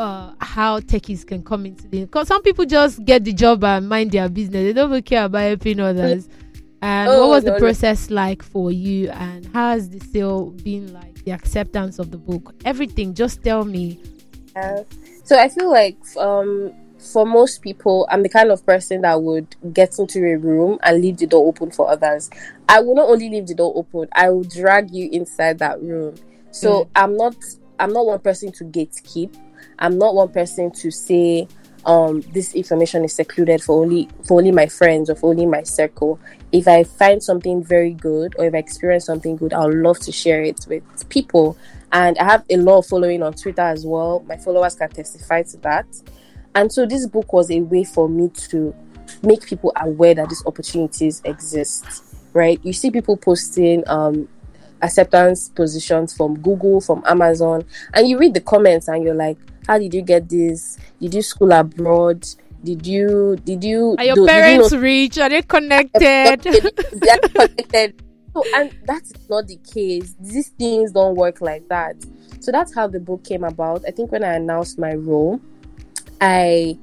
uh, 0.00 0.34
how 0.40 0.80
techies 0.80 1.26
can 1.26 1.42
come 1.42 1.66
into 1.66 1.86
the 1.86 2.00
because 2.04 2.26
some 2.26 2.42
people 2.42 2.64
just 2.64 3.04
get 3.04 3.22
the 3.22 3.32
job 3.32 3.62
and 3.64 3.88
mind 3.88 4.12
their 4.12 4.28
business. 4.28 4.64
They 4.64 4.72
don't 4.72 4.88
really 4.88 5.02
care 5.02 5.26
about 5.26 5.40
helping 5.42 5.78
others. 5.78 6.28
And 6.82 7.10
oh, 7.10 7.20
what 7.20 7.28
was 7.28 7.44
no, 7.44 7.52
the 7.52 7.58
process 7.58 8.08
no. 8.08 8.16
like 8.16 8.42
for 8.42 8.72
you? 8.72 9.10
And 9.10 9.44
how 9.52 9.72
has 9.72 9.90
the 9.90 10.00
sale 10.00 10.50
been 10.50 10.92
like? 10.94 11.24
The 11.24 11.32
acceptance 11.32 11.98
of 11.98 12.10
the 12.10 12.16
book, 12.16 12.54
everything. 12.64 13.12
Just 13.12 13.42
tell 13.42 13.66
me. 13.66 14.02
Uh, 14.56 14.84
so 15.22 15.38
I 15.38 15.50
feel 15.50 15.70
like 15.70 15.98
um, 16.16 16.72
for 16.98 17.26
most 17.26 17.60
people, 17.60 18.08
I'm 18.10 18.22
the 18.22 18.30
kind 18.30 18.50
of 18.50 18.64
person 18.64 19.02
that 19.02 19.20
would 19.20 19.54
get 19.74 19.98
into 19.98 20.24
a 20.24 20.36
room 20.36 20.78
and 20.82 21.02
leave 21.02 21.18
the 21.18 21.26
door 21.26 21.46
open 21.46 21.70
for 21.70 21.90
others. 21.90 22.30
I 22.70 22.80
will 22.80 22.94
not 22.94 23.10
only 23.10 23.28
leave 23.28 23.46
the 23.46 23.54
door 23.54 23.74
open; 23.76 24.08
I 24.12 24.30
will 24.30 24.44
drag 24.44 24.90
you 24.90 25.10
inside 25.12 25.58
that 25.58 25.82
room. 25.82 26.14
So 26.52 26.84
mm. 26.84 26.88
I'm 26.96 27.18
not. 27.18 27.36
I'm 27.78 27.92
not 27.92 28.06
one 28.06 28.20
person 28.20 28.50
to 28.52 28.64
gatekeep. 28.64 29.36
I'm 29.80 29.98
not 29.98 30.14
one 30.14 30.28
person 30.28 30.70
to 30.72 30.90
say 30.90 31.48
um, 31.86 32.20
this 32.32 32.54
information 32.54 33.04
is 33.04 33.14
secluded 33.14 33.62
for 33.62 33.82
only 33.82 34.08
for 34.26 34.38
only 34.38 34.52
my 34.52 34.66
friends 34.66 35.08
or 35.08 35.14
for 35.14 35.30
only 35.30 35.46
my 35.46 35.62
circle. 35.62 36.20
If 36.52 36.68
I 36.68 36.84
find 36.84 37.22
something 37.22 37.64
very 37.64 37.94
good 37.94 38.34
or 38.38 38.46
if 38.46 38.54
I 38.54 38.58
experience 38.58 39.06
something 39.06 39.36
good, 39.36 39.52
I'll 39.52 39.72
love 39.72 39.98
to 40.00 40.12
share 40.12 40.42
it 40.42 40.66
with 40.68 41.08
people. 41.08 41.56
And 41.92 42.18
I 42.18 42.24
have 42.24 42.44
a 42.50 42.56
lot 42.56 42.78
of 42.78 42.86
following 42.86 43.22
on 43.22 43.32
Twitter 43.32 43.62
as 43.62 43.86
well. 43.86 44.20
My 44.26 44.36
followers 44.36 44.74
can 44.74 44.90
testify 44.90 45.42
to 45.42 45.56
that. 45.58 45.86
And 46.54 46.72
so 46.72 46.86
this 46.86 47.06
book 47.06 47.32
was 47.32 47.50
a 47.50 47.60
way 47.60 47.84
for 47.84 48.08
me 48.08 48.28
to 48.50 48.74
make 49.22 49.46
people 49.46 49.72
aware 49.76 50.14
that 50.14 50.28
these 50.28 50.44
opportunities 50.46 51.22
exist. 51.24 52.04
Right? 52.32 52.60
You 52.62 52.72
see 52.72 52.90
people 52.90 53.16
posting 53.16 53.88
um, 53.88 54.28
acceptance 54.82 55.48
positions 55.48 56.14
from 56.14 56.38
Google, 56.40 56.80
from 56.80 57.02
Amazon, 57.06 57.64
and 57.94 58.08
you 58.08 58.18
read 58.18 58.34
the 58.34 58.40
comments 58.40 58.86
and 58.86 59.02
you're 59.02 59.14
like, 59.14 59.38
how 59.70 59.78
did 59.78 59.94
you 59.94 60.02
get 60.02 60.28
this? 60.28 60.76
Did 61.00 61.14
you 61.14 61.22
school 61.22 61.52
abroad? 61.52 62.26
Did 62.64 62.84
you 62.84 63.38
did 63.44 63.62
you 63.62 63.94
Are 63.98 64.04
your 64.04 64.16
do, 64.16 64.26
parents 64.26 64.72
you 64.72 64.78
know, 64.78 64.82
rich? 64.82 65.16
Are 65.18 65.28
they 65.28 65.42
connected? 65.42 66.42
They're 66.42 67.18
connected. 67.28 68.02
So, 68.34 68.42
and 68.56 68.74
that's 68.84 69.12
not 69.28 69.46
the 69.46 69.58
case. 69.72 70.16
These 70.18 70.48
things 70.58 70.90
don't 70.90 71.14
work 71.14 71.40
like 71.40 71.68
that. 71.68 71.94
So 72.40 72.50
that's 72.50 72.74
how 72.74 72.88
the 72.88 72.98
book 72.98 73.22
came 73.22 73.44
about. 73.44 73.84
I 73.86 73.92
think 73.92 74.10
when 74.10 74.24
I 74.24 74.34
announced 74.34 74.76
my 74.76 74.94
role, 74.94 75.40
I 76.20 76.76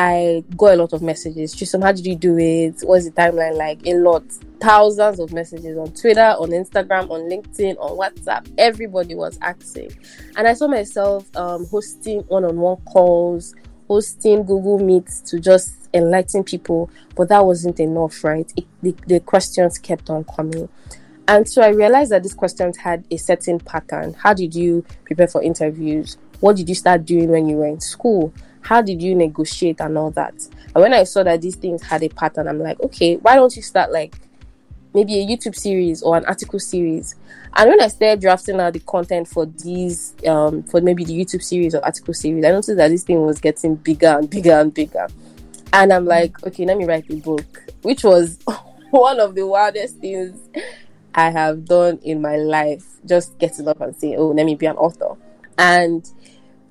I 0.00 0.44
got 0.56 0.74
a 0.74 0.76
lot 0.76 0.92
of 0.92 1.02
messages. 1.02 1.56
Chisom, 1.56 1.82
how 1.82 1.90
did 1.90 2.06
you 2.06 2.14
do 2.14 2.38
it? 2.38 2.76
What's 2.84 3.06
the 3.06 3.10
timeline 3.10 3.56
like? 3.56 3.84
A 3.84 3.94
lot. 3.94 4.22
Thousands 4.60 5.18
of 5.18 5.32
messages 5.32 5.76
on 5.76 5.92
Twitter, 5.92 6.36
on 6.38 6.50
Instagram, 6.50 7.10
on 7.10 7.28
LinkedIn, 7.28 7.76
on 7.80 7.98
WhatsApp. 7.98 8.48
Everybody 8.58 9.16
was 9.16 9.36
asking. 9.42 9.90
And 10.36 10.46
I 10.46 10.54
saw 10.54 10.68
myself 10.68 11.36
um, 11.36 11.66
hosting 11.66 12.20
one 12.28 12.44
on 12.44 12.58
one 12.58 12.76
calls, 12.82 13.56
hosting 13.88 14.44
Google 14.44 14.78
Meets 14.78 15.20
to 15.32 15.40
just 15.40 15.88
enlighten 15.92 16.44
people. 16.44 16.90
But 17.16 17.30
that 17.30 17.44
wasn't 17.44 17.80
enough, 17.80 18.22
right? 18.22 18.52
It, 18.56 18.66
the, 18.82 18.94
the 19.08 19.18
questions 19.18 19.78
kept 19.78 20.10
on 20.10 20.22
coming. 20.22 20.68
And 21.26 21.48
so 21.48 21.60
I 21.60 21.70
realized 21.70 22.12
that 22.12 22.22
these 22.22 22.34
questions 22.34 22.76
had 22.76 23.04
a 23.10 23.16
certain 23.16 23.58
pattern. 23.58 24.14
How 24.14 24.32
did 24.32 24.54
you 24.54 24.84
prepare 25.06 25.26
for 25.26 25.42
interviews? 25.42 26.18
What 26.38 26.54
did 26.54 26.68
you 26.68 26.76
start 26.76 27.04
doing 27.04 27.30
when 27.30 27.48
you 27.48 27.56
were 27.56 27.66
in 27.66 27.80
school? 27.80 28.32
How 28.68 28.82
did 28.82 29.00
you 29.00 29.14
negotiate 29.14 29.80
and 29.80 29.96
all 29.96 30.10
that? 30.10 30.34
And 30.74 30.82
when 30.82 30.92
i 30.92 31.02
saw 31.04 31.22
that 31.22 31.40
these 31.40 31.56
things 31.56 31.82
had 31.82 32.02
a 32.02 32.10
pattern 32.10 32.46
i'm 32.46 32.58
like 32.58 32.78
okay 32.80 33.16
why 33.16 33.34
don't 33.34 33.56
you 33.56 33.62
start 33.62 33.90
like 33.90 34.14
maybe 34.94 35.18
a 35.18 35.26
youtube 35.26 35.56
series 35.56 36.02
or 36.02 36.18
an 36.18 36.26
article 36.26 36.58
series? 36.60 37.14
And 37.54 37.70
when 37.70 37.80
i 37.80 37.88
started 37.88 38.20
drafting 38.20 38.60
out 38.60 38.74
the 38.74 38.80
content 38.80 39.26
for 39.26 39.46
these 39.46 40.14
um 40.26 40.62
for 40.64 40.82
maybe 40.82 41.02
the 41.02 41.18
youtube 41.18 41.42
series 41.42 41.74
or 41.74 41.82
article 41.82 42.12
series 42.12 42.44
i 42.44 42.50
noticed 42.50 42.76
that 42.76 42.88
this 42.88 43.04
thing 43.04 43.22
was 43.22 43.40
getting 43.40 43.76
bigger 43.76 44.18
and 44.18 44.28
bigger 44.28 44.52
and 44.52 44.72
bigger. 44.74 45.08
And 45.72 45.90
i'm 45.90 46.04
like 46.04 46.46
okay 46.46 46.66
let 46.66 46.76
me 46.76 46.84
write 46.84 47.10
a 47.10 47.16
book 47.16 47.64
which 47.80 48.04
was 48.04 48.38
one 48.90 49.18
of 49.18 49.34
the 49.34 49.46
wildest 49.46 49.96
things 49.96 50.38
i 51.14 51.30
have 51.30 51.64
done 51.64 51.98
in 52.02 52.20
my 52.20 52.36
life 52.36 52.84
just 53.06 53.38
getting 53.38 53.66
up 53.66 53.80
and 53.80 53.96
saying 53.96 54.16
oh 54.18 54.28
let 54.28 54.44
me 54.44 54.54
be 54.54 54.66
an 54.66 54.76
author. 54.76 55.16
And 55.56 56.08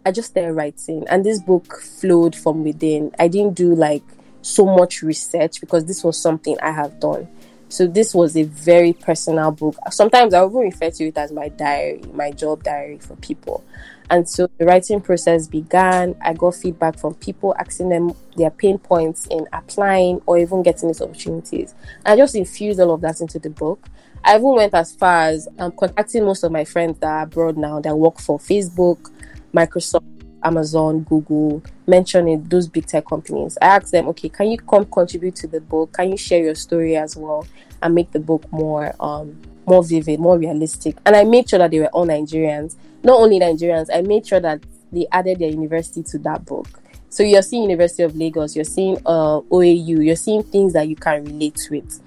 I 0.07 0.11
just 0.11 0.29
started 0.29 0.53
writing, 0.53 1.05
and 1.09 1.25
this 1.25 1.41
book 1.41 1.81
flowed 1.81 2.33
from 2.33 2.63
within. 2.63 3.11
I 3.19 3.27
didn't 3.27 3.55
do 3.55 3.75
like 3.75 4.03
so 4.41 4.65
much 4.65 5.01
research 5.01 5.59
because 5.59 5.83
this 5.83 6.01
was 6.01 6.17
something 6.17 6.57
I 6.61 6.71
have 6.71 6.97
done. 7.01 7.27
So 7.67 7.87
this 7.87 8.15
was 8.15 8.37
a 8.37 8.43
very 8.43 8.93
personal 8.93 9.51
book. 9.51 9.75
Sometimes 9.91 10.33
I 10.33 10.45
even 10.45 10.59
refer 10.59 10.91
to 10.91 11.07
it 11.07 11.17
as 11.17 11.33
my 11.33 11.49
diary, 11.49 12.03
my 12.13 12.31
job 12.31 12.63
diary 12.63 12.99
for 12.99 13.17
people. 13.17 13.65
And 14.09 14.29
so 14.29 14.47
the 14.57 14.63
writing 14.63 15.01
process 15.01 15.45
began. 15.45 16.15
I 16.21 16.31
got 16.31 16.55
feedback 16.55 16.97
from 16.97 17.15
people 17.15 17.53
asking 17.59 17.89
them 17.89 18.13
their 18.37 18.51
pain 18.51 18.77
points 18.77 19.27
in 19.29 19.45
applying 19.51 20.21
or 20.25 20.37
even 20.37 20.63
getting 20.63 20.87
these 20.87 21.01
opportunities. 21.01 21.75
I 22.05 22.15
just 22.15 22.33
infused 22.33 22.79
all 22.79 22.93
of 22.93 23.01
that 23.01 23.19
into 23.19 23.39
the 23.39 23.49
book. 23.49 23.89
I 24.23 24.35
even 24.35 24.55
went 24.55 24.73
as 24.73 24.95
far 24.95 25.23
as 25.23 25.49
um, 25.59 25.73
contacting 25.73 26.23
most 26.23 26.45
of 26.45 26.53
my 26.53 26.63
friends 26.63 26.97
that 26.99 27.07
are 27.07 27.23
abroad 27.23 27.57
now 27.57 27.81
that 27.81 27.97
work 27.97 28.19
for 28.19 28.39
Facebook, 28.39 29.11
Microsoft, 29.57 30.05
Amazon, 30.43 31.01
Google, 31.01 31.63
mentioning 31.87 32.43
those 32.43 32.67
big 32.67 32.85
tech 32.85 33.05
companies. 33.07 33.57
I 33.61 33.65
asked 33.77 33.91
them, 33.91 34.07
okay, 34.09 34.29
can 34.29 34.51
you 34.51 34.57
come 34.57 34.85
contribute 34.85 35.35
to 35.37 35.47
the 35.47 35.59
book? 35.59 35.93
Can 35.93 36.11
you 36.11 36.17
share 36.17 36.43
your 36.43 36.55
story 36.55 36.95
as 36.95 37.15
well 37.15 37.47
and 37.81 37.95
make 37.95 38.11
the 38.11 38.19
book 38.19 38.43
more 38.51 38.93
um 38.99 39.35
more 39.65 39.83
vivid, 39.83 40.19
more 40.19 40.37
realistic? 40.37 40.95
And 41.05 41.15
I 41.15 41.23
made 41.23 41.49
sure 41.49 41.59
that 41.59 41.71
they 41.71 41.79
were 41.79 41.87
all 41.87 42.05
Nigerians. 42.05 42.75
Not 43.03 43.19
only 43.19 43.39
Nigerians, 43.39 43.87
I 43.93 44.01
made 44.01 44.27
sure 44.27 44.39
that 44.39 44.61
they 44.91 45.07
added 45.11 45.39
their 45.39 45.49
university 45.49 46.03
to 46.03 46.19
that 46.19 46.45
book. 46.45 46.67
So 47.09 47.23
you're 47.23 47.41
seeing 47.41 47.63
University 47.63 48.03
of 48.03 48.15
Lagos, 48.15 48.55
you're 48.55 48.65
seeing 48.65 48.97
uh, 49.05 49.41
OAU, 49.41 50.05
you're 50.05 50.15
seeing 50.15 50.43
things 50.43 50.73
that 50.73 50.87
you 50.87 50.95
can 50.95 51.25
relate 51.25 51.67
with. 51.71 51.99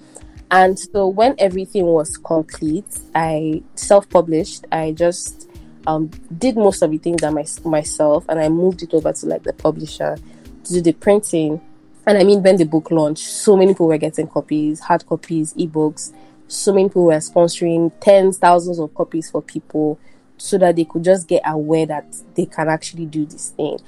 And 0.51 0.77
so 0.77 1.07
when 1.07 1.35
everything 1.37 1.85
was 1.85 2.17
complete, 2.17 2.85
I 3.13 3.61
self-published. 3.75 4.65
I 4.71 4.91
just 4.91 5.50
um, 5.87 6.09
did 6.37 6.55
most 6.55 6.81
of 6.81 6.91
the 6.91 6.97
things 6.97 7.21
that 7.21 7.33
my, 7.33 7.45
myself 7.69 8.25
and 8.29 8.39
I 8.39 8.49
moved 8.49 8.83
it 8.83 8.93
over 8.93 9.11
to 9.11 9.25
like 9.25 9.43
the 9.43 9.53
publisher 9.53 10.17
to 10.63 10.73
do 10.73 10.81
the 10.81 10.93
printing. 10.93 11.61
And 12.05 12.17
I 12.17 12.23
mean, 12.23 12.41
when 12.43 12.57
the 12.57 12.65
book 12.65 12.91
launched, 12.91 13.25
so 13.25 13.55
many 13.55 13.73
people 13.73 13.87
were 13.87 13.97
getting 13.97 14.27
copies, 14.27 14.79
hard 14.79 15.05
copies, 15.05 15.53
ebooks. 15.53 16.13
So 16.47 16.73
many 16.73 16.89
people 16.89 17.05
were 17.05 17.13
sponsoring 17.13 17.91
tens, 17.99 18.37
thousands 18.37 18.79
of 18.79 18.93
copies 18.93 19.29
for 19.29 19.41
people 19.41 19.99
so 20.37 20.57
that 20.57 20.75
they 20.75 20.85
could 20.85 21.03
just 21.03 21.27
get 21.27 21.43
aware 21.45 21.85
that 21.85 22.15
they 22.35 22.45
can 22.47 22.67
actually 22.67 23.05
do 23.05 23.25
this 23.25 23.49
thing. 23.51 23.79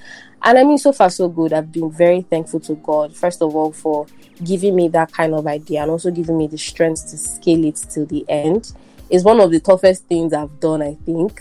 And 0.42 0.58
I 0.58 0.62
mean, 0.62 0.78
so 0.78 0.92
far, 0.92 1.10
so 1.10 1.28
good. 1.28 1.52
I've 1.52 1.72
been 1.72 1.90
very 1.90 2.22
thankful 2.22 2.60
to 2.60 2.74
God, 2.74 3.14
first 3.14 3.42
of 3.42 3.54
all, 3.56 3.72
for 3.72 4.06
giving 4.42 4.76
me 4.76 4.88
that 4.88 5.12
kind 5.12 5.34
of 5.34 5.46
idea 5.46 5.82
and 5.82 5.90
also 5.90 6.10
giving 6.10 6.38
me 6.38 6.46
the 6.46 6.58
strength 6.58 7.10
to 7.10 7.18
scale 7.18 7.64
it 7.64 7.76
till 7.90 8.06
the 8.06 8.24
end 8.28 8.72
It's 9.10 9.24
one 9.24 9.40
of 9.40 9.50
the 9.50 9.60
toughest 9.60 10.04
things 10.06 10.32
I've 10.32 10.58
done, 10.60 10.82
I 10.82 10.94
think. 11.06 11.40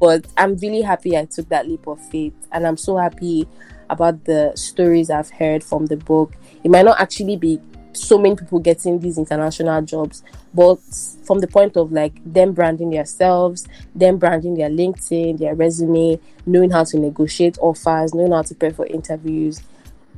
But 0.00 0.26
I'm 0.36 0.56
really 0.56 0.82
happy 0.82 1.16
I 1.16 1.24
took 1.24 1.48
that 1.48 1.68
leap 1.68 1.86
of 1.86 2.00
faith, 2.10 2.34
and 2.52 2.66
I'm 2.66 2.76
so 2.76 2.96
happy 2.96 3.48
about 3.90 4.24
the 4.24 4.52
stories 4.54 5.10
I've 5.10 5.30
heard 5.30 5.64
from 5.64 5.86
the 5.86 5.96
book. 5.96 6.34
It 6.62 6.70
might 6.70 6.84
not 6.84 7.00
actually 7.00 7.36
be 7.36 7.60
so 7.92 8.18
many 8.18 8.36
people 8.36 8.58
getting 8.60 9.00
these 9.00 9.18
international 9.18 9.82
jobs, 9.82 10.22
but 10.54 10.76
from 11.24 11.40
the 11.40 11.46
point 11.46 11.76
of 11.76 11.92
like 11.92 12.12
them 12.24 12.52
branding 12.52 12.90
themselves, 12.90 13.66
them 13.94 14.18
branding 14.18 14.54
their 14.54 14.70
LinkedIn, 14.70 15.38
their 15.38 15.54
resume, 15.54 16.20
knowing 16.46 16.70
how 16.70 16.84
to 16.84 16.98
negotiate 16.98 17.58
offers, 17.60 18.14
knowing 18.14 18.32
how 18.32 18.42
to 18.42 18.54
prepare 18.54 18.74
for 18.74 18.86
interviews, 18.86 19.62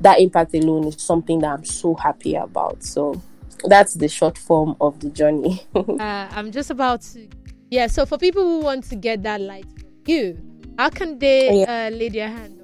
that 0.01 0.21
impact 0.21 0.55
alone 0.55 0.87
is 0.87 1.01
something 1.01 1.41
that 1.41 1.53
I'm 1.53 1.64
so 1.64 1.95
happy 1.95 2.35
about. 2.35 2.83
So 2.83 3.21
that's 3.64 3.95
the 3.95 4.09
short 4.09 4.39
form 4.39 4.77
of 4.81 5.01
the 5.01 5.11
journey. 5.11 5.62
uh, 5.75 5.85
I'm 5.99 6.51
just 6.51 6.71
about 6.71 7.03
to, 7.03 7.29
yeah. 7.71 7.87
So 7.87 8.07
for 8.07 8.18
people 8.18 8.43
who 8.43 8.61
want 8.61 8.85
to 8.85 8.97
get 8.97 9.23
that 9.23 9.41
light 9.41 9.66
you, 10.11 10.39
how 10.79 10.91
can 10.91 11.18
they 11.18 11.61
yeah. 11.61 11.87
uh, 11.87 11.91
lay 11.91 12.09
their 12.09 12.29
hand? 12.29 12.57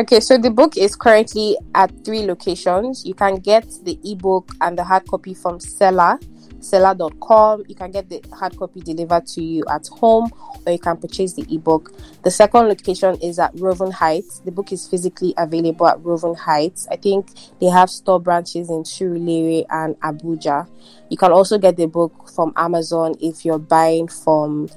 Okay, 0.00 0.18
so 0.18 0.36
the 0.36 0.50
book 0.50 0.76
is 0.76 0.96
currently 0.96 1.56
at 1.74 1.92
three 2.04 2.26
locations. 2.26 3.06
You 3.06 3.14
can 3.14 3.36
get 3.36 3.64
the 3.84 3.98
ebook 4.04 4.50
and 4.60 4.76
the 4.76 4.82
hard 4.82 5.06
copy 5.06 5.34
from 5.34 5.60
Selar, 5.60 6.18
selar.com. 6.64 7.64
You 7.68 7.74
can 7.74 7.90
get 7.90 8.08
the 8.08 8.22
hard 8.32 8.56
copy 8.56 8.80
delivered 8.80 9.26
to 9.28 9.42
you 9.42 9.64
at 9.70 9.86
home, 9.88 10.30
or 10.66 10.72
you 10.72 10.78
can 10.78 10.96
purchase 10.96 11.34
the 11.34 11.46
ebook. 11.54 11.92
The 12.22 12.30
second 12.30 12.68
location 12.68 13.16
is 13.20 13.38
at 13.38 13.52
Roving 13.58 13.92
Heights. 13.92 14.40
The 14.40 14.50
book 14.50 14.72
is 14.72 14.88
physically 14.88 15.34
available 15.36 15.86
at 15.86 16.02
Roving 16.02 16.34
Heights. 16.34 16.88
I 16.90 16.96
think 16.96 17.28
they 17.60 17.66
have 17.66 17.90
store 17.90 18.20
branches 18.20 18.70
in 18.70 18.82
Surulere 18.84 19.66
and 19.70 19.94
Abuja. 20.00 20.68
You 21.10 21.16
can 21.16 21.32
also 21.32 21.58
get 21.58 21.76
the 21.76 21.86
book 21.86 22.28
from 22.34 22.52
Amazon 22.56 23.14
if 23.20 23.44
you're 23.44 23.58
buying 23.58 24.08
from 24.08 24.68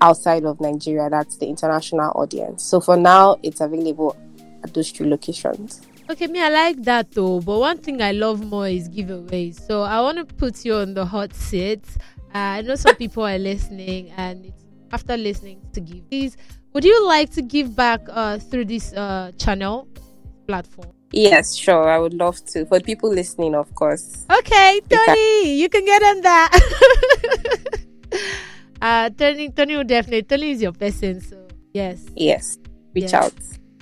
outside 0.00 0.44
of 0.44 0.60
Nigeria. 0.60 1.08
That's 1.10 1.36
the 1.36 1.46
international 1.46 2.12
audience. 2.14 2.64
So 2.64 2.80
for 2.80 2.96
now, 2.96 3.36
it's 3.42 3.60
available 3.60 4.16
at 4.62 4.74
those 4.74 4.90
two 4.90 5.04
locations. 5.08 5.82
Okay, 6.10 6.26
me, 6.26 6.40
I 6.40 6.50
like 6.50 6.82
that 6.82 7.12
though. 7.12 7.40
But 7.40 7.58
one 7.58 7.78
thing 7.78 8.02
I 8.02 8.12
love 8.12 8.44
more 8.44 8.68
is 8.68 8.90
giveaways. 8.90 9.66
So 9.66 9.82
I 9.82 10.00
want 10.02 10.18
to 10.18 10.26
put 10.26 10.64
you 10.64 10.74
on 10.74 10.92
the 10.92 11.06
hot 11.06 11.32
seat. 11.34 11.82
Uh, 12.34 12.58
I 12.58 12.60
know 12.62 12.74
some 12.74 12.96
people 12.96 13.24
are 13.24 13.38
listening, 13.38 14.10
and 14.10 14.52
after 14.92 15.16
listening 15.16 15.62
to 15.72 15.80
give 15.80 16.08
these, 16.10 16.36
would 16.74 16.84
you 16.84 17.06
like 17.06 17.30
to 17.32 17.42
give 17.42 17.74
back 17.74 18.02
uh, 18.10 18.38
through 18.38 18.66
this 18.66 18.92
uh, 18.92 19.32
channel 19.38 19.88
platform? 20.46 20.92
Yes, 21.10 21.54
sure. 21.54 21.88
I 21.88 21.98
would 21.98 22.12
love 22.12 22.44
to. 22.46 22.66
For 22.66 22.80
people 22.80 23.08
listening, 23.08 23.54
of 23.54 23.74
course. 23.74 24.26
Okay, 24.30 24.80
Tony, 24.88 25.54
you 25.54 25.68
can 25.70 25.84
get 25.86 26.02
on 26.02 26.20
that. 26.20 26.60
uh, 28.82 29.10
Tony, 29.10 29.48
Tony 29.50 29.76
will 29.76 29.84
definitely. 29.84 30.22
Tony 30.24 30.50
is 30.50 30.60
your 30.60 30.72
person, 30.72 31.20
so 31.20 31.48
yes. 31.72 32.04
Yes, 32.14 32.58
reach 32.94 33.12
yes. 33.12 33.14
out. 33.14 33.32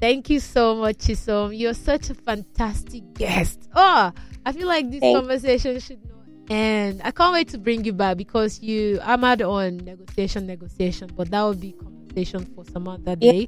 Thank 0.03 0.30
you 0.30 0.40
so 0.40 0.74
much, 0.74 0.98
Chisom. 0.98 1.57
You're 1.57 1.74
such 1.74 2.11
a 2.11 2.14
fantastic 2.14 3.05
guest. 3.14 3.68
Oh, 3.72 4.11
I 4.44 4.50
feel 4.50 4.66
like 4.66 4.90
this 4.90 4.98
Thank 4.98 5.16
conversation 5.16 5.78
should 5.78 6.00
not 6.05 6.50
end. 6.50 7.00
I 7.05 7.12
can't 7.12 7.32
wait 7.32 7.46
to 7.50 7.59
bring 7.59 7.84
you 7.84 7.92
back 7.92 8.16
because 8.16 8.61
you 8.61 8.98
hammered 8.98 9.42
on 9.42 9.76
negotiation, 9.76 10.48
negotiation, 10.48 11.09
but 11.14 11.30
that 11.30 11.40
would 11.44 11.61
be 11.61 11.70
conversation 11.70 12.44
for 12.53 12.64
some 12.64 12.88
other 12.88 13.14
day. 13.14 13.46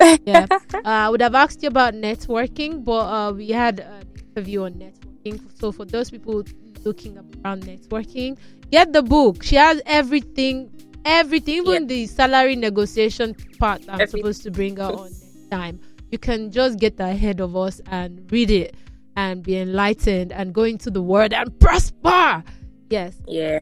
Yeah. 0.00 0.16
yeah. 0.26 0.46
Uh, 0.74 0.80
I 0.84 1.08
would 1.10 1.20
have 1.20 1.36
asked 1.36 1.62
you 1.62 1.68
about 1.68 1.94
networking, 1.94 2.84
but 2.84 3.06
uh, 3.06 3.32
we 3.32 3.50
had 3.50 3.78
an 3.78 4.04
interview 4.34 4.64
on 4.64 4.72
networking. 4.74 5.40
So 5.60 5.70
for 5.70 5.84
those 5.84 6.10
people 6.10 6.42
looking 6.84 7.16
around 7.16 7.62
networking, 7.62 8.36
get 8.72 8.92
the 8.92 9.04
book. 9.04 9.44
She 9.44 9.54
has 9.54 9.80
everything, 9.86 10.68
everything, 11.04 11.58
even 11.58 11.82
yeah. 11.82 11.88
the 11.88 12.06
salary 12.06 12.56
negotiation 12.56 13.36
part 13.60 13.82
I'm 13.88 14.08
supposed 14.08 14.42
to 14.42 14.50
bring 14.50 14.78
her 14.78 14.90
on 14.90 15.04
next 15.10 15.48
time 15.48 15.78
you 16.12 16.18
can 16.18 16.50
just 16.52 16.78
get 16.78 17.00
ahead 17.00 17.40
of 17.40 17.56
us 17.56 17.80
and 17.86 18.30
read 18.30 18.50
it 18.50 18.76
and 19.16 19.42
be 19.42 19.56
enlightened 19.56 20.30
and 20.30 20.54
go 20.54 20.62
into 20.62 20.90
the 20.90 21.02
world 21.02 21.32
and 21.32 21.58
prosper. 21.58 22.44
Yes. 22.90 23.16
Yeah. 23.26 23.60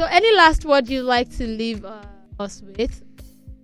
So, 0.00 0.06
any 0.06 0.36
last 0.36 0.64
word 0.64 0.88
you'd 0.88 1.04
like 1.04 1.30
to 1.38 1.46
leave 1.46 1.84
uh, 1.84 2.02
us 2.38 2.62
with? 2.62 3.02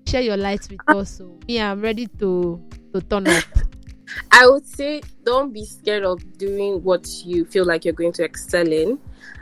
Share 0.07 0.23
your 0.23 0.37
light 0.37 0.67
with 0.71 0.81
us. 0.89 1.19
So, 1.19 1.39
me, 1.49 1.61
I'm 1.61 1.81
ready 1.81 2.07
to 2.19 2.63
to 2.95 3.01
turn 3.03 3.27
up. 3.27 3.45
I 4.31 4.47
would 4.47 4.67
say 4.67 5.03
don't 5.25 5.53
be 5.53 5.65
scared 5.65 6.05
of 6.05 6.39
doing 6.39 6.85
what 6.85 7.09
you 7.25 7.45
feel 7.45 7.65
like 7.65 7.85
you're 7.85 7.95
going 7.95 8.13
to 8.15 8.25
excel 8.25 8.67
in. 8.67 8.99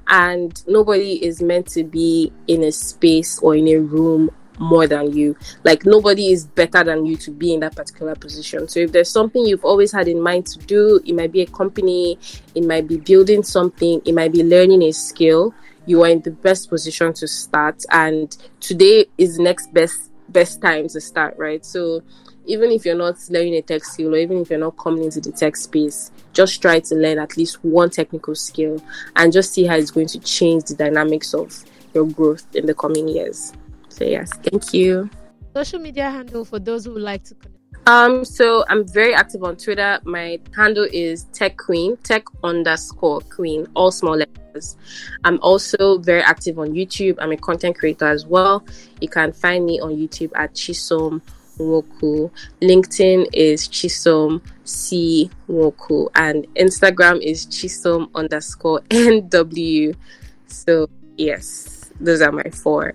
And 0.09 0.63
nobody 0.67 1.25
is 1.25 1.43
meant 1.43 1.67
to 1.69 1.85
be 1.85 2.33
in 2.49 2.65
a 2.65 2.73
space 2.73 3.39
or 3.41 3.55
in 3.55 3.69
a 3.69 3.77
room 3.77 4.31
more 4.59 4.87
than 4.87 5.13
you. 5.13 5.37
Like 5.65 5.85
nobody 5.85 6.33
is 6.33 6.45
better 6.45 6.85
than 6.85 7.07
you 7.07 7.17
to 7.17 7.31
be 7.31 7.55
in 7.55 7.61
that 7.61 7.77
particular 7.77 8.15
position. 8.15 8.69
So 8.69 8.81
if 8.81 8.93
there's 8.93 9.11
something 9.11 9.45
you've 9.45 9.65
always 9.65 9.93
had 9.93 10.09
in 10.09 10.21
mind 10.21 10.47
to 10.47 10.59
do, 10.61 11.01
it 11.05 11.15
might 11.15 11.33
be 11.33 11.43
a 11.43 11.47
company, 11.47 12.19
it 12.55 12.65
might 12.65 12.87
be 12.87 12.99
building 12.99 13.43
something, 13.43 14.01
it 14.05 14.15
might 14.15 14.33
be 14.33 14.43
learning 14.43 14.83
a 14.83 14.93
skill. 14.93 15.55
You 15.87 16.03
are 16.05 16.09
in 16.09 16.21
the 16.21 16.31
best 16.31 16.71
position 16.71 17.13
to 17.15 17.27
start, 17.27 17.83
and 17.91 18.37
today 18.61 19.07
is 19.19 19.37
the 19.37 19.43
next 19.43 19.73
best 19.75 20.13
best 20.29 20.63
time 20.63 20.89
to 20.89 21.01
start, 21.01 21.35
right? 21.37 21.65
So 21.65 22.03
even 22.47 22.71
if 22.71 22.85
you're 22.85 22.97
not 22.97 23.17
learning 23.31 23.55
a 23.55 23.63
tech 23.63 23.85
skill 23.85 24.15
or 24.15 24.19
even 24.19 24.39
if 24.39 24.51
you're 24.51 24.59
not 24.59 24.77
coming 24.77 25.05
into 25.05 25.21
the 25.21 25.33
tech 25.33 25.57
space, 25.57 26.11
just 26.33 26.61
try 26.63 26.81
to 26.81 26.95
learn 26.95 27.19
at 27.19 27.37
least 27.37 27.63
one 27.65 27.91
technical 27.91 28.35
skill 28.35 28.83
and 29.17 29.33
just 29.33 29.53
see 29.53 29.65
how 29.65 29.77
it's 29.77 29.91
going 29.91 30.09
to 30.09 30.21
change 30.21 30.65
the 30.65 30.75
dynamics 30.75 31.35
of 31.35 31.65
your 31.95 32.07
growth 32.07 32.47
in 32.55 32.67
the 32.67 32.75
coming 32.75 33.09
years. 33.09 33.53
So 33.93 34.05
yes, 34.05 34.33
thank 34.43 34.73
you. 34.73 35.11
Social 35.55 35.79
media 35.79 36.11
handle 36.11 36.45
for 36.47 36.59
those 36.59 36.87
who 36.87 36.95
would 36.95 37.03
like 37.03 37.25
to 37.25 37.35
connect. 37.35 37.59
Um, 37.87 38.25
so 38.25 38.65
I'm 38.69 38.87
very 38.89 39.13
active 39.13 39.45
on 39.45 39.57
Twitter. 39.57 40.01
My 40.05 40.41
handle 40.57 40.87
is 40.91 41.25
Tech 41.33 41.57
Queen, 41.59 41.97
Tech 41.99 42.25
underscore 42.43 43.21
Queen, 43.23 43.67
all 43.75 43.91
small 43.91 44.17
letters. 44.17 44.77
I'm 45.25 45.39
also 45.43 45.99
very 45.99 46.23
active 46.23 46.59
on 46.59 46.69
YouTube. 46.69 47.17
I'm 47.19 47.33
a 47.33 47.37
content 47.37 47.77
creator 47.77 48.07
as 48.07 48.25
well. 48.25 48.65
You 49.01 49.09
can 49.09 49.33
find 49.33 49.67
me 49.67 49.79
on 49.81 49.91
YouTube 49.91 50.31
at 50.37 50.55
Chisom 50.55 51.21
Nwokwu. 51.59 52.31
LinkedIn 52.63 53.27
is 53.33 53.69
Chisom 53.69 54.41
C 54.65 55.29
Nwokwu, 55.49 56.09
and 56.15 56.47
Instagram 56.55 57.21
is 57.21 57.47
Chisom 57.47 58.09
underscore 58.15 58.81
NW. 58.91 59.95
So 60.47 60.89
yes, 61.19 61.91
those 62.01 62.23
are 62.23 62.33
my 62.33 62.49
four 62.51 62.95